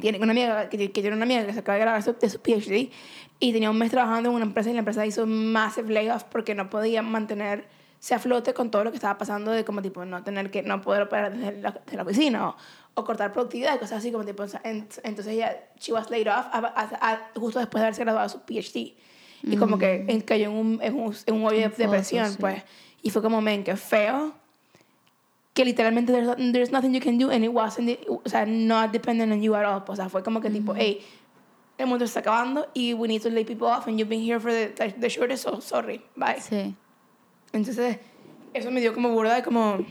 tiene 0.00 0.18
una 0.18 0.32
amiga, 0.32 0.68
que, 0.68 0.76
que 0.90 1.00
tiene 1.00 1.16
una 1.16 1.24
amiga 1.24 1.44
que 1.46 1.52
se 1.52 1.58
acaba 1.60 1.74
de 1.76 1.80
grabar 1.82 2.02
su, 2.02 2.12
de 2.14 2.28
su 2.30 2.40
PhD 2.40 2.90
y 3.40 3.52
tenía 3.52 3.70
un 3.70 3.78
mes 3.78 3.90
trabajando 3.90 4.28
en 4.30 4.34
una 4.34 4.44
empresa 4.44 4.70
y 4.70 4.72
la 4.72 4.80
empresa 4.80 5.04
hizo 5.06 5.26
massive 5.26 5.92
layoff 5.92 6.24
porque 6.24 6.54
no 6.54 6.70
podía 6.70 7.02
mantenerse 7.02 8.14
a 8.14 8.18
flote 8.18 8.54
con 8.54 8.70
todo 8.70 8.84
lo 8.84 8.90
que 8.90 8.96
estaba 8.96 9.18
pasando 9.18 9.50
de 9.52 9.64
como 9.64 9.82
tipo 9.82 10.04
no 10.04 10.22
tener 10.22 10.50
que, 10.50 10.62
no 10.62 10.80
poder 10.80 11.02
operar 11.02 11.34
desde 11.36 11.60
la, 11.60 11.70
desde 11.72 11.96
la 11.96 12.02
oficina 12.02 12.48
o, 12.48 12.56
o 12.94 13.04
cortar 13.04 13.32
productividad 13.32 13.74
y 13.74 13.78
cosas 13.78 13.98
así 13.98 14.10
como 14.12 14.24
tipo, 14.24 14.44
entonces 14.62 15.26
ella, 15.26 15.56
she 15.78 15.92
was 15.92 16.08
laid 16.10 16.28
off 16.28 16.46
a- 16.52 16.58
a- 16.74 17.12
a- 17.12 17.30
justo 17.38 17.58
después 17.58 17.80
de 17.80 17.86
haberse 17.86 18.04
graduado 18.04 18.28
su 18.28 18.40
PhD 18.40 18.94
y 19.42 19.56
como 19.58 19.76
que 19.78 20.04
en- 20.08 20.20
cayó 20.22 20.46
en 20.46 20.52
un, 20.56 20.78
en 20.82 20.94
un, 20.94 21.14
en 21.26 21.34
un 21.34 21.44
hoyo 21.46 21.58
de 21.60 21.68
depresión, 21.68 22.30
sí. 22.30 22.36
pues, 22.40 22.62
y 23.02 23.10
fue 23.10 23.22
como, 23.22 23.40
men, 23.40 23.64
qué 23.64 23.76
feo 23.76 24.32
que 25.56 25.64
literalmente 25.64 26.12
there's, 26.12 26.36
there's 26.52 26.70
nothing 26.70 26.92
you 26.92 27.00
can 27.00 27.16
do 27.16 27.30
and 27.30 27.42
it 27.42 27.50
wasn't 27.50 27.98
o 28.08 28.20
sea 28.26 28.44
not 28.44 28.92
dependent 28.92 29.32
on 29.32 29.40
you 29.42 29.54
at 29.54 29.64
all 29.64 29.82
o 29.88 29.96
sea 29.96 30.08
fue 30.08 30.22
como 30.22 30.40
que 30.40 30.50
tipo 30.50 30.74
hey 30.74 31.00
el 31.78 31.86
mundo 31.86 32.04
está 32.04 32.20
acabando 32.20 32.68
y 32.74 32.94
we 32.94 33.08
need 33.08 33.22
to 33.22 33.30
lay 33.30 33.44
people 33.44 33.66
off 33.66 33.86
and 33.86 33.98
you've 33.98 34.08
been 34.08 34.22
here 34.22 34.40
for 34.40 34.50
the, 34.50 34.68
the 34.98 35.08
shortest, 35.08 35.44
so 35.44 35.60
sorry, 35.60 36.02
bye. 36.16 36.40
Sí. 36.40 36.74
Entonces, 37.52 37.98
eso 38.54 38.70
me 38.70 38.80
dio 38.80 38.94
como 38.94 39.10
burda 39.10 39.34
de 39.34 39.42
como, 39.42 39.84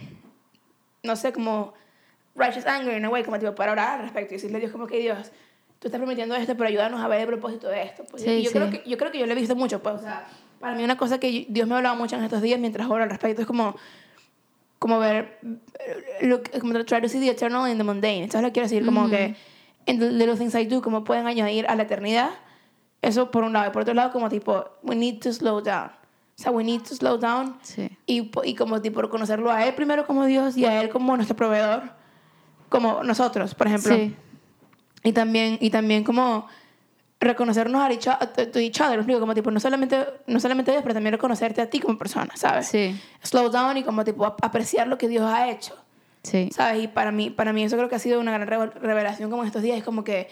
no 1.02 1.16
sé, 1.16 1.32
como 1.32 1.74
righteous 2.34 2.66
anger 2.66 2.94
en 2.94 3.04
a 3.04 3.08
way, 3.08 3.22
como 3.22 3.38
tipo 3.38 3.54
para 3.54 3.72
orar 3.72 4.00
al 4.00 4.02
respecto 4.02 4.34
y 4.34 4.36
decirle 4.36 4.56
a 4.56 4.60
Dios 4.60 4.72
como 4.72 4.86
que 4.86 4.98
Dios, 4.98 5.30
tú 5.78 5.88
estás 5.88 5.98
prometiendo 5.98 6.34
esto, 6.34 6.56
pero 6.56 6.68
ayúdanos 6.68 7.00
a 7.00 7.08
ver 7.08 7.20
el 7.20 7.26
propósito 7.28 7.68
de 7.68 7.82
esto. 7.82 8.04
Pues, 8.10 8.22
Sí, 8.22 8.30
y 8.30 8.42
yo, 8.42 8.50
sí. 8.50 8.58
creo 8.58 8.70
que, 8.70 8.82
yo 8.84 8.98
creo 8.98 9.12
que 9.12 9.18
yo 9.18 9.26
lo 9.26 9.32
he 9.32 9.36
visto 9.36 9.54
mucho, 9.54 9.80
pues, 9.82 9.96
o 9.96 10.00
sea, 10.00 10.26
para 10.58 10.74
mí 10.74 10.82
una 10.82 10.96
cosa 10.96 11.20
que 11.20 11.46
Dios 11.48 11.68
me 11.68 11.74
ha 11.74 11.76
hablado 11.78 11.96
mucho 11.96 12.16
en 12.16 12.24
estos 12.24 12.42
días 12.42 12.58
mientras 12.58 12.88
oro 12.90 13.04
al 13.04 13.10
respecto 13.10 13.42
es 13.42 13.46
como, 13.46 13.76
como 14.86 15.00
ver, 15.00 15.40
eh, 15.80 16.26
look, 16.28 16.48
como 16.60 16.72
try 16.84 17.00
to 17.00 17.08
see 17.08 17.18
the 17.18 17.28
eternal 17.28 17.68
in 17.68 17.76
the 17.76 17.82
mundane. 17.82 18.30
¿Sabes 18.30 18.46
lo 18.46 18.52
quiero 18.52 18.68
decir? 18.68 18.84
Como 18.84 19.10
que 19.10 19.34
en 19.84 19.98
the 19.98 20.12
little 20.12 20.36
things 20.36 20.54
I 20.54 20.64
do, 20.64 20.80
como 20.80 21.02
pueden 21.02 21.26
añadir 21.26 21.66
a 21.66 21.74
la 21.74 21.82
eternidad. 21.82 22.30
Eso 23.02 23.32
por 23.32 23.42
un 23.42 23.52
lado. 23.52 23.66
Y 23.66 23.72
por 23.72 23.82
otro 23.82 23.94
lado, 23.94 24.12
como 24.12 24.28
tipo, 24.28 24.64
we 24.84 24.94
need 24.94 25.18
to 25.18 25.32
slow 25.32 25.60
down. 25.60 25.90
O 26.38 26.40
sea, 26.40 26.52
we 26.52 26.62
need 26.62 26.82
to 26.82 26.94
slow 26.94 27.18
down. 27.18 27.58
Sí. 27.62 27.90
Y, 28.06 28.30
y 28.44 28.54
como 28.54 28.80
tipo 28.80 29.02
reconocerlo 29.02 29.50
a 29.50 29.66
Él 29.66 29.74
primero 29.74 30.06
como 30.06 30.24
Dios 30.24 30.56
y 30.56 30.66
a 30.66 30.80
Él 30.80 30.88
como 30.88 31.16
nuestro 31.16 31.34
proveedor. 31.34 31.90
Como 32.68 33.02
nosotros, 33.02 33.56
por 33.56 33.66
ejemplo. 33.66 33.92
Sí. 33.92 34.14
Y 35.02 35.12
también, 35.12 35.58
y 35.60 35.70
también 35.70 36.04
como 36.04 36.46
reconocernos 37.18 37.82
a 37.82 37.90
each 37.92 38.06
other, 38.08 38.90
¿me 38.90 38.96
explico? 38.96 39.20
Como 39.20 39.34
tipo, 39.34 39.50
no 39.50 39.58
solamente, 39.60 40.04
no 40.26 40.38
solamente 40.38 40.70
a 40.70 40.74
Dios, 40.74 40.82
pero 40.82 40.94
también 40.94 41.12
reconocerte 41.12 41.60
a 41.62 41.70
ti 41.70 41.80
como 41.80 41.96
persona, 41.98 42.36
¿sabes? 42.36 42.66
Sí. 42.68 43.00
Slow 43.22 43.48
down 43.50 43.76
y 43.78 43.82
como 43.84 44.04
tipo 44.04 44.26
ap- 44.26 44.44
apreciar 44.44 44.86
lo 44.86 44.98
que 44.98 45.08
Dios 45.08 45.24
ha 45.24 45.48
hecho, 45.50 45.74
Sí. 46.22 46.50
¿sabes? 46.54 46.84
Y 46.84 46.88
para 46.88 47.12
mí, 47.12 47.30
para 47.30 47.52
mí 47.52 47.62
eso 47.64 47.76
creo 47.76 47.88
que 47.88 47.94
ha 47.94 47.98
sido 48.00 48.20
una 48.20 48.32
gran 48.32 48.46
revel- 48.48 48.72
revelación 48.74 49.30
como 49.30 49.42
en 49.42 49.46
estos 49.46 49.62
días, 49.62 49.78
es 49.78 49.84
como 49.84 50.04
que 50.04 50.28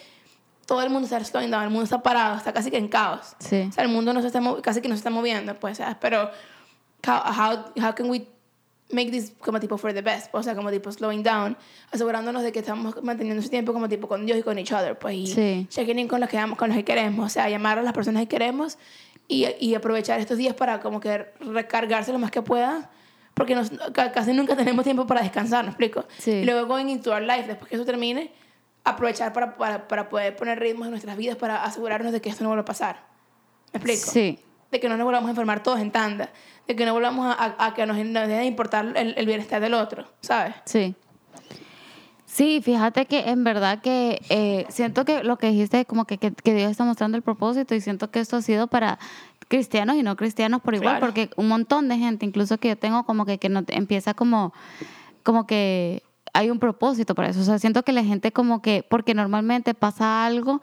todo 0.67 0.83
el 0.83 0.91
mundo 0.91 1.07
está 1.07 1.23
slowing 1.25 1.51
down, 1.51 1.63
el 1.65 1.71
mundo 1.71 1.85
está 1.85 2.03
parado, 2.03 2.37
está 2.37 2.53
casi 2.53 2.71
que 2.71 2.77
en 2.79 2.89
caos. 2.89 3.35
Sí. 3.39 3.67
O 3.69 3.73
sea, 3.73 3.85
el 3.85 3.91
mundo 3.91 4.13
no 4.13 4.21
se 4.21 4.27
está 4.27 4.41
casi 4.63 4.81
que 4.83 4.89
no 4.89 4.95
se 4.95 4.99
está 4.99 5.11
moviendo, 5.11 5.55
pues, 5.59 5.79
¿sabes? 5.79 5.97
Pero 6.01 6.31
how, 7.07 7.15
how, 7.27 7.65
how 7.83 7.95
can 7.95 8.09
we 8.11 8.27
make 8.91 9.11
this 9.11 9.33
como 9.41 9.59
tipo 9.61 9.77
for 9.79 9.93
the 9.93 10.03
best? 10.03 10.29
O 10.35 10.43
sea, 10.43 10.55
como 10.55 10.71
tipo 10.71 10.91
slowing 10.93 11.23
down, 11.23 11.57
asegurándonos 11.91 12.43
de 12.43 12.53
que 12.53 12.61
estamos 12.61 13.03
manteniendo 13.03 13.41
ese 13.41 13.51
tiempo 13.51 13.73
como 13.73 13.89
tipo 13.89 14.09
con 14.09 14.25
Dios 14.27 14.39
y 14.39 14.43
con 14.43 14.59
each 14.59 14.73
other, 14.73 14.99
pues, 14.99 15.15
y 15.17 15.27
Sí. 15.27 15.67
checking 15.71 15.99
in 15.99 16.09
con 16.09 16.21
los 16.21 16.29
que 16.29 16.39
am- 16.39 16.55
con 16.57 16.69
los 16.69 16.77
que 16.77 16.85
queremos, 16.85 17.27
o 17.27 17.29
sea, 17.29 17.49
llamar 17.49 17.79
a 17.79 17.83
las 17.83 17.93
personas 17.93 18.23
que 18.23 18.29
queremos 18.29 18.79
y, 19.27 19.47
y 19.59 19.75
aprovechar 19.75 20.21
estos 20.21 20.37
días 20.39 20.55
para 20.55 20.81
como 20.81 21.01
que 21.01 21.27
recargarse 21.41 22.13
lo 22.13 22.19
más 22.19 22.31
que 22.31 22.43
pueda. 22.43 22.91
Porque 23.33 23.57
nos, 23.57 23.71
ca- 23.93 24.13
casi 24.13 24.33
nunca 24.33 24.55
tenemos 24.55 24.85
tiempo 24.85 25.09
para 25.09 25.21
descansar, 25.23 25.65
¿me 25.65 25.71
explico? 25.71 26.05
Sí. 26.19 26.31
Y 26.31 26.45
luego 26.45 26.67
going 26.69 26.87
into 26.89 27.11
our 27.13 27.21
life, 27.23 27.49
después 27.49 27.69
que 27.69 27.75
eso 27.75 27.85
termine, 27.85 28.31
aprovechar 28.85 29.33
para, 29.33 29.57
para, 29.57 29.89
para 29.89 30.09
poder 30.09 30.37
poner 30.37 30.61
ritmos 30.61 30.85
en 30.87 30.91
nuestras 30.91 31.17
vidas 31.17 31.37
para 31.37 31.65
asegurarnos 31.65 32.13
de 32.13 32.21
que 32.21 32.29
esto 32.29 32.45
no 32.45 32.51
vuelva 32.51 32.63
a 32.63 32.65
pasar. 32.67 33.07
¿Me 33.73 33.79
explico? 33.79 34.09
Sí. 34.11 34.39
De 34.71 34.79
que 34.79 34.89
no 34.89 34.97
nos 34.97 35.05
volvamos 35.05 35.27
a 35.29 35.31
enfermar 35.31 35.63
todos 35.65 35.81
en 35.81 35.91
tanda. 35.91 36.31
De 36.67 36.75
que 36.77 36.87
no 36.87 36.93
volvamos 36.95 37.27
a, 37.27 37.33
a- 37.59 37.67
a 37.67 37.75
que 37.75 37.85
nos, 37.87 37.97
nos 37.97 38.29
deje 38.29 38.41
de 38.41 38.45
importar 38.47 38.87
el, 38.97 39.15
el 39.17 39.27
bienestar 39.27 39.61
del 39.61 39.75
otro, 39.75 40.05
¿sabes? 40.21 40.55
Sí. 40.65 40.95
Sí, 42.27 42.61
fíjate 42.65 43.07
que 43.07 43.29
en 43.31 43.45
verdad 43.45 43.81
que 43.81 44.21
eh, 44.29 44.67
siento 44.69 45.05
que 45.05 45.23
lo 45.23 45.37
que 45.39 45.49
dijiste, 45.51 45.85
como 45.85 46.05
que, 46.05 46.19
que, 46.19 46.33
que 46.33 46.55
Dios 46.55 46.71
está 46.71 46.85
mostrando 46.85 47.17
el 47.17 47.23
propósito 47.23 47.75
y 47.77 47.81
siento 47.81 48.11
que 48.11 48.19
esto 48.19 48.37
ha 48.39 48.43
sido 48.43 48.67
para 48.67 48.99
cristianos 49.47 49.95
y 49.97 50.03
no 50.03 50.17
cristianos 50.17 50.61
por 50.61 50.75
igual, 50.75 50.99
Claro. 50.99 51.07
porque 51.07 51.31
un 51.37 51.47
montón 51.49 51.89
de 51.89 51.97
gente, 51.97 52.27
incluso 52.27 52.59
que 52.59 52.69
yo 52.71 52.77
tengo 52.77 53.05
como 53.05 53.25
que, 53.25 53.39
que 53.39 53.49
no, 53.49 53.63
empieza 53.69 54.15
como, 54.15 54.53
como 55.23 55.47
que 55.47 56.03
hay 56.33 56.51
un 56.51 56.59
propósito 56.59 57.15
para 57.15 57.29
eso. 57.29 57.41
O 57.41 57.45
sea, 57.45 57.61
siento 57.61 57.85
que 57.85 57.93
la 57.93 58.03
gente 58.03 58.33
como 58.33 58.63
que, 58.63 58.85
porque 58.89 59.15
normalmente 59.15 59.73
pasa 59.75 60.27
algo 60.27 60.61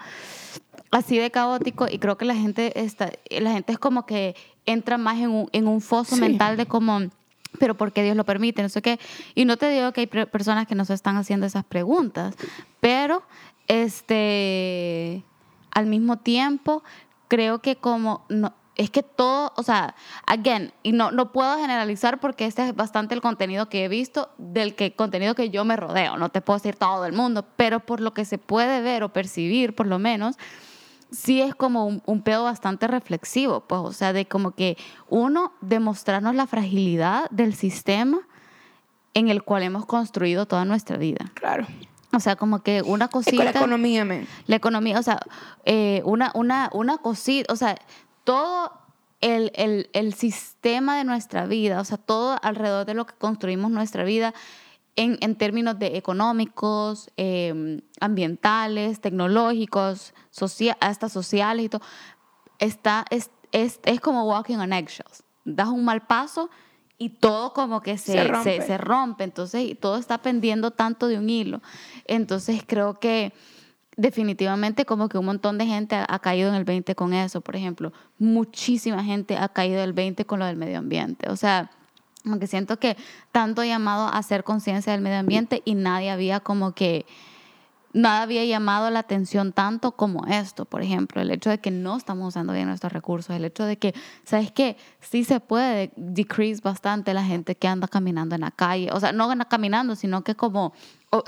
así 0.92 1.18
de 1.18 1.32
caótico 1.32 1.88
y 1.90 1.98
creo 2.00 2.18
que 2.18 2.26
la 2.26 2.36
gente 2.36 2.80
está, 2.82 3.12
la 3.30 3.52
gente 3.52 3.72
es 3.74 3.80
como 3.80 4.06
que 4.06 4.36
entra 4.66 4.98
más 4.98 5.18
en 5.20 5.30
un, 5.30 5.50
en 5.54 5.68
un 5.68 5.82
foso 5.82 6.16
Sí. 6.16 6.22
mental 6.22 6.58
de 6.58 6.66
como 6.66 7.00
pero 7.60 7.76
¿por 7.76 7.92
qué 7.92 8.02
Dios 8.04 8.16
lo 8.16 8.24
permite? 8.24 8.62
No 8.62 8.70
sé 8.70 8.82
qué. 8.82 8.98
Y 9.36 9.44
no 9.44 9.58
te 9.58 9.70
digo 9.70 9.92
que 9.92 10.02
hay 10.02 10.08
personas 10.08 10.68
que 10.68 10.74
no 10.76 10.86
se 10.86 10.94
están 10.94 11.18
haciendo 11.18 11.46
esas 11.46 11.66
preguntas, 11.66 12.34
pero 12.80 13.24
este, 13.68 15.24
al 15.72 15.86
mismo 15.86 16.18
tiempo, 16.18 16.84
creo 17.28 17.60
que 17.60 17.76
como 17.76 18.26
no, 18.30 18.54
es 18.76 18.90
que 18.90 19.04
todo, 19.04 19.52
o 19.58 19.64
sea, 19.64 19.96
again, 20.26 20.72
y 20.82 20.92
no, 20.94 21.12
no 21.12 21.32
puedo 21.32 21.58
generalizar 21.58 22.20
porque 22.20 22.46
este 22.46 22.70
es 22.70 22.76
bastante 22.76 23.14
el 23.16 23.22
contenido 23.22 23.68
que 23.70 23.84
he 23.84 23.88
visto 23.90 24.30
del 24.38 24.76
que, 24.76 24.94
contenido 24.96 25.36
que 25.36 25.50
yo 25.50 25.66
me 25.66 25.76
rodeo, 25.76 26.18
no 26.18 26.30
te 26.30 26.42
puedo 26.42 26.58
decir 26.58 26.76
todo 26.78 27.06
el 27.06 27.14
mundo, 27.14 27.46
pero 27.58 27.82
por 27.82 28.00
lo 28.02 28.14
que 28.14 28.26
se 28.26 28.38
puede 28.38 28.82
ver 28.82 29.04
o 29.04 29.10
percibir, 29.10 29.76
por 29.76 29.88
lo 29.88 30.00
menos, 30.00 30.38
sí 31.12 31.42
es 31.42 31.54
como 31.56 31.86
un, 31.86 32.02
un 32.06 32.22
pedo 32.22 32.44
bastante 32.44 32.88
reflexivo, 32.88 33.62
pues, 33.68 33.82
o 33.82 33.94
sea, 33.94 34.14
de 34.14 34.26
como 34.26 34.52
que 34.52 34.78
uno, 35.10 35.54
demostrarnos 35.62 36.36
la 36.36 36.48
fragilidad 36.48 37.30
del 37.30 37.54
sistema 37.54 38.20
en 39.14 39.30
el 39.30 39.44
cual 39.44 39.64
hemos 39.64 39.86
construido 39.86 40.46
toda 40.46 40.66
nuestra 40.66 40.98
vida. 40.98 41.32
Claro. 41.34 41.68
O 42.14 42.20
sea, 42.20 42.36
como 42.36 42.62
que 42.62 42.82
una 42.82 43.08
cosita... 43.08 43.44
la 43.44 43.52
economía, 43.52 44.06
man. 44.06 44.28
La 44.48 44.56
economía, 44.56 45.00
o 45.00 45.04
sea, 45.04 45.20
eh, 45.66 46.02
una, 46.06 46.32
una, 46.34 46.70
una 46.74 46.98
cosita, 46.98 47.52
o 47.54 47.56
sea, 47.56 47.78
todo 48.24 48.74
el, 49.22 49.52
el, 49.56 49.90
el 49.94 50.14
sistema 50.14 50.98
de 50.98 51.04
nuestra 51.04 51.46
vida, 51.46 51.80
o 51.80 51.86
sea, 51.86 51.98
todo 51.98 52.38
alrededor 52.42 52.86
de 52.86 52.96
lo 52.96 53.06
que 53.06 53.14
construimos 53.14 53.72
nuestra 53.72 54.04
vida 54.04 54.34
en, 54.96 55.18
en 55.22 55.36
términos 55.36 55.80
de 55.80 55.98
económicos, 55.98 57.10
eh, 57.18 57.82
ambientales, 58.00 59.00
tecnológicos, 59.00 60.14
hasta 60.80 61.10
sociales 61.10 61.66
y 61.66 61.70
todo, 61.70 61.82
está, 62.60 63.06
es, 63.10 63.30
es, 63.52 63.80
es 63.84 64.00
como 64.00 64.26
walking 64.26 64.58
on 64.58 64.74
eggshells. 64.74 65.24
Das 65.44 65.70
un 65.70 65.84
mal 65.84 66.02
paso 66.02 66.50
y 66.98 67.10
todo 67.10 67.54
como 67.54 67.82
que 67.82 67.98
se, 67.98 68.12
Se 68.14 68.18
se, 68.20 68.28
rompe. 68.28 68.62
se 68.62 68.78
rompe. 68.78 69.24
Entonces, 69.24 69.64
y 69.64 69.76
todo 69.76 69.98
está 69.98 70.22
pendiendo 70.22 70.72
tanto 70.72 71.08
de 71.08 71.18
un 71.18 71.30
hilo. 71.30 71.62
Entonces, 72.06 72.62
creo 72.66 73.00
que 73.00 73.34
definitivamente 73.98 74.86
como 74.86 75.10
que 75.10 75.18
un 75.18 75.26
montón 75.26 75.58
de 75.58 75.66
gente 75.66 75.96
ha, 75.96 76.06
ha 76.08 76.20
caído 76.20 76.50
en 76.50 76.56
el 76.56 76.64
20 76.64 76.94
con 76.96 77.14
eso. 77.14 77.42
Por 77.42 77.56
ejemplo, 77.56 77.92
muchísima 78.20 79.04
gente 79.04 79.38
ha 79.38 79.50
caído 79.50 79.82
del 79.82 79.94
20 79.94 80.26
con 80.26 80.40
lo 80.40 80.46
del 80.46 80.58
medio 80.58 80.78
ambiente. 80.78 81.30
O 81.30 81.36
sea, 81.36 81.72
como 82.24 82.40
que 82.40 82.48
siento 82.48 82.78
que 82.78 82.98
tanto 83.32 83.64
llamado 83.64 84.08
a 84.08 84.18
hacer 84.18 84.44
conciencia 84.44 84.92
del 84.92 85.02
medio 85.02 85.20
ambiente 85.20 85.62
y 85.66 85.76
nadie 85.76 86.12
había 86.12 86.40
como 86.40 86.74
que 86.74 87.06
nada 87.94 88.22
había 88.22 88.46
llamado 88.46 88.90
la 88.90 89.00
atención 89.00 89.52
tanto 89.52 89.94
como 89.94 90.26
esto, 90.28 90.66
por 90.66 90.82
ejemplo, 90.82 91.22
el 91.22 91.32
hecho 91.32 91.50
de 91.50 91.60
que 91.60 91.72
no 91.72 91.98
estamos 91.98 92.30
usando 92.30 92.54
bien 92.54 92.68
nuestros 92.68 92.94
recursos, 92.94 93.36
el 93.36 93.46
hecho 93.46 93.66
de 93.66 93.78
que, 93.78 93.94
¿sabes 94.24 94.52
qué? 94.52 94.78
Sí 95.00 95.24
se 95.24 95.40
puede 95.40 95.92
decrease 95.96 96.62
bastante 96.62 97.14
la 97.14 97.24
gente 97.24 97.56
que 97.56 97.68
anda 97.68 97.88
caminando 97.88 98.36
en 98.36 98.42
la 98.42 98.52
calle, 98.52 98.90
o 98.92 99.00
sea, 99.00 99.12
no 99.12 99.30
caminando, 99.50 99.96
sino 99.96 100.24
que 100.24 100.36
como 100.36 100.74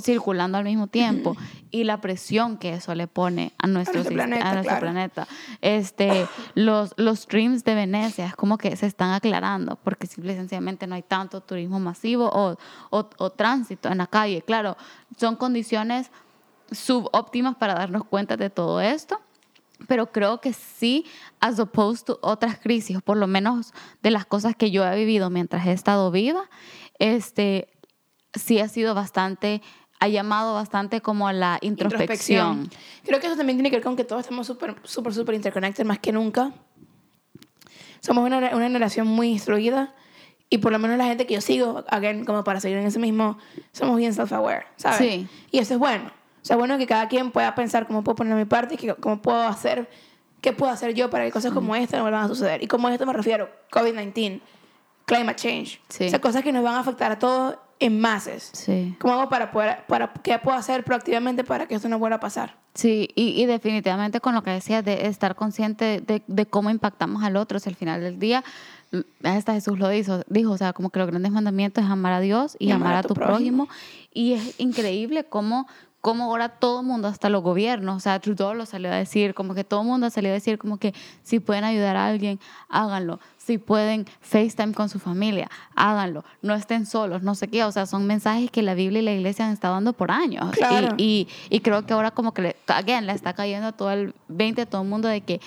circulando 0.02 0.58
al 0.58 0.64
mismo 0.64 0.88
tiempo 0.88 1.36
y 1.70 1.84
la 1.84 2.00
presión 2.00 2.58
que 2.58 2.74
eso 2.74 2.96
le 2.96 3.08
pone 3.08 3.52
a 3.58 3.68
nuestro, 3.68 3.96
nuestro 3.96 4.12
sist- 4.12 4.16
planeta, 4.16 4.50
a 4.50 4.54
nuestro 4.54 4.70
claro. 4.78 4.82
planeta. 4.82 5.28
Este, 5.62 6.26
los, 6.56 6.94
los 6.96 7.20
streams 7.20 7.64
de 7.66 7.76
Venecia 7.76 8.28
es 8.28 8.36
como 8.36 8.58
que 8.58 8.76
se 8.78 8.86
están 8.86 9.12
aclarando 9.12 9.76
porque 9.84 10.08
simple 10.08 10.34
y 10.34 10.36
sencillamente 10.38 10.88
no 10.88 10.96
hay 10.96 11.02
tanto 11.04 11.42
turismo 11.42 11.80
masivo 11.80 12.30
o, 12.32 12.58
o, 12.92 13.10
o 13.18 13.30
tránsito 13.32 13.90
en 13.90 13.98
la 13.98 14.08
calle. 14.08 14.42
Claro, 14.42 14.78
son 15.18 15.36
condiciones 15.36 16.12
subóptimas 16.72 17.56
para 17.56 17.74
darnos 17.74 18.06
cuenta 18.06 18.38
de 18.38 18.50
todo 18.50 18.80
esto, 18.80 19.20
pero 19.88 20.12
creo 20.14 20.40
que 20.40 20.54
sí, 20.54 21.06
as 21.42 21.60
opposed 21.60 22.06
to 22.06 22.20
otras 22.22 22.58
crisis, 22.58 23.02
por 23.02 23.18
lo 23.18 23.28
menos 23.28 23.74
de 24.02 24.12
las 24.12 24.26
cosas 24.26 24.56
que 24.56 24.72
yo 24.72 24.86
he 24.86 24.96
vivido 24.96 25.30
mientras 25.30 25.68
he 25.68 25.74
estado 25.74 26.10
viva, 26.10 26.50
este, 27.00 27.68
sí 28.34 28.60
ha 28.60 28.68
sido 28.68 28.94
bastante, 28.96 29.62
ha 30.00 30.08
llamado 30.08 30.54
bastante 30.54 31.02
como 31.02 31.28
a 31.28 31.34
la 31.34 31.60
introspección. 31.62 32.70
Creo 33.06 33.20
que 33.20 33.28
eso 33.28 33.38
también 33.38 33.58
tiene 33.58 33.70
que 33.70 33.78
ver 33.78 33.84
con 33.84 33.96
que 33.96 34.04
todos 34.04 34.22
estamos 34.22 34.48
súper, 34.48 34.76
súper, 34.84 35.14
súper 35.14 35.36
interconnected 35.36 35.86
más 35.86 36.00
que 36.00 36.12
nunca. 36.12 36.52
Somos 38.02 38.26
una, 38.26 38.38
una 38.38 38.66
generación 38.66 39.08
muy 39.08 39.30
instruida 39.30 39.96
y 40.50 40.60
por 40.60 40.72
lo 40.72 40.78
menos 40.78 40.98
la 40.98 41.06
gente 41.06 41.26
que 41.26 41.34
yo 41.34 41.42
sigo, 41.42 41.84
again, 41.88 42.26
como 42.26 42.44
para 42.44 42.60
seguir 42.60 42.78
en 42.78 42.86
ese 42.86 43.00
mismo, 43.00 43.40
somos 43.72 43.98
bien 43.98 44.14
self-aware, 44.14 44.66
¿sabes? 44.76 44.98
Sí. 44.98 45.28
Y 45.52 45.58
eso 45.58 45.74
es 45.74 45.80
bueno. 45.80 46.12
O 46.44 46.46
sea, 46.46 46.58
bueno 46.58 46.78
que 46.78 46.86
cada 46.86 47.08
quien 47.08 47.32
pueda 47.32 47.56
pensar 47.56 47.88
cómo 47.88 48.04
puedo 48.04 48.18
poner 48.18 48.36
mi 48.36 48.46
parte 48.46 48.78
y 48.80 48.88
cómo 49.00 49.22
puedo 49.22 49.42
hacer, 49.42 49.90
qué 50.42 50.52
puedo 50.52 50.72
hacer 50.72 50.94
yo 50.94 51.10
para 51.10 51.24
que 51.24 51.32
cosas 51.32 51.54
como 51.54 51.76
esta 51.76 51.98
no 51.98 52.04
vuelvan 52.04 52.26
a 52.26 52.28
suceder. 52.28 52.62
Y 52.62 52.68
como 52.68 52.90
esto 52.90 53.06
me 53.06 53.14
refiero, 53.14 53.50
COVID-19, 53.72 54.42
climate 55.06 55.36
change. 55.36 55.82
Sí. 55.88 56.06
O 56.06 56.10
sea, 56.10 56.20
cosas 56.20 56.44
que 56.44 56.52
nos 56.52 56.64
van 56.64 56.76
a 56.76 56.82
afectar 56.82 57.14
a 57.14 57.18
todos 57.18 57.56
en 57.86 58.00
masas. 58.00 58.50
Sí. 58.54 58.96
¿Cómo 59.00 59.14
hago 59.14 59.30
para 59.30 59.52
poder, 59.52 59.86
para, 59.88 60.12
qué 60.14 60.38
puedo 60.40 60.58
hacer 60.58 60.84
proactivamente 60.84 61.44
para 61.44 61.68
que 61.68 61.76
esto 61.76 61.90
no 61.90 62.00
vuelva 62.00 62.18
a 62.18 62.20
pasar? 62.20 62.56
Sí, 62.74 63.10
y, 63.16 63.40
y 63.42 63.46
definitivamente 63.46 64.20
con 64.20 64.34
lo 64.34 64.42
que 64.42 64.50
decías 64.52 64.84
de 64.84 65.06
estar 65.08 65.36
consciente 65.36 66.02
de, 66.02 66.24
de 66.26 66.46
cómo 66.46 66.70
impactamos 66.70 67.24
al 67.24 67.36
otro, 67.38 67.60
si 67.60 67.70
al 67.70 67.76
final 67.76 68.02
del 68.02 68.18
día, 68.18 68.44
l- 68.92 69.06
hasta 69.24 69.54
Jesús 69.54 69.78
lo 69.78 69.90
dijo, 69.90 70.22
dijo, 70.28 70.52
o 70.52 70.58
sea, 70.58 70.74
como 70.74 70.90
que 70.90 70.98
los 71.00 71.08
grandes 71.08 71.32
mandamientos 71.32 71.84
es 71.84 71.90
amar 71.90 72.14
a 72.14 72.20
Dios 72.20 72.56
y, 72.58 72.72
amar, 72.72 72.96
a 72.96 73.04
tu 73.04 73.14
prójimo. 73.14 73.68
Y 74.12 74.34
es 74.34 74.60
increíble 74.60 75.24
cómo 75.26 75.68
como 76.04 76.26
ahora 76.26 76.50
todo 76.50 76.82
el 76.82 76.86
mundo, 76.86 77.08
hasta 77.08 77.30
los 77.30 77.42
gobiernos, 77.42 77.96
o 77.96 78.00
sea, 78.02 78.20
Trudeau 78.20 78.54
lo 78.54 78.66
salió 78.66 78.92
a 78.92 78.96
decir, 78.96 79.34
como 79.34 79.56
que 79.56 79.64
todo 79.64 79.84
el 79.84 79.88
mundo 79.88 80.10
salió 80.10 80.32
a 80.32 80.34
decir 80.34 80.58
como 80.58 80.76
que 80.76 80.94
si 81.24 81.40
pueden 81.40 81.64
ayudar 81.64 81.96
a 81.96 82.08
alguien, 82.08 82.42
háganlo. 82.68 83.22
Si 83.38 83.58
pueden 83.58 84.06
FaceTime 84.20 84.74
con 84.74 84.90
su 84.90 85.00
familia, 85.00 85.50
háganlo. 85.76 86.26
No 86.42 86.56
estén 86.56 86.86
solos, 86.86 87.24
no 87.24 87.36
sé 87.36 87.48
qué. 87.48 87.64
O 87.64 87.72
sea, 87.72 87.86
son 87.86 88.06
mensajes 88.06 88.52
que 88.52 88.62
la 88.62 88.74
Biblia 88.74 89.02
y 89.02 89.06
la 89.06 89.14
iglesia 89.14 89.46
han 89.46 89.54
estado 89.54 89.76
dando 89.76 89.94
por 89.94 90.12
años. 90.12 90.52
Claro. 90.52 90.96
Y, 90.98 91.30
y, 91.50 91.56
y 91.56 91.60
creo 91.62 91.86
que 91.86 91.94
ahora 91.94 92.12
como 92.12 92.34
que, 92.34 92.42
le, 92.42 92.56
again, 92.68 93.08
le 93.08 93.14
está 93.14 93.32
cayendo 93.32 93.68
a 93.68 93.72
todo 93.72 93.90
el 93.92 94.14
20 94.28 94.64
a 94.64 94.66
todo 94.66 94.82
el 94.82 94.90
mundo 94.90 95.08
de 95.08 95.22
que 95.22 95.40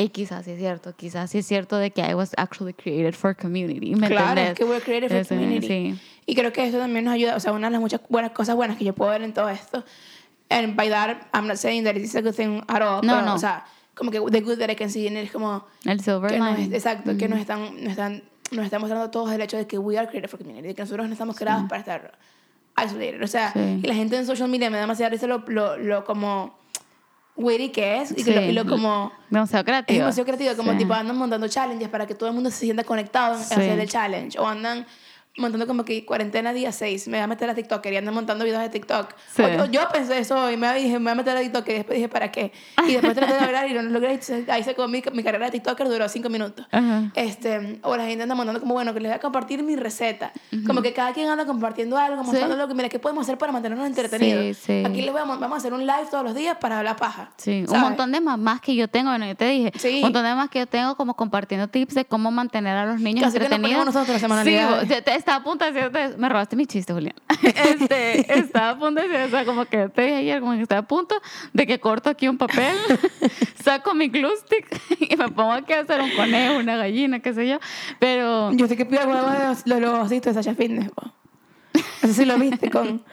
y 0.00 0.10
quizás 0.10 0.44
sí 0.44 0.52
es 0.52 0.58
cierto, 0.58 0.94
quizás 0.94 1.28
sí 1.30 1.38
es 1.38 1.46
cierto 1.46 1.76
de 1.76 1.90
que 1.90 2.00
I 2.08 2.14
was 2.14 2.30
actually 2.36 2.72
created 2.72 3.14
for 3.14 3.34
community. 3.36 3.96
¿me 3.96 4.06
Claro, 4.06 4.28
entendés? 4.40 4.52
es 4.52 4.58
que 4.58 4.64
we're 4.64 4.80
created 4.80 5.10
for 5.10 5.26
community. 5.26 5.66
Sí. 5.66 6.00
Y 6.26 6.34
creo 6.36 6.52
que 6.52 6.64
eso 6.66 6.78
también 6.78 7.04
nos 7.04 7.14
ayuda, 7.14 7.34
o 7.36 7.40
sea, 7.40 7.52
una 7.52 7.66
de 7.66 7.72
las 7.72 7.80
muchas 7.80 8.00
buenas 8.08 8.30
cosas 8.30 8.54
buenas 8.54 8.76
que 8.76 8.84
yo 8.84 8.94
puedo 8.94 9.10
ver 9.10 9.22
en 9.22 9.32
todo 9.34 9.48
esto. 9.48 9.84
And 10.50 10.76
by 10.76 10.88
that, 10.88 11.16
I'm 11.34 11.46
not 11.46 11.56
saying 11.56 11.84
that 11.84 11.96
it's 11.96 12.14
a 12.14 12.20
good 12.22 12.34
thing 12.34 12.62
at 12.68 12.80
all. 12.80 13.02
No, 13.04 13.14
pero, 13.14 13.22
no. 13.26 13.34
O 13.34 13.38
sea, 13.38 13.64
como 13.94 14.10
que 14.10 14.20
the 14.30 14.40
good 14.40 14.58
that 14.58 14.70
I 14.70 14.76
can 14.76 14.88
see 14.88 15.06
in 15.06 15.16
it 15.16 15.24
es 15.24 15.30
como... 15.32 15.66
El 15.84 16.00
silver 16.00 16.30
que 16.30 16.38
nos, 16.38 16.58
exacto, 16.60 17.16
que 17.18 17.28
nos 17.28 17.40
están, 17.40 17.60
nos 17.82 17.90
están, 17.90 18.22
nos 18.52 18.64
están 18.64 18.80
mostrando 18.80 19.10
todos 19.10 19.32
el 19.32 19.40
hecho 19.42 19.56
de 19.56 19.66
que 19.66 19.78
we 19.78 19.98
are 19.98 20.06
created 20.08 20.30
for 20.30 20.38
community, 20.38 20.68
de 20.68 20.74
que 20.74 20.82
nosotros 20.82 21.06
no 21.06 21.12
estamos 21.12 21.36
creados 21.36 21.68
para 21.68 21.80
estar 21.80 22.18
isolated. 22.82 23.22
O 23.22 23.26
sea, 23.26 23.52
Sí. 23.52 23.80
y 23.82 23.86
la 23.86 23.94
gente 23.94 24.16
en 24.16 24.24
social 24.26 24.48
media 24.48 24.70
me 24.70 24.76
da 24.76 24.82
demasiada 24.82 25.10
risa 25.10 25.26
lo, 25.26 25.38
lo, 25.48 25.76
lo 25.76 26.04
como 26.04 26.57
witty 27.38 27.70
que 27.70 28.02
es 28.02 28.10
y, 28.10 28.24
que 28.24 28.34
lo, 28.34 28.40
y 28.42 28.52
lo 28.52 28.66
como... 28.66 29.10
Demasiado 29.30 29.64
creativo. 29.64 29.94
Es 29.94 29.98
demasiado 30.00 30.26
creativo, 30.26 30.56
como 30.56 30.72
Sí. 30.72 30.78
tipo 30.78 30.92
andan 30.92 31.16
montando 31.16 31.48
challenges 31.48 31.88
para 31.88 32.06
que 32.06 32.14
todo 32.14 32.28
el 32.28 32.34
mundo 32.34 32.50
se 32.50 32.58
sienta 32.58 32.84
conectado 32.84 33.36
en 33.36 33.42
Sí. 33.42 33.54
hacer 33.54 33.78
el 33.78 33.88
challenge. 33.88 34.38
O 34.38 34.46
andan 34.46 34.84
montando 35.38 35.66
como 35.66 35.84
que 35.84 36.04
cuarentena 36.04 36.52
día 36.52 36.72
6, 36.72 37.08
me 37.08 37.16
voy 37.18 37.24
a 37.24 37.26
meter 37.26 37.48
a 37.50 37.54
TikTok 37.54 37.84
y 37.86 37.96
andan 37.96 38.14
montando 38.14 38.44
videos 38.44 38.62
de 38.62 38.68
TikTok. 38.68 39.14
Sí. 39.34 39.42
O- 39.42 39.64
yo 39.66 39.88
pensé 39.92 40.18
eso 40.18 40.50
y 40.50 40.56
me 40.56 40.72
dije, 40.74 40.98
me 40.98 41.04
voy 41.04 41.12
a 41.12 41.14
meter 41.14 41.36
a 41.36 41.40
TikTok 41.40 41.68
y 41.68 41.72
después 41.72 41.96
dije, 41.96 42.08
¿para 42.08 42.30
qué? 42.32 42.52
Y 42.86 42.92
después 42.92 43.14
traté 43.14 43.34
de 43.34 43.40
hablar 43.40 43.68
y 43.70 43.74
no 43.74 43.82
lo 43.82 43.90
logré. 43.90 44.18
Ahí 44.48 44.62
se 44.64 44.74
mi, 44.88 45.02
mi 45.12 45.22
carrera 45.22 45.46
de 45.46 45.52
TikToker, 45.52 45.88
duró 45.88 46.08
5 46.08 46.28
minutos. 46.28 46.66
Ajá. 46.70 47.10
Este, 47.14 47.78
o 47.82 47.96
la 47.96 48.06
gente 48.06 48.22
anda 48.22 48.34
mandando 48.34 48.60
como, 48.60 48.74
bueno, 48.74 48.92
que 48.94 49.00
les 49.00 49.10
voy 49.10 49.16
a 49.16 49.20
compartir 49.20 49.62
mi 49.62 49.76
receta. 49.76 50.32
Como 50.66 50.82
que 50.82 50.92
cada 50.92 51.12
quien 51.12 51.28
anda 51.28 51.46
compartiendo 51.46 51.96
algo, 51.96 52.22
mostrando 52.22 52.56
lo 52.56 52.68
que, 52.68 52.74
mira, 52.74 52.88
¿qué 52.88 52.98
podemos 52.98 53.22
hacer 53.26 53.38
para 53.38 53.52
mantenernos 53.52 53.86
entretenidos? 53.86 54.56
Sí. 54.58 54.82
Aquí 54.86 55.02
les 55.02 55.12
voy 55.12 55.20
a, 55.20 55.24
vamos 55.24 55.52
a 55.52 55.56
hacer 55.56 55.72
un 55.72 55.80
live 55.86 56.06
todos 56.10 56.24
los 56.24 56.34
días 56.34 56.56
para 56.58 56.78
hablar 56.78 56.96
paja. 56.96 57.30
Sí, 57.36 57.60
un 57.62 57.66
¿sabes? 57.68 57.82
montón 57.82 58.12
de 58.12 58.20
mamás 58.20 58.60
que 58.60 58.74
yo 58.74 58.88
tengo, 58.88 59.10
bueno, 59.10 59.26
yo 59.26 59.36
te 59.36 59.46
dije, 59.46 59.72
un 59.96 60.00
montón 60.02 60.22
de 60.24 60.30
mamás 60.30 60.50
que 60.50 60.58
yo 60.60 60.66
tengo 60.66 60.96
como 60.96 61.14
compartiendo 61.14 61.68
tips 61.68 61.94
de 61.94 62.04
cómo 62.04 62.30
mantener 62.30 62.76
a 62.76 62.86
los 62.86 63.00
niños 63.00 63.24
Casi 63.24 63.38
que 63.38 63.44
entretenidos. 63.44 63.84
nosotros 63.84 64.08
las 64.08 64.16
sí, 64.16 64.20
semanalidades. 64.22 64.88
vos- 64.88 64.88
te- 64.88 65.02
estaba 65.28 65.42
a 65.42 65.44
punto 65.44 65.64
de 65.66 65.72
decirte, 65.72 66.16
me 66.16 66.28
robaste 66.30 66.56
mi 66.56 66.64
chiste, 66.64 66.92
Julián. 66.94 67.14
Este, 67.42 68.32
estaba 68.38 68.70
a 68.70 68.78
punto 68.78 69.02
de 69.02 69.08
decir, 69.08 69.26
o 69.26 69.30
sea, 69.30 69.44
como 69.44 69.66
que 69.66 69.88
te 69.90 70.02
dije 70.02 70.16
ayer, 70.16 70.40
como 70.40 70.52
que 70.52 70.62
estaba 70.62 70.80
a 70.80 70.86
punto 70.86 71.14
de 71.52 71.66
que 71.66 71.78
corto 71.78 72.08
aquí 72.08 72.28
un 72.28 72.38
papel, 72.38 72.76
saco 73.62 73.94
mi 73.94 74.08
glue 74.08 74.34
stick 74.38 74.66
y 74.98 75.16
me 75.16 75.28
pongo 75.28 75.52
aquí 75.52 75.74
a 75.74 75.80
hacer 75.80 76.00
un 76.00 76.10
conejo, 76.12 76.58
una 76.58 76.76
gallina, 76.76 77.20
qué 77.20 77.34
sé 77.34 77.46
yo, 77.46 77.58
pero... 77.98 78.52
Yo 78.52 78.66
sé 78.66 78.76
que 78.76 78.86
pido 78.86 79.06
huevo 79.06 79.30
de 79.30 79.80
los, 79.80 80.06
ositos 80.06 80.34
de 80.34 80.42
Sasha 80.42 80.56
Fitness, 80.56 80.90
po. 80.90 81.12
No 81.74 82.08
sé 82.08 82.14
si 82.14 82.24
lo 82.24 82.38
viste 82.38 82.70
con... 82.70 83.04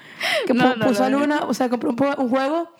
Que 0.47 0.53
No, 0.53 0.75
no 0.75 0.87
puso 0.87 1.05
vi. 1.05 1.11
Luna, 1.11 1.41
o 1.47 1.53
sea, 1.53 1.69
compró 1.69 1.89
un, 1.89 1.97
un 2.17 2.29
juego 2.29 2.71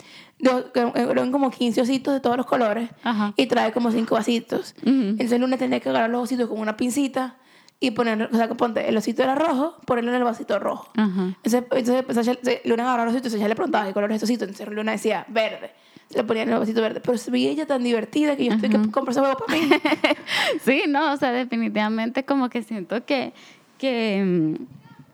eran 0.96 1.32
como 1.32 1.50
15 1.50 1.82
ositos 1.82 2.14
de 2.14 2.20
todos 2.20 2.38
los 2.38 2.46
colores 2.46 2.90
Ajá. 3.04 3.34
y 3.36 3.46
trae 3.48 3.72
como 3.72 3.92
5 3.92 4.16
vasitos. 4.16 4.76
Ujú. 4.82 4.92
Entonces 4.92 5.40
Luna 5.40 5.58
tenía 5.58 5.80
que 5.80 5.90
agarrar 5.90 6.10
los 6.10 6.24
ositos 6.24 6.50
con 6.50 6.60
una 6.60 6.76
pincita 6.76 7.38
y 7.86 7.92
poner, 7.92 8.30
o 8.32 8.36
sea, 8.36 8.48
ponte, 8.50 8.88
el 8.88 8.98
osito 8.98 9.24
era 9.24 9.36
rojo, 9.36 9.76
ponerlo 9.86 10.12
en 10.12 10.18
el 10.18 10.24
vasito 10.24 10.58
rojo. 10.60 10.90
Entonces, 10.96 11.64
entonces 11.72 12.38
pues, 12.42 12.62
Luna 12.66 12.84
agarraba 12.84 13.06
los 13.06 13.14
ositos, 13.14 13.34
ella 13.34 13.48
le 13.48 13.56
preguntaba 13.56 13.86
qué 13.86 13.94
color 13.94 14.12
es 14.12 14.16
este 14.16 14.26
osito, 14.26 14.46
entonces 14.46 14.68
Luna 14.70 14.94
decía 14.94 15.26
verde. 15.30 15.72
Se 16.10 16.18
le 16.18 16.24
ponía 16.24 16.44
en 16.44 16.50
el 16.50 16.60
vasito 16.60 16.82
verde. 16.82 17.02
Pero 17.02 17.18
se 17.18 17.32
veía 17.32 17.50
ella 17.50 17.66
tan 17.66 17.84
divertida 17.84 18.36
que 18.36 18.46
yo 18.46 18.54
estoy 18.54 18.70
que 18.70 18.78
comprar 18.92 19.10
ese 19.10 19.22
huevo 19.22 19.38
para 19.38 19.60
mí. 19.60 19.70
Sí, 20.64 20.84
no, 20.88 21.14
o 21.14 21.18
sea, 21.18 21.32
definitivamente 21.32 22.26
como 22.26 22.50
que 22.50 22.64
siento 22.64 23.06
que, 23.06 23.34
que, 23.78 24.24
mm, 24.26 24.64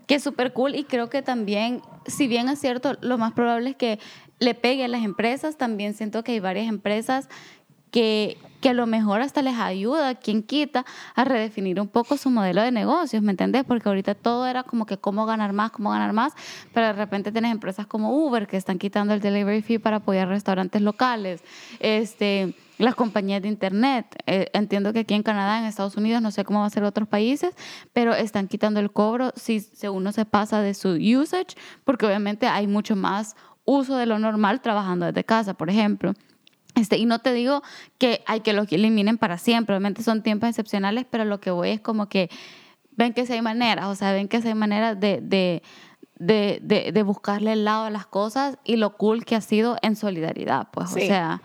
que 0.07 0.15
es 0.15 0.23
súper 0.23 0.53
cool 0.53 0.75
y 0.75 0.83
creo 0.83 1.09
que 1.09 1.21
también, 1.21 1.81
si 2.05 2.27
bien 2.27 2.49
es 2.49 2.59
cierto, 2.59 2.97
lo 3.01 3.17
más 3.17 3.33
probable 3.33 3.71
es 3.71 3.75
que 3.75 3.99
le 4.39 4.55
pegue 4.55 4.85
a 4.85 4.87
las 4.87 5.03
empresas, 5.03 5.57
también 5.57 5.93
siento 5.93 6.23
que 6.23 6.33
hay 6.33 6.39
varias 6.39 6.67
empresas 6.67 7.29
que, 7.91 8.37
que 8.61 8.69
a 8.69 8.73
lo 8.73 8.85
mejor 8.85 9.21
hasta 9.21 9.41
les 9.41 9.57
ayuda, 9.57 10.15
quien 10.15 10.43
quita, 10.43 10.85
a 11.15 11.23
redefinir 11.23 11.81
un 11.81 11.87
poco 11.87 12.15
su 12.15 12.29
modelo 12.29 12.61
de 12.61 12.71
negocios, 12.71 13.21
¿me 13.21 13.31
entendés? 13.31 13.63
Porque 13.65 13.89
ahorita 13.89 14.15
todo 14.15 14.45
era 14.45 14.63
como 14.63 14.85
que 14.85 14.97
cómo 14.97 15.25
ganar 15.25 15.51
más, 15.51 15.71
cómo 15.71 15.89
ganar 15.89 16.13
más, 16.13 16.33
pero 16.73 16.87
de 16.87 16.93
repente 16.93 17.31
tienes 17.31 17.51
empresas 17.51 17.87
como 17.87 18.15
Uber 18.15 18.47
que 18.47 18.57
están 18.57 18.77
quitando 18.77 19.13
el 19.13 19.19
delivery 19.19 19.61
fee 19.61 19.79
para 19.79 19.97
apoyar 19.97 20.27
restaurantes 20.27 20.81
locales, 20.81 21.43
este, 21.79 22.55
las 22.77 22.95
compañías 22.95 23.41
de 23.41 23.47
internet, 23.47 24.05
eh, 24.25 24.47
entiendo 24.53 24.93
que 24.93 24.99
aquí 24.99 25.13
en 25.13 25.23
Canadá, 25.23 25.59
en 25.59 25.65
Estados 25.65 25.97
Unidos, 25.97 26.21
no 26.21 26.31
sé 26.31 26.43
cómo 26.43 26.59
va 26.59 26.67
a 26.67 26.69
ser 26.69 26.83
otros 26.83 27.07
países, 27.07 27.53
pero 27.93 28.13
están 28.13 28.47
quitando 28.47 28.79
el 28.79 28.91
cobro 28.91 29.33
si, 29.35 29.59
si 29.59 29.87
uno 29.87 30.11
se 30.11 30.25
pasa 30.25 30.61
de 30.61 30.73
su 30.73 30.89
usage, 30.89 31.55
porque 31.83 32.05
obviamente 32.05 32.47
hay 32.47 32.67
mucho 32.67 32.95
más 32.95 33.35
uso 33.65 33.97
de 33.97 34.05
lo 34.05 34.19
normal 34.19 34.61
trabajando 34.61 35.05
desde 35.05 35.23
casa, 35.23 35.53
por 35.53 35.69
ejemplo. 35.69 36.13
Este, 36.75 36.97
y 36.97 37.05
no 37.05 37.19
te 37.19 37.33
digo 37.33 37.61
que 37.97 38.23
hay 38.27 38.41
que 38.41 38.53
lo 38.53 38.63
eliminen 38.69 39.17
para 39.17 39.37
siempre, 39.37 39.75
obviamente 39.75 40.03
son 40.03 40.23
tiempos 40.23 40.49
excepcionales, 40.49 41.05
pero 41.09 41.25
lo 41.25 41.39
que 41.41 41.51
voy 41.51 41.69
es 41.69 41.81
como 41.81 42.07
que 42.07 42.29
ven 42.95 43.13
que 43.13 43.25
sí 43.25 43.33
hay 43.33 43.41
maneras, 43.41 43.85
o 43.87 43.95
sea, 43.95 44.11
ven 44.13 44.27
que 44.27 44.41
sí 44.41 44.47
hay 44.49 44.55
maneras 44.55 44.99
de, 44.99 45.19
de, 45.21 45.63
de, 46.15 46.59
de, 46.61 46.91
de 46.91 47.03
buscarle 47.03 47.53
el 47.53 47.65
lado 47.65 47.85
a 47.85 47.89
las 47.89 48.05
cosas 48.05 48.57
y 48.63 48.75
lo 48.77 48.95
cool 48.97 49.25
que 49.25 49.35
ha 49.35 49.41
sido 49.41 49.77
en 49.81 49.95
solidaridad, 49.95 50.67
pues, 50.71 50.91
Sí. 50.91 51.01
o 51.03 51.05
sea, 51.07 51.41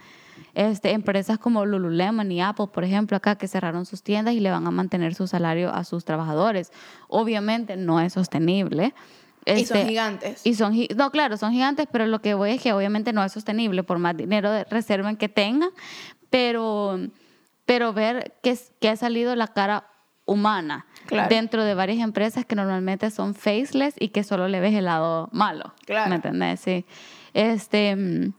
este, 0.54 0.92
empresas 0.92 1.38
como 1.38 1.66
Lululemon 1.66 2.30
y 2.32 2.40
Apple, 2.40 2.68
por 2.72 2.82
ejemplo, 2.84 3.16
acá 3.16 3.36
que 3.36 3.46
cerraron 3.48 3.84
sus 3.84 4.02
tiendas 4.02 4.34
y 4.34 4.40
le 4.40 4.50
van 4.50 4.66
a 4.66 4.70
mantener 4.70 5.14
su 5.14 5.26
salario 5.26 5.70
a 5.72 5.84
sus 5.84 6.04
trabajadores. 6.04 6.72
Obviamente 7.08 7.76
no 7.76 8.00
es 8.00 8.14
sostenible. 8.14 8.94
Y 9.46 9.64
son 9.64 9.76
Este, 9.78 9.88
gigantes. 9.88 10.40
y 10.44 10.54
son, 10.54 10.74
no, 10.96 11.11
claro, 11.11 11.37
son 11.37 11.52
gigantes, 11.52 11.87
pero 11.90 12.06
lo 12.06 12.20
que 12.20 12.35
voy 12.35 12.50
es 12.50 12.61
que 12.62 12.72
obviamente 12.72 13.12
no 13.12 13.22
es 13.24 13.32
sostenible 13.32 13.82
por 13.85 13.98
más 13.98 14.16
dinero 14.16 14.50
de 14.50 14.64
reserva 14.64 15.14
que 15.14 15.28
tengan, 15.28 15.70
pero, 16.30 16.98
pero 17.64 17.92
ver 17.92 18.35
que, 18.42 18.59
que 18.80 18.88
ha 18.88 18.96
salido 18.96 19.35
la 19.37 19.48
cara 19.48 19.87
humana 20.24 20.87
Claro. 21.06 21.28
dentro 21.28 21.62
de 21.64 21.74
varias 21.74 22.00
empresas 22.00 22.44
que 22.44 22.56
normalmente 22.56 23.12
son 23.12 23.37
faceless 23.37 23.94
y 24.00 24.09
que 24.09 24.24
solo 24.24 24.48
le 24.48 24.59
ves 24.59 24.74
el 24.74 24.87
lado 24.87 25.28
malo. 25.30 25.72
Claro. 25.85 26.09
¿Me 26.11 26.16
entendés? 26.16 26.59
Sí. 26.59 26.85
Este, 27.32 27.94
mm, 27.94 28.32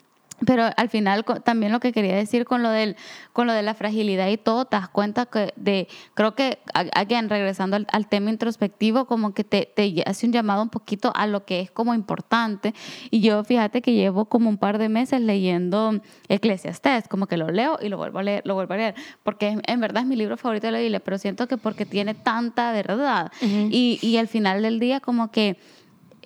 pero 0.46 0.70
al 0.76 0.90
final 0.90 1.26
también 1.44 1.72
lo 1.72 1.80
que 1.80 1.92
quería 1.92 2.16
decir 2.16 2.46
con 2.46 2.62
lo 2.62 2.70
del 2.70 2.96
con 3.34 3.48
lo 3.48 3.54
de 3.54 3.64
la 3.64 3.74
fragilidad 3.74 4.28
y 4.30 4.38
todo, 4.38 4.66
te 4.66 4.76
das 4.76 4.90
cuenta 4.90 5.26
que 5.26 5.54
de 5.56 5.88
creo 6.14 6.36
que 6.36 6.60
again 6.74 7.30
regresando 7.30 7.76
al, 7.76 7.88
al 7.92 8.08
tema 8.08 8.30
introspectivo 8.30 9.06
como 9.06 9.34
que 9.34 9.44
te, 9.44 9.72
te 9.76 10.04
hace 10.06 10.26
un 10.26 10.34
llamado 10.34 10.62
un 10.62 10.70
poquito 10.70 11.12
a 11.16 11.28
lo 11.28 11.46
que 11.46 11.60
es 11.60 11.72
como 11.72 11.94
importante. 11.94 12.74
Y 13.10 13.22
yo 13.22 13.44
fíjate 13.44 13.82
que 13.82 13.94
llevo 13.94 14.26
como 14.26 14.50
un 14.50 14.58
par 14.58 14.78
de 14.78 14.90
meses 14.90 15.22
leyendo 15.22 16.02
Eclesiastés, 16.30 17.08
como 17.08 17.28
que 17.28 17.38
lo 17.38 17.50
leo 17.50 17.80
y 17.82 17.90
lo 17.90 17.98
vuelvo 17.98 18.20
a 18.20 18.24
leer, 18.24 18.44
lo 18.46 18.54
vuelvo 18.56 18.74
a 18.74 18.78
leer, 18.78 18.96
porque 19.24 19.48
en, 19.48 19.62
en 19.66 19.80
verdad 19.80 20.04
es 20.04 20.08
mi 20.08 20.16
libro 20.16 20.38
favorito 20.38 20.68
de 20.68 20.72
la 20.72 20.80
Biblia, 20.80 21.00
pero 21.00 21.18
siento 21.18 21.48
que 21.48 21.58
porque 21.58 21.86
tiene 21.86 22.14
tanta 22.14 22.72
verdad. 22.72 23.32
Y, 23.42 24.00
y 24.02 24.18
al 24.18 24.28
final 24.28 24.62
del 24.62 24.80
día 24.80 25.00
como 25.00 25.32
que 25.32 25.58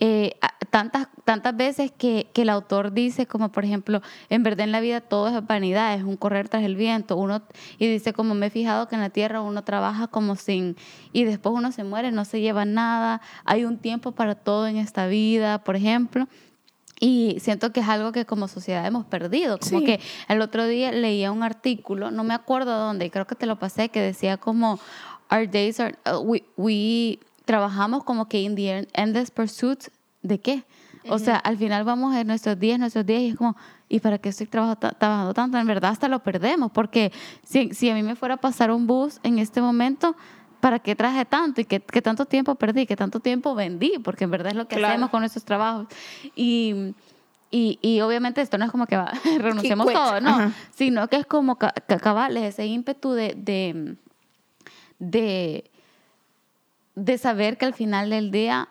eh, 0.03 0.33
tantas, 0.71 1.07
tantas 1.25 1.55
veces 1.55 1.91
que, 1.95 2.27
que 2.33 2.41
el 2.41 2.49
autor 2.49 2.91
dice, 2.91 3.27
como 3.27 3.51
por 3.51 3.63
ejemplo, 3.65 4.01
en 4.29 4.41
verdad 4.41 4.63
en 4.65 4.71
la 4.71 4.79
vida 4.79 4.99
todo 4.99 5.27
es 5.27 5.45
vanidad, 5.45 5.93
es 5.93 6.03
un 6.03 6.17
correr 6.17 6.49
tras 6.49 6.63
el 6.63 6.75
viento, 6.75 7.15
uno, 7.17 7.43
y 7.77 7.85
dice, 7.87 8.11
como 8.11 8.33
me 8.33 8.47
he 8.47 8.49
fijado 8.49 8.87
que 8.87 8.95
en 8.95 9.01
la 9.01 9.11
tierra 9.11 9.41
uno 9.41 9.63
trabaja 9.63 10.07
como 10.07 10.35
sin, 10.35 10.75
y 11.13 11.23
después 11.23 11.53
uno 11.55 11.71
se 11.71 11.83
muere, 11.83 12.11
no 12.11 12.25
se 12.25 12.41
lleva 12.41 12.65
nada, 12.65 13.21
hay 13.45 13.63
un 13.63 13.77
tiempo 13.77 14.11
para 14.13 14.33
todo 14.35 14.65
en 14.67 14.77
esta 14.77 15.05
vida, 15.05 15.63
por 15.63 15.75
ejemplo. 15.75 16.27
Y 17.03 17.37
siento 17.39 17.71
que 17.73 17.79
es 17.79 17.87
algo 17.89 18.11
que 18.11 18.25
como 18.27 18.47
sociedad 18.47 18.85
hemos 18.85 19.05
perdido. 19.05 19.57
Como 19.57 19.79
Sí. 19.79 19.85
que 19.85 19.99
el 20.27 20.39
otro 20.39 20.67
día 20.67 20.91
leía 20.91 21.31
un 21.31 21.41
artículo, 21.41 22.11
no 22.11 22.23
me 22.23 22.35
acuerdo 22.35 22.77
dónde, 22.77 23.05
y 23.05 23.09
creo 23.09 23.25
que 23.25 23.33
te 23.35 23.47
lo 23.47 23.57
pasé, 23.57 23.89
que 23.89 23.99
decía 24.01 24.37
como, 24.37 24.79
our 25.31 25.49
days 25.49 25.79
are, 25.79 25.95
uh, 26.11 26.19
we, 26.19 26.43
we 26.57 27.19
trabajamos 27.45 28.03
como 28.03 28.27
que 28.29 28.41
in 28.41 28.55
the 28.55 28.69
end- 28.69 28.87
endless 28.93 29.31
pursuit 29.31 29.87
de 30.21 30.39
qué. 30.39 30.63
O 31.09 31.17
sea, 31.17 31.37
al 31.37 31.57
final 31.57 31.83
vamos 31.83 32.15
en 32.15 32.27
nuestros 32.27 32.59
días, 32.59 32.77
nuestros 32.77 33.05
días, 33.05 33.21
y 33.21 33.27
es 33.29 33.35
como, 33.35 33.55
¿y 33.89 33.99
para 33.99 34.19
qué 34.19 34.29
estoy 34.29 34.45
trabajando 34.45 35.33
tanto? 35.33 35.57
En 35.57 35.65
verdad 35.65 35.91
hasta 35.91 36.07
lo 36.07 36.19
perdemos, 36.19 36.71
porque 36.71 37.11
si, 37.43 37.73
si 37.73 37.89
a 37.89 37.95
mí 37.95 38.03
me 38.03 38.15
fuera 38.15 38.35
a 38.35 38.37
pasar 38.37 38.69
un 38.71 38.85
bus 38.85 39.19
en 39.23 39.39
este 39.39 39.61
momento, 39.61 40.15
¿para 40.59 40.77
qué 40.77 40.95
traje 40.95 41.25
tanto? 41.25 41.59
¿Y 41.61 41.65
qué, 41.65 41.79
qué 41.79 42.03
tanto 42.03 42.25
tiempo 42.25 42.53
perdí? 42.53 42.85
¿Qué 42.85 42.95
tanto 42.95 43.19
tiempo 43.19 43.55
vendí? 43.55 43.93
Porque 44.03 44.25
en 44.25 44.31
verdad 44.31 44.51
es 44.51 44.55
lo 44.57 44.67
que 44.67 44.75
Claro. 44.75 44.93
hacemos 44.93 45.09
con 45.09 45.21
nuestros 45.21 45.43
trabajos. 45.43 45.87
Y, 46.35 46.93
y, 47.49 47.79
y 47.81 47.99
obviamente 48.01 48.41
esto 48.41 48.59
no 48.59 48.65
es 48.65 48.71
como 48.71 48.85
que 48.85 48.95
va, 48.97 49.11
renunciemos 49.39 49.91
todo, 49.91 50.21
no, 50.21 50.29
Ajá. 50.29 50.51
sino 50.69 51.07
que 51.07 51.15
es 51.15 51.25
como 51.25 51.55
ca- 51.55 51.73
ca- 51.87 51.97
cabales, 51.97 52.43
ese 52.43 52.67
ímpetu 52.67 53.13
de, 53.13 53.33
de, 53.35 53.95
de, 54.99 55.71
de 56.95 57.17
saber 57.17 57.57
que 57.57 57.65
al 57.65 57.73
final 57.73 58.11
del 58.11 58.29
día 58.29 58.69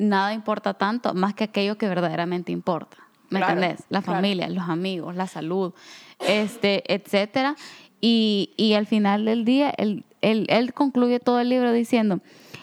nada 0.00 0.32
importa 0.34 0.74
tanto 0.74 1.14
más 1.14 1.34
que 1.34 1.44
aquello 1.44 1.76
que 1.78 1.88
verdaderamente 1.88 2.52
importa. 2.52 2.96
¿me 3.28 3.38
Claro, 3.38 3.52
entendés? 3.60 3.84
La 3.90 4.02
claro. 4.02 4.16
familia, 4.18 4.48
los 4.48 4.68
amigos, 4.68 5.14
la 5.14 5.26
salud, 5.28 5.72
este, 6.18 6.82
etcétera. 6.92 7.54
Y, 8.00 8.50
y 8.56 8.72
al 8.72 8.86
final 8.86 9.24
del 9.24 9.44
día, 9.44 9.70
él, 9.76 10.04
él, 10.20 10.46
él 10.48 10.72
concluye 10.72 11.20
todo 11.20 11.38
el 11.38 11.48
libro 11.48 11.72
diciendo, 11.72 12.20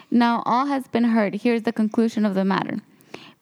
Now 0.10 0.42
all 0.46 0.68
has 0.70 0.90
been 0.92 1.06
heard, 1.06 1.36
here's 1.36 1.64
the 1.64 1.72
conclusion 1.74 2.26
of 2.26 2.34
the 2.34 2.44
matter. 2.44 2.82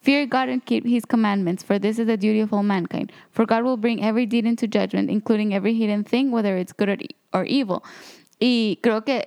Fear 0.02 0.26
God 0.26 0.48
and 0.50 0.62
keep 0.64 0.84
his 0.86 1.04
commandments, 1.04 1.64
for 1.64 1.80
this 1.80 1.98
is 1.98 2.06
the 2.06 2.16
duty 2.16 2.40
of 2.40 2.52
all 2.52 2.62
mankind. 2.62 3.10
For 3.32 3.44
God 3.44 3.64
will 3.64 3.76
bring 3.76 4.04
every 4.04 4.24
deed 4.26 4.46
into 4.46 4.68
judgment, 4.68 5.10
including 5.10 5.52
every 5.52 5.74
hidden 5.74 6.04
thing, 6.04 6.30
whether 6.30 6.56
it's 6.56 6.72
good 6.72 6.88
or, 6.90 6.96
e- 7.00 7.16
or 7.32 7.44
evil. 7.46 7.82
Y 8.38 8.78
creo 8.82 9.04
que 9.04 9.26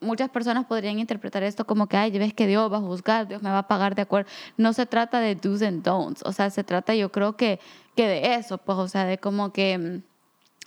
muchas 0.00 0.30
personas 0.30 0.66
podrían 0.66 0.98
interpretar 0.98 1.42
esto 1.42 1.66
como 1.66 1.86
que, 1.86 1.96
ay, 1.96 2.16
ves 2.18 2.34
que 2.34 2.46
Dios 2.46 2.72
va 2.72 2.78
a 2.78 2.80
juzgar, 2.80 3.28
Dios 3.28 3.42
me 3.42 3.50
va 3.50 3.58
a 3.58 3.68
pagar 3.68 3.94
de 3.94 4.02
acuerdo. 4.02 4.30
No 4.56 4.72
se 4.72 4.86
trata 4.86 5.20
de 5.20 5.34
do's 5.34 5.62
and 5.62 5.82
don'ts, 5.82 6.22
o 6.24 6.32
sea, 6.32 6.50
se 6.50 6.64
trata 6.64 6.94
yo 6.94 7.10
creo 7.10 7.36
que, 7.36 7.60
que 7.96 8.06
de 8.06 8.34
eso, 8.34 8.58
pues, 8.58 8.78
o 8.78 8.88
sea, 8.88 9.04
de 9.04 9.18
como 9.18 9.52
que... 9.52 10.02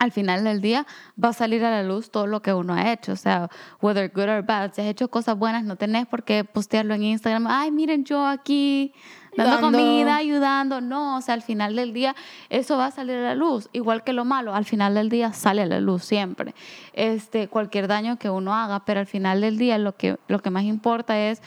al 0.01 0.11
final 0.11 0.43
del 0.43 0.61
día 0.61 0.87
va 1.23 1.29
a 1.29 1.33
salir 1.33 1.63
a 1.63 1.69
la 1.69 1.83
luz 1.83 2.09
todo 2.09 2.25
lo 2.25 2.41
que 2.41 2.51
uno 2.51 2.73
ha 2.73 2.91
hecho, 2.91 3.11
o 3.11 3.15
sea, 3.15 3.51
whether 3.83 4.11
good 4.11 4.29
or 4.29 4.43
bad. 4.43 4.73
Si 4.73 4.81
has 4.81 4.87
hecho 4.87 5.09
cosas 5.09 5.37
buenas, 5.37 5.63
no 5.63 5.75
tenés 5.75 6.07
por 6.07 6.23
qué 6.23 6.43
postearlo 6.43 6.95
en 6.95 7.03
Instagram. 7.03 7.45
Ay, 7.45 7.69
miren 7.69 8.03
yo 8.03 8.25
aquí 8.25 8.95
dando 9.37 9.61
Dando. 9.61 9.77
comida, 9.77 10.15
ayudando. 10.15 10.81
No, 10.81 11.17
o 11.17 11.21
sea, 11.21 11.35
al 11.35 11.43
final 11.43 11.75
del 11.75 11.93
día 11.93 12.15
eso 12.49 12.77
va 12.77 12.87
a 12.87 12.91
salir 12.91 13.15
a 13.17 13.21
la 13.21 13.35
luz, 13.35 13.69
igual 13.73 14.03
que 14.03 14.11
lo 14.11 14.25
malo, 14.25 14.55
al 14.55 14.65
final 14.65 14.95
del 14.95 15.09
día 15.09 15.33
sale 15.33 15.61
a 15.61 15.65
la 15.67 15.79
luz 15.79 16.03
siempre. 16.03 16.55
Este, 16.93 17.47
cualquier 17.47 17.87
daño 17.87 18.17
que 18.17 18.31
uno 18.31 18.55
haga, 18.55 18.83
pero 18.85 19.01
al 19.01 19.07
final 19.07 19.39
del 19.41 19.59
día 19.59 19.77
lo 19.77 19.95
que 19.95 20.17
lo 20.27 20.39
que 20.39 20.49
más 20.49 20.63
importa 20.63 21.19
es 21.19 21.43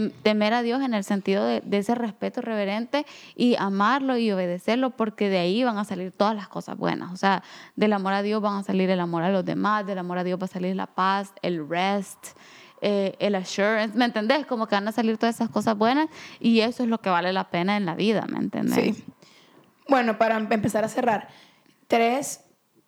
temer 0.00 0.54
a 0.54 0.62
Dios 0.62 0.80
en 0.82 0.94
el 0.94 1.04
sentido 1.04 1.44
de, 1.44 1.62
ese 1.70 1.94
respeto 1.94 2.40
reverente 2.40 3.04
y 3.34 3.56
amarlo 3.56 4.16
y 4.16 4.30
obedecerlo 4.32 4.90
porque 4.90 5.28
de 5.28 5.38
ahí 5.38 5.64
van 5.64 5.76
a 5.76 5.84
salir 5.84 6.12
todas 6.12 6.34
las 6.34 6.48
cosas 6.48 6.78
buenas. 6.78 7.12
O 7.12 7.16
sea, 7.16 7.42
del 7.76 7.92
amor 7.92 8.14
a 8.14 8.22
Dios 8.22 8.40
van 8.40 8.54
a 8.58 8.62
salir 8.62 8.88
el 8.90 9.00
amor 9.00 9.22
a 9.22 9.30
los 9.30 9.44
demás, 9.44 9.86
del 9.86 9.98
amor 9.98 10.18
a 10.18 10.24
Dios 10.24 10.40
va 10.40 10.44
a 10.44 10.48
salir 10.48 10.74
la 10.76 10.86
paz, 10.86 11.32
el 11.42 11.68
rest, 11.68 12.28
eh, 12.80 13.14
el 13.18 13.34
assurance, 13.34 13.96
¿me 13.96 14.04
entendés? 14.04 14.46
Como 14.46 14.66
que 14.66 14.74
van 14.74 14.88
a 14.88 14.92
salir 14.92 15.18
todas 15.18 15.34
esas 15.34 15.50
cosas 15.50 15.76
buenas 15.76 16.08
y 16.40 16.60
eso 16.60 16.82
es 16.82 16.88
lo 16.88 17.00
que 17.00 17.10
vale 17.10 17.32
la 17.32 17.50
pena 17.50 17.76
en 17.76 17.84
la 17.84 17.94
vida, 17.94 18.26
¿me 18.28 18.38
entendés? 18.38 18.96
Sí. 18.96 19.04
Bueno, 19.88 20.16
para 20.16 20.36
empezar 20.36 20.84
a 20.84 20.88
cerrar, 20.88 21.28
tres, 21.86 22.44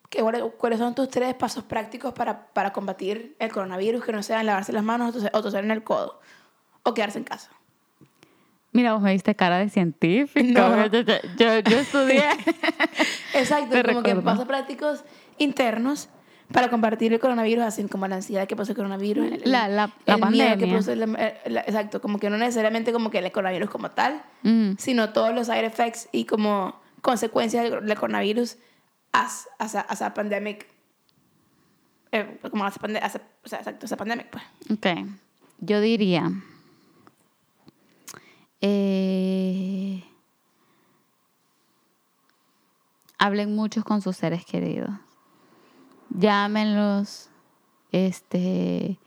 ¿qué- 0.09 0.23
¿cuáles 0.57 0.79
son 0.79 0.95
tus 0.95 1.09
tres 1.11 1.35
pasos 1.35 1.65
prácticos 1.65 2.13
para, 2.13 2.47
para 2.49 2.73
combatir 2.73 3.37
el 3.39 3.53
coronavirus 3.53 4.05
que 4.05 4.13
no 4.13 4.23
sean 4.23 4.47
lavarse 4.47 4.73
las 4.73 4.85
manos 4.85 5.15
o 5.33 5.43
toser 5.43 5.65
en 5.65 5.71
el 5.71 5.85
codo 5.85 6.21
o 6.85 6.95
quedarse 6.95 7.18
en 7.18 7.24
casa? 7.24 7.51
Mira, 8.72 8.93
vos 8.93 9.03
me 9.03 9.12
diste 9.12 9.35
cara 9.35 9.59
de 9.59 9.68
científico. 9.68 10.47
No. 10.53 10.87
Yo, 10.91 11.01
yo- 11.01 11.14
yo- 11.39 11.59
yo 11.61 11.78
estudié. 11.78 12.24
Exacto, 13.35 13.70
Te 13.70 13.82
como 13.82 14.03
que 14.03 14.14
pasos 14.16 14.47
prácticos 14.47 15.05
internos 15.39 16.09
para 16.53 16.68
combatir 16.68 17.12
el 17.12 17.18
coronavirus, 17.20 17.64
así 17.64 17.85
como 17.89 18.07
la 18.07 18.16
ansiedad 18.16 18.47
que 18.47 18.55
produce 18.55 18.72
el 18.72 18.76
coronavirus, 18.76 19.24
el, 19.32 19.43
La- 19.51 19.66
la- 19.68 19.91
la 20.07 20.16
miedo 20.28 20.57
que 20.59 20.66
pandemia. 20.66 20.68
produce 20.68 20.93
el- 20.93 21.16
eh, 21.18 21.41
la- 21.47 21.61
exacto, 21.62 22.01
como 22.01 22.18
que 22.18 22.28
no 22.30 22.37
necesariamente 22.37 22.93
como 22.93 23.11
que 23.11 23.18
el 23.18 23.32
coronavirus 23.32 23.70
como 23.70 23.91
tal, 23.93 24.22
Mm. 24.43 24.72
sino 24.78 25.11
todos 25.12 25.35
los 25.35 25.47
side 25.47 25.64
effects 25.66 26.09
y 26.12 26.26
como 26.26 26.80
consecuencias 27.01 27.64
del, 27.70 27.95
coronavirus 27.97 28.57
as, 29.12 29.49
as, 29.59 29.74
a, 29.76 29.80
as 29.82 30.03
a 30.03 30.12
pandemic, 30.14 30.66
eh, 32.12 32.39
como 32.51 32.64
as 32.64 32.76
a 32.76 32.80
pande- 32.80 33.01
as 33.03 33.16
a- 33.16 33.22
o 33.45 33.49
sea, 33.49 33.59
exacto, 33.61 33.87
as 33.87 33.93
a 33.93 33.97
pandemic, 33.97 34.28
pues. 34.30 34.45
Ok, 34.70 34.87
yo 35.61 35.80
diría, 35.80 36.30
eh, 38.67 40.03
hablen 43.19 43.55
muchos 43.55 43.85
con 43.85 44.01
sus 44.01 44.17
seres 44.17 44.47
queridos, 44.47 44.89
llámenlos, 46.09 47.29
este, 47.93 48.99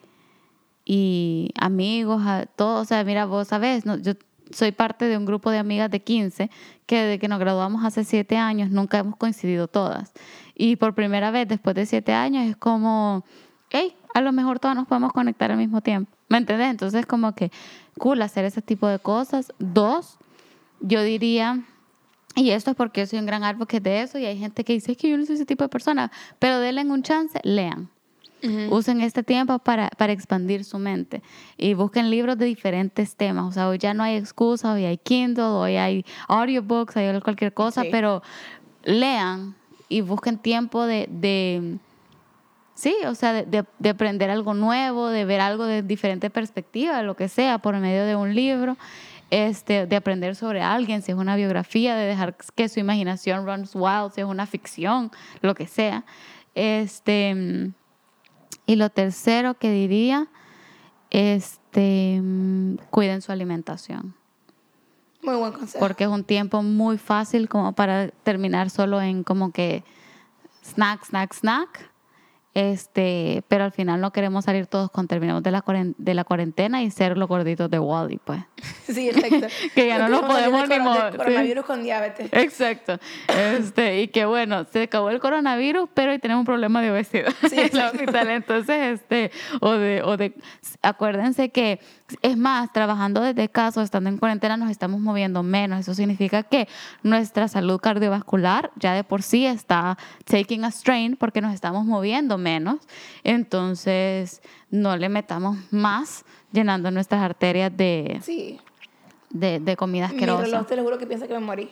y 0.86 1.52
amigos, 1.60 2.22
a 2.28 2.46
todos, 2.46 2.84
o 2.84 2.86
sea, 2.86 3.04
mira, 3.04 3.26
vos 3.26 3.48
sabés, 3.48 3.84
no, 3.84 3.98
yo 3.98 4.14
soy 4.52 4.72
parte 4.72 5.06
de 5.06 5.18
un 5.18 5.26
grupo 5.26 5.50
de 5.50 5.58
amigas 5.58 5.90
de 5.90 6.04
15 6.04 6.52
que 6.86 7.02
desde 7.02 7.18
que 7.18 7.28
nos 7.28 7.40
graduamos 7.40 7.84
hace 7.84 8.04
7 8.04 8.38
años 8.38 8.70
nunca 8.70 9.00
hemos 9.00 9.16
coincidido 9.16 9.68
todas. 9.68 10.14
Y 10.54 10.76
por 10.76 10.94
primera 10.94 11.32
vez 11.32 11.48
después 11.48 11.76
de 11.76 11.88
7 11.88 12.14
años 12.14 12.46
es 12.46 12.56
como, 12.56 13.26
hey, 13.72 13.96
a 14.14 14.22
lo 14.22 14.32
mejor 14.32 14.60
todas 14.60 14.78
nos 14.78 14.88
podemos 14.88 15.14
conectar 15.14 15.50
al 15.52 15.58
mismo 15.58 15.82
tiempo. 15.82 16.17
¿Me 16.30 16.38
entendés? 16.38 16.70
Entonces 16.70 17.06
como 17.06 17.34
que 17.36 17.52
cool 17.98 18.22
hacer 18.22 18.46
ese 18.46 18.62
tipo 18.62 18.88
de 18.88 19.00
cosas. 19.00 19.52
Dos, 19.60 20.18
yo 20.82 21.02
diría, 21.04 21.64
y 22.36 22.52
esto 22.52 22.72
es 22.72 22.78
porque 22.78 23.02
yo 23.02 23.08
soy 23.08 23.20
un 23.20 23.26
gran 23.26 23.44
advocate 23.44 23.80
de 23.82 24.02
eso 24.02 24.20
y 24.20 24.26
hay 24.26 24.38
gente 24.38 24.64
que 24.64 24.74
dice 24.74 24.92
es 24.92 24.98
que 24.98 25.10
yo 25.10 25.18
no 25.18 25.26
soy 25.26 25.36
ese 25.36 25.46
tipo 25.46 25.64
de 25.64 25.70
persona, 25.70 26.12
pero 26.40 26.60
denle 26.60 26.84
un 26.86 27.04
chance, 27.04 27.40
lean. 27.44 27.90
Usen 28.70 29.02
este 29.02 29.24
tiempo 29.24 29.58
para, 29.58 29.90
para 29.98 30.14
expandir 30.14 30.64
su 30.64 30.78
mente 30.78 31.24
y 31.58 31.74
busquen 31.74 32.12
libros 32.12 32.38
de 32.38 32.46
diferentes 32.46 33.16
temas. 33.16 33.46
O 33.46 33.52
sea, 33.52 33.68
hoy 33.68 33.80
ya 33.80 33.96
no 33.96 34.04
hay 34.04 34.16
excusa, 34.16 34.74
hoy 34.74 34.86
hay 34.86 34.98
Kindle, 35.00 35.44
hoy 35.44 35.76
hay 35.76 36.06
audiobooks, 36.28 36.96
hay 36.98 37.20
cualquier 37.22 37.56
cosa, 37.56 37.82
Sí. 37.82 37.90
pero 37.92 38.22
lean 38.84 39.56
y 39.90 40.02
busquen 40.02 40.38
tiempo 40.38 40.86
de, 40.86 41.08
de 41.10 41.80
sí, 42.78 42.96
o 43.06 43.14
sea, 43.16 43.34
de, 43.34 43.44
de- 43.46 43.66
de 43.80 43.90
aprender 43.90 44.30
algo 44.30 44.54
nuevo, 44.54 45.10
de 45.10 45.26
ver 45.26 45.42
algo 45.42 45.66
de 45.66 45.82
diferente 45.82 46.30
perspectiva, 46.30 47.02
lo 47.04 47.16
que 47.18 47.28
sea, 47.28 47.58
por 47.58 47.76
medio 47.78 48.06
de 48.06 48.16
un 48.16 48.34
libro. 48.34 48.78
Este, 49.30 49.88
de 49.88 49.96
aprender 49.98 50.38
sobre 50.38 50.62
alguien, 50.62 51.02
si 51.02 51.12
es 51.12 51.18
una 51.18 51.36
biografía, 51.36 51.96
de 51.96 52.06
dejar 52.06 52.38
que 52.56 52.70
su 52.70 52.80
imaginación 52.80 53.46
runs 53.46 53.76
wild, 53.76 54.14
si 54.16 54.22
es 54.22 54.26
una 54.28 54.46
ficción, 54.46 55.12
lo 55.42 55.54
que 55.54 55.68
sea. 55.68 56.06
Este, 56.56 57.74
y 58.66 58.76
lo 58.78 58.90
tercero 58.90 59.56
que 59.56 59.70
diría, 59.70 60.28
este, 61.10 62.22
cuiden 62.90 63.22
su 63.22 63.34
alimentación, 63.34 64.16
Muy 65.24 65.36
buen 65.36 65.52
consejo. 65.52 65.80
porque 65.86 66.06
es 66.06 66.10
un 66.10 66.24
tiempo 66.24 66.64
muy 66.64 66.98
fácil 66.98 67.50
como 67.50 67.74
para 67.74 68.08
terminar 68.24 68.70
solo 68.70 69.02
en 69.02 69.24
como 69.24 69.52
que 69.52 69.84
snack, 70.64 71.04
snack, 71.06 71.34
snack. 71.34 71.92
Este, 72.58 73.44
pero 73.48 73.66
al 73.66 73.72
final 73.72 74.02
no 74.02 74.12
queremos 74.12 74.46
salir 74.46 74.66
todos 74.66 74.90
con 74.90 75.08
terminamos 75.08 75.44
de 75.44 75.52
la, 75.52 75.64
de 75.96 76.14
la 76.16 76.24
cuarentena 76.24 76.82
y 76.82 76.90
ser 76.90 77.16
los 77.16 77.30
gorditos 77.30 77.70
de 77.70 77.78
Wally, 77.78 78.18
pues. 78.18 78.42
Sí, 78.88 79.10
exacto. 79.10 79.46
Que 79.76 79.86
ya 79.86 80.00
no 80.00 80.10
nos 80.10 80.22
podemos 80.22 80.68
ni 80.68 80.80
mover, 80.80 81.12
sí. 81.12 81.18
coronavirus 81.20 81.66
con 81.66 81.84
diabetes. 81.84 82.30
Exacto. 82.34 82.98
Este, 83.28 84.02
y 84.02 84.08
que 84.08 84.26
bueno, 84.26 84.66
se 84.74 84.82
acabó 84.82 85.12
el 85.12 85.20
coronavirus, 85.20 85.88
pero 85.94 86.14
hoy 86.14 86.18
tenemos 86.18 86.42
un 86.42 86.46
problema 86.48 86.82
de 86.82 86.90
obesidad 86.90 87.32
Sí, 87.48 87.48
en 87.54 87.60
el 87.60 87.66
exacto. 87.68 88.00
hospital. 88.00 88.30
Entonces, 88.32 89.02
este, 89.02 89.32
o 89.62 89.74
de, 89.74 90.02
o 90.02 90.18
de, 90.18 90.34
acuérdense 90.82 91.50
que, 91.50 91.80
es 92.22 92.38
más, 92.38 92.72
trabajando 92.72 93.22
desde 93.22 93.50
casa, 93.50 93.82
o 93.82 93.84
estando 93.84 94.10
en 94.10 94.18
cuarentena, 94.18 94.56
nos 94.56 94.72
estamos 94.72 95.00
moviendo 95.02 95.44
menos. 95.44 95.80
Eso 95.82 95.94
significa 95.94 96.44
que 96.44 96.68
nuestra 97.04 97.48
salud 97.50 97.80
cardiovascular 97.82 98.72
ya 98.78 98.94
de 98.94 99.04
por 99.04 99.24
sí 99.24 99.46
está 99.46 99.98
taking 100.26 100.64
a 100.64 100.72
strain 100.72 101.18
porque 101.18 101.42
nos 101.42 101.54
estamos 101.54 101.86
moviendo 101.86 102.38
menos. 102.38 102.78
Entonces, 103.24 104.42
no 104.70 104.98
le 104.98 105.10
metamos 105.10 105.58
más 105.72 106.26
llenando 106.52 106.92
nuestras 106.92 107.22
arterias 107.22 107.76
de, 107.76 108.20
Sí. 108.24 108.60
de, 109.30 109.60
de 109.60 109.76
comida 109.76 110.08
Mi 110.08 110.16
asquerosa. 110.16 110.44
reloj 110.44 110.66
te 110.68 110.76
lo 110.76 110.84
juro 110.84 110.98
que 110.98 111.08
piensa 111.08 111.28
que 111.28 111.34
me 111.34 111.40
morí. 111.40 111.70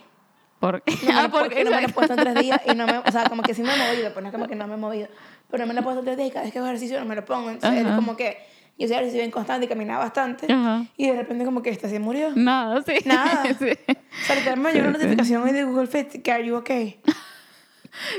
Porque, 0.60 0.92
No 1.06 1.14
me, 1.14 1.20
ah, 1.20 1.30
porque 1.32 1.64
no 1.64 1.72
me 1.72 1.82
lo 1.82 1.88
he 1.88 1.92
puesto 1.92 2.14
en 2.14 2.20
tres 2.20 2.36
días 2.36 2.62
y 2.66 2.76
no 2.76 2.86
me, 2.88 2.98
o 3.00 3.12
sea, 3.12 3.28
como 3.30 3.42
que 3.42 3.54
sí 3.54 3.62
me 3.62 3.74
he 3.74 3.78
movido, 3.78 4.12
pues 4.14 4.22
no 4.24 4.30
es 4.30 4.34
como 4.34 4.48
que 4.48 4.56
no 4.56 4.68
me 4.68 4.74
he 4.74 4.78
movido, 4.78 5.08
pero 5.50 5.64
no 5.64 5.68
me 5.68 5.74
lo 5.74 5.80
he 5.82 5.84
puesto 5.84 6.00
en 6.00 6.06
tres 6.06 6.18
días 6.18 6.28
y 6.30 6.32
cada 6.32 6.44
vez 6.44 6.54
que 6.54 6.60
hago 6.60 6.68
ejercicio 6.68 7.00
no 7.00 7.06
me 7.06 7.16
lo 7.16 7.26
pongo, 7.26 7.50
entonces 7.52 7.82
es 7.82 7.86
Ajá. 7.86 7.96
como 7.96 8.16
que 8.16 8.38
yo 8.78 8.86
hacía 8.86 8.98
ejercicio 8.98 9.20
bien 9.20 9.32
constante 9.32 9.66
y 9.66 9.70
caminaba 9.70 10.04
bastante 10.04 10.52
Ajá. 10.52 10.86
y 10.98 11.08
de 11.08 11.16
repente 11.16 11.46
como 11.46 11.62
que 11.62 11.70
esta 11.70 11.88
se 11.88 12.00
murió. 12.00 12.32
Nada, 12.36 12.82
sí. 12.82 12.96
Nada. 13.06 13.44
sí. 13.60 13.70
O 13.88 14.26
sea, 14.26 14.36
literalmente 14.36 14.58
me 14.58 14.74
llegó 14.74 14.90
una 14.90 14.98
notificación 14.98 15.44
hoy 15.44 15.52
de 15.52 15.64
Google 15.64 15.88
Fit 15.88 16.22
que 16.22 16.32
are 16.32 16.46
you 16.46 16.56
okay? 16.56 17.00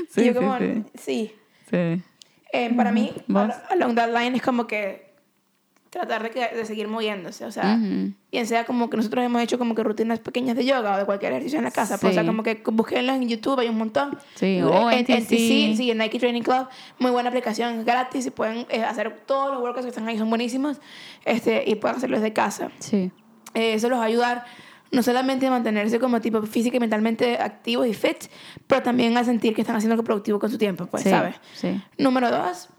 Sí, 0.09 0.21
y 0.21 0.25
yo 0.25 0.33
sí, 0.33 0.39
como, 0.39 0.57
sí. 0.57 0.83
sí. 0.95 1.35
Sí. 1.69 2.03
Eh, 2.51 2.73
para 2.75 2.91
mí, 2.91 3.13
along 3.69 3.93
that 3.93 4.09
line 4.09 4.35
es 4.35 4.41
como 4.41 4.65
que 4.65 5.06
tratar 5.97 6.23
de, 6.23 6.29
que- 6.29 6.55
de 6.55 6.65
seguir 6.65 6.87
moviéndose, 6.87 7.45
o 7.45 7.51
sea, 7.51 7.75
Ujú. 7.79 8.11
bien 8.31 8.45
sea 8.47 8.65
como 8.65 8.89
que 8.89 8.97
nosotros 8.97 9.23
hemos 9.25 9.41
hecho 9.41 9.57
como 9.57 9.73
que 9.75 9.83
rutinas 9.83 10.19
pequeñas 10.19 10.55
de 10.55 10.65
yoga 10.65 10.95
o 10.95 10.97
de 10.97 11.05
cualquier 11.05 11.31
ejercicio 11.31 11.57
en 11.57 11.65
la 11.65 11.71
casa, 11.71 11.97
pues, 11.97 12.11
o 12.11 12.13
sea, 12.13 12.23
Sí. 12.23 12.27
como 12.27 12.43
que 12.43 12.61
busquenlas 12.71 13.15
en 13.17 13.27
YouTube, 13.27 13.59
hay 13.59 13.69
un 13.69 13.77
montón. 13.77 14.17
Sí, 14.35 14.57
Eh, 14.57 14.63
o 14.63 14.91
en, 14.91 14.99
NTC. 14.99 15.27
sí, 15.27 15.73
sí, 15.75 15.91
en 15.91 15.97
Nike 15.97 16.19
Training 16.19 16.43
Club, 16.43 16.67
muy 16.99 17.11
buena 17.11 17.29
aplicación, 17.29 17.83
gratis 17.85 18.25
y 18.27 18.29
pueden 18.31 18.65
eh, 18.69 18.83
hacer 18.83 19.21
todos 19.25 19.51
los 19.53 19.61
workouts 19.61 19.85
que 19.85 19.89
están 19.89 20.07
ahí, 20.07 20.17
son 20.17 20.29
buenísimos, 20.29 20.77
este, 21.25 21.63
y 21.67 21.75
pueden 21.75 21.97
hacerlos 21.97 22.21
desde 22.21 22.33
casa. 22.33 22.69
Sí. 22.79 23.11
Eh, 23.53 23.73
eso 23.73 23.89
los 23.89 23.97
va 23.99 24.03
a 24.03 24.07
ayudar 24.07 24.45
no 24.89 25.03
solamente 25.03 25.45
a 25.47 25.49
mantenerse 25.49 25.99
como 25.99 26.21
tipo 26.21 26.41
física 26.43 26.77
y 26.77 26.79
mentalmente 26.79 27.37
activos 27.39 27.87
y 27.87 27.93
fit, 27.93 28.25
pero 28.67 28.81
también 28.83 29.17
a 29.17 29.23
sentir 29.25 29.53
que 29.53 29.59
están 29.61 29.75
haciendo 29.75 29.95
algo 29.95 30.03
productivo 30.05 30.39
con 30.39 30.49
su 30.49 30.57
tiempo, 30.57 30.85
pues, 30.85 31.03
sí, 31.03 31.09
¿sabes? 31.09 31.35
Sí. 31.55 31.81
Número 31.97 32.31
dos, 32.31 32.69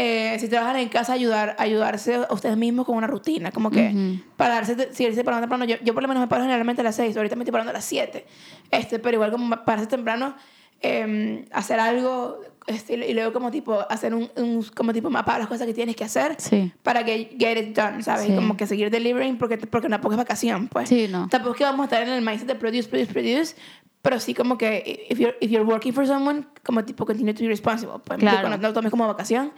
eh, 0.00 0.36
si 0.38 0.46
trabajan 0.48 0.76
en 0.76 0.88
casa, 0.88 1.12
ayudar, 1.12 1.56
ayudarse 1.58 2.14
a 2.14 2.32
ustedes 2.32 2.56
mismos 2.56 2.86
con 2.86 2.96
una 2.96 3.08
rutina, 3.08 3.50
como 3.50 3.70
que 3.70 4.20
pararse, 4.36 4.90
si 4.92 5.04
irse 5.04 5.24
parando 5.24 5.42
temprano, 5.42 5.64
yo, 5.64 5.76
yo 5.82 5.92
por 5.92 6.02
lo 6.02 6.08
menos 6.08 6.20
me 6.20 6.28
paro 6.28 6.42
generalmente 6.42 6.82
a 6.82 6.84
las 6.84 6.94
6, 6.96 7.16
ahorita 7.16 7.34
me 7.34 7.42
estoy 7.42 7.52
parando 7.52 7.70
a 7.70 7.74
las 7.74 7.84
7, 7.84 8.24
este, 8.70 8.98
pero 9.00 9.14
igual 9.16 9.32
como 9.32 9.64
pararse 9.64 9.88
temprano, 9.88 10.36
eh, 10.80 11.44
hacer 11.50 11.80
algo 11.80 12.38
este, 12.68 12.94
y 12.94 13.14
luego 13.14 13.32
como 13.32 13.50
tipo 13.50 13.80
hacer 13.90 14.14
un, 14.14 14.30
un 14.36 14.62
como 14.74 14.92
tipo 14.92 15.10
mapa 15.10 15.32
de 15.32 15.38
las 15.40 15.48
cosas 15.48 15.66
que 15.66 15.74
tienes 15.74 15.96
que 15.96 16.04
hacer 16.04 16.36
Sí. 16.38 16.70
para 16.82 17.02
que 17.04 17.34
get 17.38 17.56
it 17.56 17.74
done, 17.76 18.02
¿sabes? 18.04 18.26
Sí. 18.26 18.34
Como 18.34 18.56
que 18.56 18.66
seguir 18.66 18.90
delivering 18.90 19.38
porque, 19.38 19.56
porque 19.58 19.88
tampoco 19.88 20.12
es 20.14 20.18
vacación, 20.18 20.68
pues. 20.68 20.88
Sí, 20.88 21.08
no. 21.10 21.26
Tampoco 21.28 21.54
es 21.54 21.58
que 21.58 21.64
vamos 21.64 21.80
a 21.80 21.84
estar 21.84 22.02
en 22.02 22.10
el 22.10 22.22
mindset 22.22 22.46
de 22.46 22.54
produce, 22.54 22.88
produce, 22.88 23.12
produce, 23.12 23.56
pero 24.02 24.20
sí 24.20 24.34
como 24.34 24.56
que 24.58 25.06
if 25.10 25.18
you're, 25.18 25.36
if 25.40 25.50
you're 25.50 25.66
working 25.66 25.92
for 25.92 26.06
someone, 26.06 26.46
como 26.62 26.84
tipo 26.84 27.04
continue 27.06 27.34
to 27.34 27.40
be 27.42 27.48
responsible, 27.48 27.98
pues. 28.04 28.18
Claro. 28.20 28.48
No 28.50 28.56
no 28.58 28.72
tomes 28.72 28.90
como 28.90 29.06
vacación, 29.08 29.50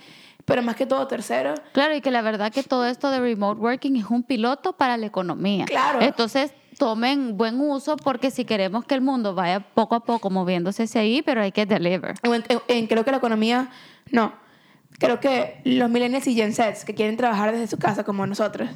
pero 0.45 0.63
más 0.63 0.77
que 0.77 0.87
todo 0.87 1.07
tercero, 1.07 1.55
Claro, 1.73 1.95
y 1.95 2.01
que 2.01 2.11
la 2.11 2.23
verdad 2.23 2.53
que 2.53 2.63
todo 2.63 2.87
esto 2.87 3.11
de 3.11 3.21
remote 3.21 3.61
working 3.61 3.97
es 3.97 4.07
un 4.07 4.23
piloto 4.23 4.73
para 4.73 4.97
la 4.97 5.07
economía. 5.07 5.65
Claro. 5.67 6.01
Entonces, 6.01 6.53
tomen 6.79 7.37
buen 7.37 7.61
uso 7.61 7.97
porque 7.97 8.31
si 8.31 8.45
queremos 8.45 8.85
que 8.85 8.95
el 8.95 9.03
mundo 9.03 9.35
vaya 9.35 9.61
poco 9.61 9.95
a 9.95 10.01
poco 10.05 10.31
moviéndose 10.31 10.85
hacia 10.85 11.03
ahí, 11.03 11.21
pero 11.23 11.43
hay 11.43 11.53
que 11.53 11.67
deliver. 11.67 12.15
En- 12.23 12.45
en- 12.49 12.61
en- 12.69 12.87
creo 12.87 13.05
que 13.05 13.11
la 13.11 13.19
economía, 13.19 13.69
no. 14.11 14.33
Creo 14.99 15.21
que 15.21 15.61
los 15.65 15.89
millennials 15.91 16.27
y 16.27 16.35
Gen 16.35 16.53
Zs 16.55 16.85
que 16.85 16.95
quieren 16.95 17.17
trabajar 17.17 17.53
desde 17.53 17.67
su 17.67 17.79
casa 17.79 18.05
como 18.05 18.27
nosotros 18.27 18.69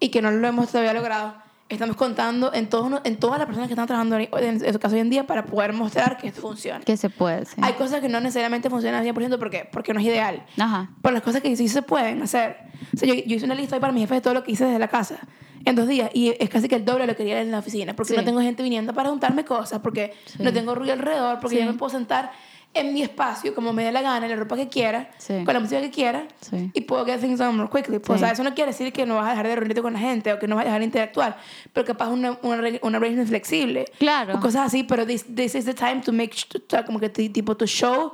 y 0.00 0.08
que 0.10 0.20
no 0.22 0.30
lo 0.30 0.46
hemos 0.48 0.68
todavía 0.70 0.92
logrado, 0.92 1.34
estamos 1.68 1.96
contando 1.96 2.52
en, 2.54 2.68
todos, 2.68 3.00
en 3.04 3.16
todas 3.16 3.38
las 3.38 3.46
personas 3.46 3.68
que 3.68 3.74
están 3.74 3.86
trabajando 3.86 4.16
en, 4.16 4.72
su 4.72 4.78
casa 4.78 4.94
hoy 4.94 5.00
en 5.00 5.10
día 5.10 5.26
para 5.26 5.44
poder 5.46 5.72
mostrar 5.72 6.16
que 6.16 6.28
esto 6.28 6.40
funciona. 6.40 6.80
Que 6.80 6.96
se 6.96 7.10
puede, 7.10 7.44
sí. 7.44 7.56
Hay 7.60 7.72
cosas 7.74 8.00
que 8.00 8.08
no 8.08 8.20
necesariamente 8.20 8.70
funcionan 8.70 9.00
al 9.06 9.14
100% 9.14 9.38
porque, 9.38 9.68
porque 9.70 9.92
no 9.92 10.00
es 10.00 10.06
ideal. 10.06 10.44
Ajá. 10.58 10.90
Pero 11.02 11.14
las 11.14 11.22
cosas 11.22 11.42
que 11.42 11.54
sí 11.56 11.68
se 11.68 11.82
pueden 11.82 12.22
hacer. 12.22 12.56
O 12.94 12.98
sea, 12.98 13.08
yo, 13.08 13.14
yo 13.14 13.36
hice 13.36 13.44
una 13.44 13.54
lista 13.54 13.76
hoy 13.76 13.80
para 13.80 13.92
mi 13.92 14.00
jefe 14.00 14.14
de 14.14 14.20
todo 14.20 14.34
lo 14.34 14.44
que 14.44 14.52
hice 14.52 14.64
desde 14.64 14.78
la 14.78 14.88
casa 14.88 15.18
en 15.64 15.74
dos 15.74 15.88
días 15.88 16.10
y 16.14 16.32
es 16.38 16.48
casi 16.48 16.68
que 16.68 16.76
el 16.76 16.84
doble 16.84 17.02
de 17.02 17.06
lo 17.08 17.16
que 17.16 17.24
haría 17.24 17.40
en 17.40 17.50
la 17.50 17.58
oficina 17.58 17.94
porque 17.96 18.12
Sí. 18.12 18.16
no 18.16 18.24
tengo 18.24 18.40
gente 18.40 18.62
viniendo 18.62 18.94
para 18.94 19.08
juntarme 19.08 19.44
cosas, 19.44 19.80
porque 19.80 20.14
Sí. 20.26 20.38
no 20.40 20.52
tengo 20.52 20.76
ruido 20.76 20.92
alrededor, 20.92 21.40
porque 21.40 21.56
Sí. 21.56 21.62
yo 21.64 21.70
me 21.72 21.76
puedo 21.76 21.90
sentar 21.90 22.30
en 22.78 22.92
mi 22.94 23.02
espacio 23.02 23.54
como 23.54 23.72
me 23.72 23.84
dé 23.84 23.92
la 23.92 24.02
gana, 24.02 24.28
la 24.28 24.36
ropa 24.36 24.56
que 24.56 24.68
quiera, 24.68 25.10
Sí. 25.18 25.42
con 25.44 25.54
la 25.54 25.60
música 25.60 25.80
que 25.80 25.90
quiera 25.90 26.26
Sí. 26.40 26.70
y 26.74 26.80
puedo 26.82 27.04
get 27.06 27.20
things 27.20 27.38
done 27.38 27.52
more 27.56 27.68
quickly. 27.70 27.98
Pues, 27.98 28.18
Sí. 28.18 28.24
o 28.24 28.26
sea, 28.26 28.32
eso 28.32 28.44
no 28.44 28.54
quiere 28.54 28.72
decir 28.72 28.92
que 28.92 29.06
no 29.06 29.16
vas 29.16 29.26
a 29.26 29.30
dejar 29.30 29.46
de 29.48 29.56
reunirte 29.56 29.82
con 29.82 29.92
la 29.94 29.98
gente 29.98 30.32
o 30.32 30.38
que 30.38 30.46
no 30.46 30.56
vas 30.56 30.62
a 30.62 30.66
dejar 30.66 30.80
de 30.80 30.84
interactuar, 30.86 31.38
pero 31.72 31.86
capaz 31.86 32.08
una, 32.08 32.38
una, 32.42 32.62
una 32.82 32.98
arrangement 32.98 33.28
flexible. 33.28 33.84
Claro. 33.98 34.36
O 34.36 34.40
cosas 34.40 34.66
así, 34.66 34.82
pero 34.82 35.06
this, 35.06 35.24
this 35.34 35.54
is 35.54 35.64
the 35.64 35.74
time 35.74 36.00
to 36.04 36.12
make, 36.12 36.32
to- 36.66 36.84
como 36.84 37.00
que 37.00 37.08
ti- 37.08 37.28
tipo 37.30 37.56
to 37.56 37.66
show 37.66 38.12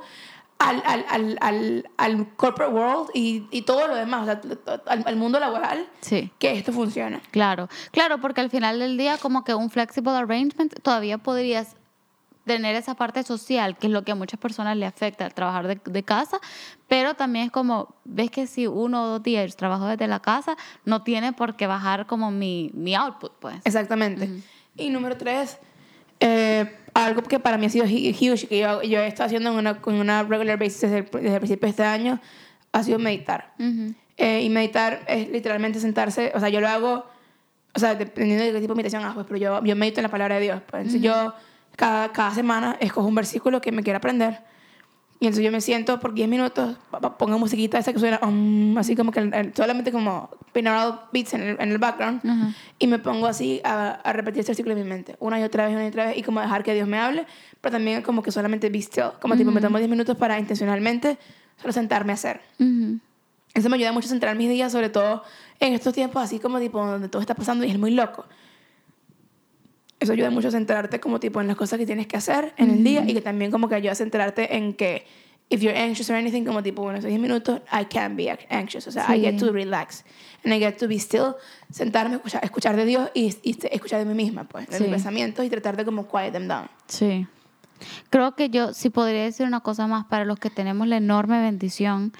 al, 0.59 0.81
al, 0.85 1.05
al, 1.09 1.37
al, 1.41 1.89
al 1.97 2.35
corporate 2.35 2.71
world 2.73 3.09
y, 3.13 3.47
y 3.51 3.63
todo 3.63 3.87
lo 3.87 3.95
demás, 3.95 4.21
o 4.21 4.25
sea, 4.25 4.41
al, 4.87 5.03
al 5.05 5.15
mundo 5.17 5.37
laboral, 5.39 5.85
Sí. 5.99 6.31
que 6.39 6.53
esto 6.53 6.71
funciona. 6.71 7.21
Claro, 7.31 7.67
claro, 7.91 8.21
porque 8.21 8.39
al 8.39 8.49
final 8.49 8.79
del 8.79 8.95
día 8.97 9.17
como 9.17 9.43
que 9.43 9.53
un 9.55 9.69
flexible 9.69 10.11
arrangement 10.13 10.73
todavía 10.81 11.17
podrías 11.17 11.75
tener 12.45 12.75
esa 12.75 12.95
parte 12.95 13.23
social, 13.23 13.77
que 13.77 13.87
es 13.87 13.93
lo 13.93 14.03
que 14.03 14.11
a 14.11 14.15
muchas 14.15 14.39
personas 14.39 14.75
le 14.77 14.85
afecta 14.85 15.25
al 15.25 15.33
trabajar 15.33 15.67
de, 15.67 15.79
de 15.83 16.03
casa, 16.03 16.39
pero 16.87 17.13
también 17.13 17.45
es 17.45 17.51
como, 17.51 17.95
ves 18.03 18.29
que 18.31 18.47
si 18.47 18.67
uno 18.67 19.03
o 19.03 19.07
dos 19.07 19.23
días 19.23 19.55
trabajo 19.55 19.87
desde 19.87 20.07
la 20.07 20.19
casa, 20.19 20.55
no 20.85 21.03
tiene 21.03 21.33
por 21.33 21.55
qué 21.55 21.67
bajar 21.67 22.05
como 22.05 22.31
mi, 22.31 22.69
mi 22.73 22.95
output, 22.95 23.31
pues. 23.39 23.55
Exactamente. 23.63 24.29
Y 24.75 24.89
número 24.89 25.15
tres, 25.17 25.57
eh, 26.19 26.75
algo 26.93 27.23
que 27.23 27.39
para 27.39 27.57
mí 27.57 27.65
ha 27.65 27.69
sido 27.69 27.85
hu- 27.85 28.13
huge, 28.13 28.47
que 28.47 28.59
yo, 28.59 28.81
yo 28.83 28.99
he 28.99 29.07
estado 29.07 29.27
haciendo 29.27 29.51
en 29.51 29.57
una, 29.57 29.79
en 29.85 29.93
una 29.95 30.23
regular 30.23 30.57
basis 30.59 30.81
desde 30.81 30.97
el, 30.99 31.05
desde 31.05 31.33
el 31.33 31.39
principio 31.39 31.65
de 31.67 31.69
este 31.71 31.83
año, 31.83 32.19
ha 32.71 32.83
sido 32.83 32.99
meditar. 32.99 33.53
Ujú. 33.59 33.93
Eh, 34.17 34.41
y 34.43 34.49
meditar 34.49 35.01
es 35.07 35.29
literalmente 35.29 35.79
sentarse, 35.79 36.31
o 36.35 36.39
sea, 36.39 36.49
yo 36.49 36.59
lo 36.61 36.67
hago, 36.67 37.05
o 37.73 37.79
sea, 37.79 37.95
dependiendo 37.95 38.43
de 38.43 38.51
qué 38.51 38.59
tipo 38.59 38.73
de 38.73 38.77
meditación 38.77 39.03
hago, 39.03 39.15
pues, 39.15 39.25
pero 39.27 39.37
yo, 39.39 39.63
yo 39.65 39.75
medito 39.75 39.99
en 39.99 40.03
la 40.03 40.09
palabra 40.11 40.35
de 40.35 40.41
Dios. 40.41 40.61
Pues. 40.69 40.81
Entonces 40.81 41.01
yo 41.01 41.33
cada, 41.75 42.11
cada 42.11 42.31
semana 42.33 42.77
escojo 42.79 43.07
un 43.07 43.15
versículo 43.15 43.61
que 43.61 43.71
me 43.71 43.83
quiera 43.83 43.97
aprender. 43.97 44.39
Y 45.19 45.27
entonces 45.27 45.45
yo 45.45 45.51
me 45.53 45.61
siento 45.61 46.01
por 46.01 46.13
10 46.13 46.27
minutos, 46.27 46.75
pongo 47.17 47.39
musiquita 47.39 47.77
esa 47.77 47.93
que 47.93 47.99
suena 47.99 48.19
um, 48.23 48.77
así 48.77 48.93
como 48.93 49.11
que 49.13 49.21
el- 49.21 49.53
solamente 49.55 49.93
como 49.93 50.29
binaural 50.53 50.99
beats 51.13 51.33
en 51.33 51.41
el, 51.43 51.61
en 51.61 51.71
el 51.71 51.77
background. 51.77 52.19
Ajá. 52.25 52.53
Y 52.77 52.87
me 52.87 52.99
pongo 52.99 53.27
así 53.27 53.61
a, 53.63 53.91
a 54.03 54.11
repetir 54.11 54.41
este 54.41 54.51
versículo 54.51 54.75
en 54.75 54.83
mi 54.83 54.89
mente, 54.89 55.15
una 55.19 55.39
y 55.39 55.43
otra 55.43 55.65
vez, 55.65 55.75
una 55.75 55.85
y 55.85 55.87
otra 55.87 56.07
vez, 56.07 56.17
y 56.17 56.23
como 56.23 56.41
dejar 56.41 56.63
que 56.63 56.73
Dios 56.73 56.89
me 56.89 56.97
hable, 56.99 57.25
pero 57.61 57.71
también 57.71 58.01
como 58.01 58.21
que 58.21 58.31
solamente 58.31 58.69
be 58.69 58.79
still, 58.81 59.11
como 59.21 59.37
tipo 59.37 59.49
me 59.51 59.61
tomo 59.61 59.77
10 59.77 59.89
minutos 59.89 60.17
para 60.17 60.37
intencionalmente 60.37 61.17
solo 61.61 61.71
sentarme 61.71 62.11
a 62.11 62.15
hacer. 62.15 62.41
Ujú. 62.59 62.99
Eso 63.53 63.69
me 63.69 63.77
ayuda 63.77 63.93
mucho 63.93 64.07
a 64.07 64.09
centrar 64.09 64.35
mis 64.35 64.49
días, 64.49 64.73
sobre 64.73 64.89
todo 64.89 65.23
en 65.61 65.71
estos 65.73 65.93
tiempos 65.93 66.21
así 66.21 66.39
como 66.39 66.59
tipo 66.59 66.85
donde 66.85 67.07
todo 67.07 67.21
está 67.21 67.33
pasando 67.35 67.63
y 67.63 67.69
es 67.71 67.79
muy 67.79 67.91
loco. 67.91 68.25
Eso 70.03 70.13
ayuda 70.13 70.29
mucho 70.29 70.49
a 70.49 70.51
centrarte 70.51 70.99
como 70.99 71.19
tipo 71.19 71.41
en 71.41 71.47
las 71.47 71.55
cosas 71.55 71.79
que 71.79 71.85
tienes 71.85 72.07
que 72.07 72.17
hacer 72.17 72.53
en 72.57 72.69
el 72.69 72.83
día 72.83 73.03
y 73.07 73.13
que 73.13 73.21
también 73.21 73.51
como 73.51 73.67
que 73.69 73.75
ayuda 73.75 73.93
a 73.93 73.95
centrarte 73.95 74.55
en 74.57 74.73
que 74.73 75.05
if 75.49 75.61
you're 75.61 75.77
anxious 75.77 76.09
or 76.09 76.15
anything, 76.15 76.43
como 76.45 76.63
tipo, 76.63 76.81
bueno, 76.81 76.97
esos 76.99 77.09
10 77.09 77.19
minutos, 77.21 77.61
I 77.71 77.85
can 77.85 78.15
be 78.15 78.35
anxious. 78.49 78.87
O 78.87 78.91
sea, 78.91 79.03
I 79.15 79.19
Sí. 79.19 79.21
get 79.25 79.37
to 79.39 79.51
relax. 79.51 80.03
And 80.43 80.53
I 80.53 80.59
get 80.59 80.77
to 80.77 80.87
be 80.87 80.95
still, 80.95 81.35
sentarme, 81.71 82.15
escuchar, 82.15 82.43
escuchar 82.43 82.75
de 82.75 82.85
Dios 82.85 83.09
y, 83.13 83.35
y 83.43 83.57
escuchar 83.71 83.99
de 83.99 84.05
mí 84.05 84.13
misma, 84.15 84.45
pues, 84.45 84.67
de 84.67 84.77
Sí. 84.77 84.83
mis 84.83 84.91
pensamientos 84.91 85.45
y 85.45 85.49
tratar 85.49 85.77
de 85.77 85.85
como 85.85 86.07
quiet 86.07 86.31
them 86.31 86.47
down. 86.47 86.67
Sí. 86.87 87.27
Creo 88.09 88.35
que 88.35 88.49
yo 88.49 88.73
sí 88.73 88.89
podría 88.89 89.23
decir 89.23 89.45
una 89.45 89.59
cosa 89.59 89.85
más 89.87 90.05
para 90.05 90.25
los 90.25 90.39
que 90.39 90.49
tenemos 90.49 90.87
la 90.87 90.97
enorme 90.97 91.41
bendición 91.41 92.13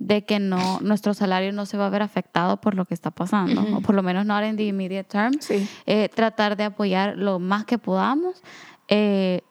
de 0.00 0.24
que 0.24 0.40
no 0.40 0.80
nuestro 0.80 1.14
salario 1.14 1.52
no 1.52 1.66
se 1.66 1.76
va 1.76 1.86
a 1.86 1.90
ver 1.90 2.02
afectado 2.02 2.56
por 2.56 2.74
lo 2.74 2.86
que 2.86 2.94
está 2.94 3.12
pasando, 3.12 3.62
o 3.76 3.80
por 3.80 3.94
lo 3.94 4.02
menos 4.02 4.26
no 4.26 4.40
en 4.40 4.56
the 4.56 4.64
immediate 4.64 5.08
term. 5.08 5.34
Sí. 5.40 5.68
Eh, 5.86 6.08
tratar 6.08 6.56
de 6.56 6.64
apoyar 6.64 7.16
lo 7.16 7.38
más 7.38 7.64
que 7.64 7.78
podamos. 7.78 8.42
eh, 8.88 9.42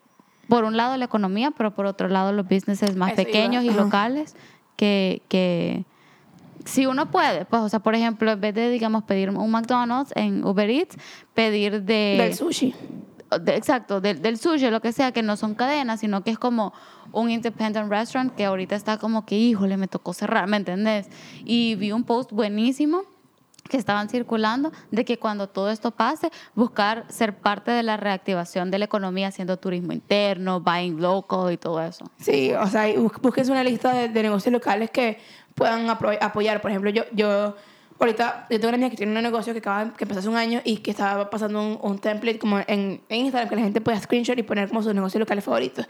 por 0.50 0.64
un 0.64 0.76
lado 0.76 0.98
la 0.98 1.06
economía, 1.06 1.52
pero 1.52 1.76
por 1.76 1.86
otro 1.86 2.08
lado 2.08 2.34
los 2.34 2.48
businesses 2.48 2.96
más 2.96 3.12
Eso 3.14 3.22
iba, 3.22 3.32
pequeños 3.32 3.64
y 3.64 3.70
locales 3.70 4.36
que, 4.76 5.22
que 5.30 5.86
si 6.66 6.88
uno 6.88 7.12
puede, 7.12 7.46
pues, 7.46 7.62
o 7.62 7.70
sea, 7.70 7.80
por 7.80 7.94
ejemplo, 7.94 8.32
en 8.32 8.42
vez 8.42 8.56
de, 8.56 8.70
digamos, 8.72 9.04
pedir 9.04 9.30
un 9.30 9.52
McDonald's 9.52 10.12
en 10.16 10.44
Uber 10.44 10.70
Eats, 10.70 10.98
pedir 11.36 11.84
de... 11.84 12.16
Del 12.18 12.34
sushi. 12.34 12.74
De- 13.42 13.56
exacto, 13.56 14.02
del, 14.02 14.22
del 14.22 14.38
sushi, 14.38 14.70
lo 14.70 14.82
que 14.82 14.92
sea, 14.92 15.12
que 15.12 15.22
no 15.22 15.36
son 15.38 15.56
cadenas, 15.56 16.00
sino 16.00 16.24
que 16.24 16.32
es 16.32 16.40
como 16.40 16.74
un 17.12 17.30
independent 17.30 17.90
restaurant 17.90 18.34
que 18.36 18.46
ahorita 18.46 18.76
está 18.76 18.98
como 18.98 19.26
que, 19.26 19.36
híjole, 19.36 19.78
me 19.78 19.88
tocó 19.88 20.14
cerrar, 20.14 20.48
¿me 20.48 20.58
entendés? 20.58 21.08
Y 21.46 21.76
vi 21.76 21.92
un 21.92 22.04
post 22.04 22.32
buenísimo 22.32 23.04
que 23.70 23.78
estaban 23.78 24.10
circulando 24.10 24.72
de 24.90 25.06
que 25.06 25.20
cuando 25.20 25.48
todo 25.48 25.70
esto 25.70 25.92
pase, 25.92 26.32
buscar 26.56 27.06
ser 27.10 27.38
parte 27.38 27.70
de 27.70 27.84
la 27.84 27.98
reactivación 27.98 28.72
de 28.72 28.80
la 28.80 28.86
economía 28.86 29.28
haciendo 29.28 29.58
turismo 29.58 29.94
interno, 29.94 30.60
buying 30.60 31.00
local 31.00 31.52
y 31.54 31.58
todo 31.58 31.80
eso. 31.84 32.06
Sí, 32.20 32.52
o 32.54 32.66
sea, 32.66 32.90
y 32.90 32.98
bus- 32.98 33.12
búsquense 33.22 33.52
una 33.52 33.64
lista 33.64 33.94
de, 33.94 34.10
de 34.10 34.24
negocios 34.24 34.52
locales 34.54 34.90
que 34.90 35.20
puedan 35.54 35.88
apoyar. 35.90 36.62
Por 36.62 36.72
ejemplo, 36.72 36.90
yo, 36.90 37.04
yo 37.12 37.56
ahorita, 38.00 38.48
yo 38.50 38.58
tengo 38.60 38.70
una 38.70 38.76
amiga 38.76 38.90
que 38.90 38.98
tiene 38.98 39.16
un 39.16 39.22
negocio 39.24 39.54
que 39.54 39.60
acaba 39.60 39.94
que 39.94 40.04
empezó 40.06 40.20
hace 40.20 40.30
un 40.30 40.38
año 40.38 40.62
y 40.64 40.78
que 40.78 40.92
estaba 40.92 41.30
pasando 41.30 41.62
un, 41.62 41.78
un 41.82 42.00
template 42.00 42.40
como 42.40 42.60
en, 42.60 43.02
en 43.10 43.18
Instagram 43.26 43.50
que 43.50 43.56
la 43.56 43.62
gente 43.62 43.82
pueda 43.82 44.00
screenshot 44.00 44.38
y 44.38 44.44
poner 44.44 44.70
como 44.70 44.82
sus 44.84 44.94
negocios 44.96 45.20
locales 45.20 45.44
favoritos. 45.44 45.86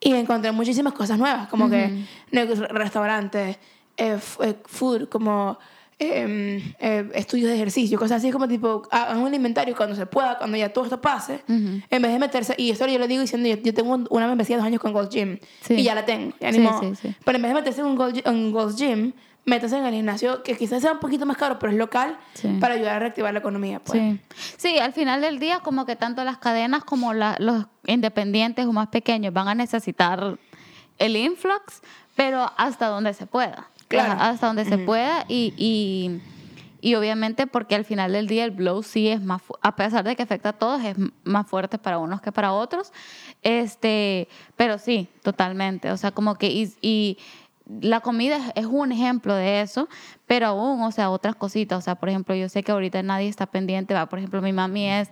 Y 0.00 0.12
encontré 0.14 0.52
muchísimas 0.52 0.92
cosas 0.92 1.18
nuevas, 1.18 1.48
como 1.48 1.68
que 1.68 2.04
nego- 2.30 2.54
restaurantes, 2.68 3.56
eh, 3.96 4.18
eh, 4.42 4.54
food, 4.66 5.08
como... 5.08 5.58
em, 6.00 6.62
eh, 6.78 7.10
estudios 7.14 7.48
de 7.48 7.56
ejercicio, 7.56 7.98
cosas 7.98 8.18
así 8.18 8.30
como 8.30 8.46
tipo, 8.46 8.82
hagan 8.92 9.18
un 9.18 9.34
inventario 9.34 9.74
cuando 9.74 9.96
se 9.96 10.06
pueda, 10.06 10.38
cuando 10.38 10.56
ya 10.56 10.72
todo 10.72 10.84
esto 10.84 11.00
pase, 11.00 11.40
en 11.48 11.82
vez 11.90 12.12
de 12.12 12.18
meterse, 12.20 12.54
y 12.56 12.70
esto 12.70 12.86
yo 12.86 13.00
lo 13.00 13.08
digo 13.08 13.20
diciendo, 13.22 13.48
yo, 13.48 13.56
yo 13.56 13.74
tengo 13.74 13.94
un- 13.94 14.06
una 14.10 14.28
membresía 14.28 14.54
de 14.54 14.60
dos 14.60 14.66
años 14.68 14.80
con 14.80 14.92
Gold 14.92 15.10
Gym, 15.10 15.38
Sí. 15.62 15.74
y 15.74 15.82
ya 15.82 15.96
la 15.96 16.04
tengo, 16.04 16.32
ya 16.38 16.52
Sí, 16.52 16.60
sí. 17.02 17.14
Pero 17.24 17.36
en 17.36 17.42
vez 17.42 17.50
de 17.50 17.54
meterse 17.56 17.80
en 17.80 17.86
un 17.88 17.96
Gold, 17.96 18.22
en 18.24 18.52
Gold 18.52 18.76
Gym, 18.76 19.12
métase 19.44 19.78
en 19.78 19.86
el 19.86 19.94
gimnasio, 19.94 20.42
que 20.42 20.56
quizás 20.56 20.82
sea 20.82 20.92
un 20.92 20.98
poquito 20.98 21.24
más 21.26 21.36
caro, 21.38 21.58
pero 21.58 21.72
es 21.72 21.78
local, 21.78 22.18
Sí. 22.34 22.48
para 22.60 22.74
ayudar 22.74 22.96
a 22.96 22.98
reactivar 22.98 23.32
la 23.32 23.38
economía. 23.38 23.80
Pues. 23.80 23.98
Sí. 23.98 24.20
sí, 24.58 24.78
al 24.78 24.92
final 24.92 25.20
del 25.22 25.38
día 25.38 25.60
como 25.60 25.86
que 25.86 25.96
tanto 25.96 26.22
las 26.24 26.38
cadenas 26.38 26.84
como 26.84 27.14
la- 27.14 27.36
los 27.38 27.66
independientes 27.86 28.66
o 28.66 28.72
más 28.72 28.88
pequeños 28.88 29.32
van 29.32 29.48
a 29.48 29.54
necesitar 29.54 30.38
el 30.98 31.16
influx, 31.16 31.80
pero 32.14 32.50
hasta 32.56 32.88
donde 32.88 33.14
se 33.14 33.26
pueda. 33.26 33.68
Claro. 33.88 34.20
Hasta 34.20 34.48
donde 34.48 34.66
se 34.66 34.76
pueda 34.76 35.24
y, 35.28 35.54
y, 35.56 36.20
y 36.82 36.94
obviamente 36.96 37.46
porque 37.46 37.74
al 37.74 37.86
final 37.86 38.12
del 38.12 38.26
día 38.26 38.44
el 38.44 38.50
blow 38.50 38.82
sí 38.82 39.08
es 39.08 39.22
más, 39.22 39.40
a 39.62 39.76
pesar 39.76 40.04
de 40.04 40.14
que 40.14 40.24
afecta 40.24 40.50
a 40.50 40.52
todos, 40.52 40.84
es 40.84 40.94
más 41.24 41.46
fuerte 41.46 41.78
para 41.78 41.96
unos 41.98 42.20
que 42.20 42.30
para 42.32 42.52
otros. 42.52 42.92
Este, 43.42 44.28
pero 44.56 44.78
sí, 44.78 45.08
totalmente. 45.22 45.90
O 45.90 45.96
sea, 45.96 46.10
como 46.10 46.34
que 46.34 46.48
y, 46.50 46.70
y 46.82 47.18
la 47.80 48.00
comida 48.00 48.38
es, 48.54 48.66
un 48.66 48.92
ejemplo 48.92 49.34
de 49.34 49.60
eso, 49.60 49.88
pero 50.26 50.46
aún, 50.48 50.82
o 50.82 50.90
sea, 50.90 51.10
otras 51.10 51.36
cositas. 51.36 51.78
O 51.78 51.82
sea, 51.82 51.94
por 51.96 52.08
ejemplo, 52.08 52.34
yo 52.34 52.48
sé 52.48 52.62
que 52.62 52.72
ahorita 52.72 53.02
nadie 53.02 53.28
está 53.28 53.46
pendiente, 53.46 53.94
va, 53.94 54.06
por 54.06 54.18
ejemplo, 54.18 54.40
mi 54.42 54.52
mami 54.52 54.88
es 54.88 55.10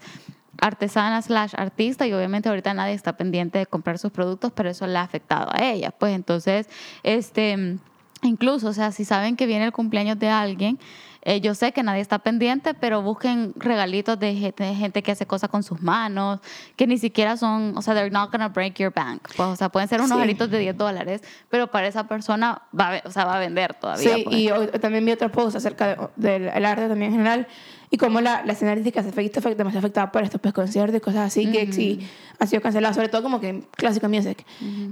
artesana 0.58 1.20
slash 1.20 1.52
artista 1.56 2.06
y 2.06 2.12
obviamente 2.14 2.48
ahorita 2.48 2.72
nadie 2.72 2.94
está 2.94 3.16
pendiente 3.16 3.58
de 3.58 3.66
comprar 3.66 3.98
sus 3.98 4.10
productos, 4.10 4.52
pero 4.54 4.70
eso 4.70 4.86
le 4.86 4.96
ha 4.96 5.02
afectado 5.02 5.50
a 5.52 5.64
ella. 5.64 5.90
Pues 5.90 6.14
entonces, 6.14 6.68
este 7.02 7.78
Incluso, 8.22 8.68
o 8.68 8.72
sea, 8.72 8.92
si 8.92 9.04
saben 9.04 9.36
que 9.36 9.46
viene 9.46 9.66
el 9.66 9.72
cumpleaños 9.72 10.18
de 10.18 10.28
alguien, 10.28 10.78
eh, 11.28 11.40
yo 11.40 11.56
sé 11.56 11.72
que 11.72 11.82
nadie 11.82 12.00
está 12.00 12.20
pendiente, 12.20 12.72
pero 12.72 13.02
busquen 13.02 13.52
regalitos 13.56 14.16
de 14.16 14.32
gente, 14.36 14.62
de 14.62 14.74
gente 14.76 15.02
que 15.02 15.10
hace 15.10 15.26
cosas 15.26 15.50
con 15.50 15.64
sus 15.64 15.82
manos, 15.82 16.38
que 16.76 16.86
ni 16.86 16.98
siquiera 16.98 17.36
son, 17.36 17.76
o 17.76 17.82
sea, 17.82 17.94
they're 17.94 18.10
not 18.12 18.30
gonna 18.30 18.48
break 18.48 18.74
your 18.78 18.92
bank. 18.94 19.22
Pues, 19.36 19.48
o 19.48 19.56
sea, 19.56 19.68
pueden 19.68 19.88
ser 19.88 19.98
unos 19.98 20.10
Sí. 20.10 20.14
regalitos 20.14 20.48
de 20.50 20.58
10 20.60 20.76
dólares, 20.76 21.22
pero 21.50 21.66
para 21.66 21.88
esa 21.88 22.06
persona 22.06 22.62
va 22.78 23.02
o 23.04 23.10
sea, 23.10 23.24
va 23.24 23.34
a 23.36 23.38
vender 23.40 23.74
todavía. 23.74 24.14
Sí, 24.14 24.22
pues. 24.22 24.36
y 24.36 24.50
hoy 24.52 24.68
también 24.80 25.04
vi 25.04 25.10
otro 25.10 25.30
post 25.32 25.56
acerca 25.56 25.88
de- 25.88 26.08
del 26.14 26.48
el 26.48 26.64
arte 26.64 26.86
también 26.88 27.10
en 27.10 27.18
general 27.18 27.48
y 27.90 27.96
cómo 27.98 28.20
la, 28.20 28.44
la 28.44 28.52
escena 28.52 28.70
artística 28.72 29.02
se 29.02 29.08
afecta, 29.08 29.40
demasiado 29.40 29.78
afectada 29.78 30.12
por 30.12 30.22
estos 30.22 30.40
pues, 30.40 30.54
conciertos 30.54 30.96
y 30.96 31.00
cosas 31.00 31.26
así, 31.26 31.46
gigs 31.46 31.76
y 31.78 32.08
han 32.38 32.46
sido 32.48 32.62
cancelados, 32.62 32.94
sobre 32.96 33.08
todo 33.08 33.22
como 33.22 33.40
que 33.40 33.62
clásica 33.76 34.08
music. 34.08 34.44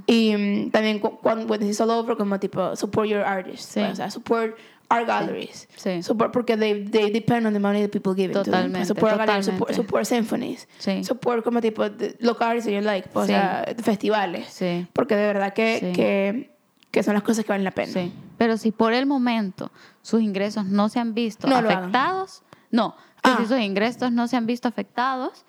Y 0.07 0.35
mm, 0.37 0.71
también 0.71 0.99
cu- 0.99 1.19
cuando 1.21 1.55
is 1.57 1.81
all 1.81 1.91
over, 1.91 2.17
como 2.17 2.39
tipo 2.41 2.75
support 2.77 3.09
your 3.09 3.23
artists, 3.23 3.67
Sí. 3.75 3.81
pues, 3.81 3.93
o 3.93 3.97
sea, 3.97 4.11
support 4.11 4.57
art 4.89 5.07
galleries. 5.07 5.69
Sí. 5.77 6.03
Support, 6.03 6.33
porque 6.33 6.57
they, 6.57 6.85
they 6.85 7.11
depend 7.11 7.47
on 7.47 7.53
the 7.53 7.59
money 7.61 7.81
that 7.83 7.91
people 7.91 8.15
give 8.15 8.33
to 8.33 8.43
them. 8.43 8.53
Totalmente, 8.53 8.87
Support 8.87 9.17
galleries, 9.17 9.47
support, 9.47 9.71
totalmente. 9.71 9.75
support 9.75 10.05
symphonies. 10.07 10.69
Sí. 10.79 11.03
Support 11.05 11.43
como 11.45 11.61
tipo 11.61 11.89
de- 11.89 12.17
local 12.21 12.49
artists 12.51 12.67
that 12.71 12.75
you 12.75 12.81
like, 12.85 13.09
pues, 13.09 13.27
Sí. 13.27 13.33
o 13.33 13.37
sea, 13.37 13.65
festivales. 13.83 14.47
Sí. 14.49 14.87
Porque 14.93 15.17
de 15.17 15.27
verdad 15.27 15.53
que, 15.55 15.79
Sí. 15.81 15.93
que, 15.93 16.51
que 16.91 17.03
son 17.03 17.15
las 17.15 17.23
cosas 17.23 17.45
que 17.45 17.49
valen 17.53 17.65
la 17.65 17.71
pena. 17.73 17.93
Sí, 17.93 18.13
pero 18.39 18.57
si 18.57 18.71
por 18.71 18.93
el 18.93 19.07
momento 19.07 19.73
sus 20.03 20.21
ingresos 20.23 20.65
no 20.67 20.89
se 20.89 21.01
han 21.01 21.15
visto 21.15 21.49
No 21.49 21.57
afectados, 21.57 22.43
no, 22.71 22.95
que 23.23 23.31
Ah. 23.31 23.37
si 23.41 23.47
sus 23.47 23.59
ingresos 23.59 24.13
no 24.13 24.29
se 24.29 24.37
han 24.37 24.47
visto 24.47 24.69
afectados 24.69 25.45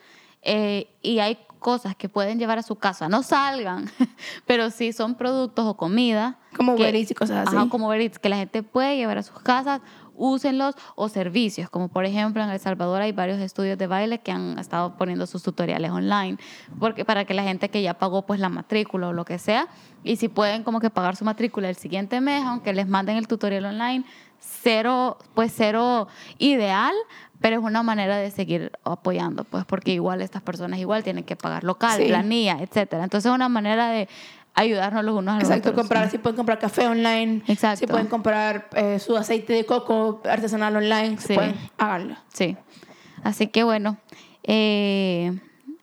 eh, 0.48 0.88
y 1.02 1.20
hay 1.20 1.40
cosas 1.66 1.96
que 1.96 2.10
pueden 2.10 2.38
llevar 2.38 2.60
a 2.60 2.62
su 2.62 2.76
casa, 2.76 3.10
no 3.10 3.24
salgan, 3.24 3.90
pero 4.46 4.70
si 4.70 4.94
son 4.94 5.16
productos 5.16 5.66
o 5.66 5.76
comida. 5.76 6.38
Como 6.56 6.76
Uber 6.76 6.94
y 6.94 7.08
cosas 7.16 7.48
así. 7.48 7.56
Ajá, 7.56 7.68
como 7.70 7.88
Uber 7.88 8.00
Eats, 8.00 8.20
que 8.20 8.30
la 8.30 8.38
gente 8.38 8.62
puede 8.62 8.98
llevar 8.98 9.18
a 9.18 9.24
sus 9.24 9.40
casas, 9.40 9.82
úsenlos 10.14 10.76
o 10.94 11.10
servicios, 11.10 11.68
como 11.72 11.88
por 11.88 12.06
ejemplo 12.06 12.44
en 12.44 12.52
El 12.52 12.60
Salvador 12.60 13.02
hay 13.02 13.14
varios 13.14 13.40
estudios 13.40 13.80
de 13.80 13.88
baile 13.88 14.20
que 14.20 14.32
han 14.32 14.60
estado 14.60 14.96
poniendo 14.96 15.26
sus 15.26 15.42
tutoriales 15.42 15.90
online, 15.90 16.38
porque 16.80 17.04
para 17.04 17.26
que 17.26 17.34
la 17.34 17.42
gente 17.42 17.70
que 17.70 17.82
ya 17.82 17.96
pagó 17.96 18.28
pues 18.28 18.40
la 18.40 18.50
matrícula 18.50 19.08
o 19.08 19.14
lo 19.14 19.26
que 19.26 19.40
sea, 19.40 19.68
y 20.04 20.18
si 20.18 20.28
pueden 20.28 20.62
como 20.62 20.80
que 20.80 20.92
pagar 20.92 21.16
su 21.16 21.26
matrícula 21.26 21.68
el 21.68 21.78
siguiente 21.78 22.22
mes, 22.22 22.46
aunque 22.46 22.74
les 22.74 22.88
manden 22.88 23.18
el 23.18 23.28
tutorial 23.28 23.66
online, 23.66 24.06
cero, 24.62 25.18
pues 25.34 25.52
cero 25.56 26.08
ideal, 26.38 26.94
pero 27.40 27.58
es 27.58 27.64
una 27.64 27.84
manera 27.84 28.18
de 28.18 28.32
seguir 28.32 28.72
apoyando, 28.84 29.44
pues 29.44 29.66
porque 29.66 29.92
igual 29.94 30.22
estas 30.22 30.42
personas 30.42 30.80
igual 30.80 31.04
tienen 31.04 31.24
que 31.24 31.36
pagar 31.36 31.64
local, 31.64 32.00
Sí. 32.02 32.08
planilla, 32.08 32.58
etcétera. 32.62 33.04
Entonces 33.04 33.30
es 33.30 33.36
una 33.36 33.50
manera 33.50 33.90
de 33.90 34.08
ayudarnos 34.54 35.04
los 35.04 35.16
unos 35.18 35.34
a 35.36 35.40
los 35.40 35.44
Exacto, 35.50 35.70
otros. 35.70 35.82
comprar, 35.84 36.10
si 36.10 36.18
pueden 36.18 36.38
comprar 36.38 36.60
café 36.60 36.88
online, 36.88 37.44
Exacto. 37.48 37.80
si 37.80 37.88
pueden 37.88 38.08
comprar 38.08 38.70
eh, 38.74 39.00
su 39.00 39.18
aceite 39.18 39.52
de 39.54 39.66
coco 39.66 40.22
artesanal 40.30 40.76
online, 40.78 41.18
si 41.20 41.28
Sí. 41.28 41.34
pueden, 41.34 41.56
háganlo. 41.78 42.16
Sí. 42.34 42.56
Así 43.24 43.48
que 43.48 43.64
bueno, 43.64 43.98
eh, 44.44 45.38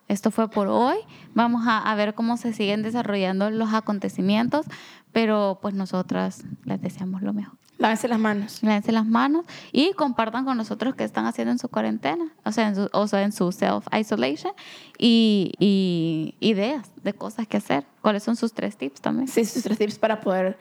esto 0.08 0.30
fue 0.30 0.48
por 0.48 0.68
hoy. 0.68 0.96
Vamos 1.34 1.66
a, 1.66 1.78
a 1.78 1.94
ver 1.94 2.14
cómo 2.14 2.36
se 2.36 2.52
siguen 2.52 2.82
desarrollando 2.82 3.50
los 3.50 3.74
acontecimientos, 3.74 4.66
pero 5.12 5.58
pues 5.60 5.74
nosotras 5.74 6.44
les 6.64 6.80
deseamos 6.80 7.20
lo 7.22 7.32
mejor. 7.34 7.58
Lávense 7.82 8.06
las 8.06 8.20
manos. 8.20 8.62
Lávense 8.62 8.92
las 8.92 9.04
manos 9.04 9.44
y 9.72 9.92
compartan 9.94 10.44
con 10.44 10.56
nosotros 10.56 10.94
qué 10.94 11.02
están 11.02 11.26
haciendo 11.26 11.50
en 11.50 11.58
su 11.58 11.68
cuarentena, 11.68 12.32
o 12.44 12.52
sea, 12.52 12.68
en 12.68 12.76
su, 12.76 12.88
o 12.92 13.08
sea, 13.08 13.22
en 13.22 13.32
su 13.32 13.50
self-isolation 13.50 14.52
y, 14.98 15.52
y 15.58 16.36
ideas 16.38 16.92
de 17.02 17.12
cosas 17.12 17.48
que 17.48 17.56
hacer. 17.56 17.84
¿Cuáles 18.00 18.22
son 18.22 18.36
sus 18.36 18.52
tres 18.52 18.76
tips 18.76 19.00
también? 19.00 19.26
Sí, 19.26 19.44
sus 19.44 19.64
tres 19.64 19.78
tips 19.78 19.98
para 19.98 20.20
poder 20.20 20.56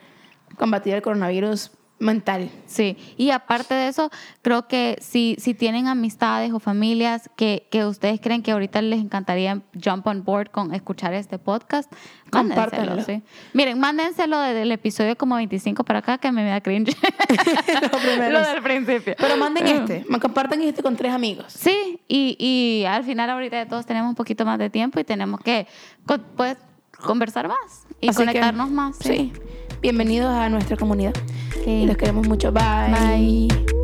combatir 0.58 0.94
el 0.94 1.02
coronavirus 1.02 1.70
mental. 2.02 2.50
Sí, 2.66 2.96
y 3.16 3.30
aparte 3.30 3.74
de 3.74 3.88
eso, 3.88 4.10
creo 4.42 4.66
que 4.66 4.98
si, 5.00 5.36
si 5.38 5.54
tienen 5.54 5.86
amistades 5.86 6.52
o 6.52 6.58
familias 6.58 7.30
que, 7.36 7.68
que 7.70 7.84
ustedes 7.86 8.20
creen 8.20 8.42
que 8.42 8.50
ahorita 8.52 8.82
les 8.82 9.00
encantaría 9.00 9.62
jump 9.82 10.06
on 10.08 10.24
board 10.24 10.50
con 10.50 10.74
escuchar 10.74 11.14
este 11.14 11.38
podcast, 11.38 11.90
Compártanlo. 12.30 13.02
sí. 13.04 13.22
Miren, 13.52 13.78
mándenselo 13.78 14.38
desde 14.40 14.62
el 14.62 14.72
episodio 14.72 15.16
como 15.16 15.36
25 15.36 15.84
para 15.84 16.00
acá, 16.00 16.18
que 16.18 16.32
me 16.32 16.44
da 16.44 16.60
cringe. 16.60 16.96
Lo 18.30 18.40
del 18.46 18.62
principio. 18.62 19.14
Pero 19.18 19.36
manden 19.36 19.66
este, 19.66 20.04
ma- 20.08 20.18
compartan 20.18 20.60
este 20.62 20.82
con 20.82 20.96
tres 20.96 21.12
amigos. 21.12 21.52
Sí, 21.52 22.00
y, 22.08 22.36
y 22.38 22.84
al 22.86 23.04
final 23.04 23.30
ahorita 23.30 23.58
de 23.58 23.66
todos 23.66 23.86
tenemos 23.86 24.08
un 24.08 24.14
poquito 24.14 24.44
más 24.44 24.58
de 24.58 24.70
tiempo 24.70 24.98
y 24.98 25.04
tenemos 25.04 25.40
que 25.40 25.66
pues, 26.36 26.56
conversar 27.00 27.48
más 27.48 27.86
y 28.00 28.08
Así 28.08 28.18
que, 28.18 28.24
conectarnos 28.26 28.70
más. 28.70 28.96
Sí. 28.96 29.32
Bienvenidos 29.82 30.32
a 30.32 30.48
nuestra 30.48 30.76
comunidad. 30.76 31.12
Y 31.66 31.86
los 31.86 31.96
queremos 31.96 32.28
mucho. 32.28 32.52
Bye. 32.52 32.92
Bye. 32.92 33.81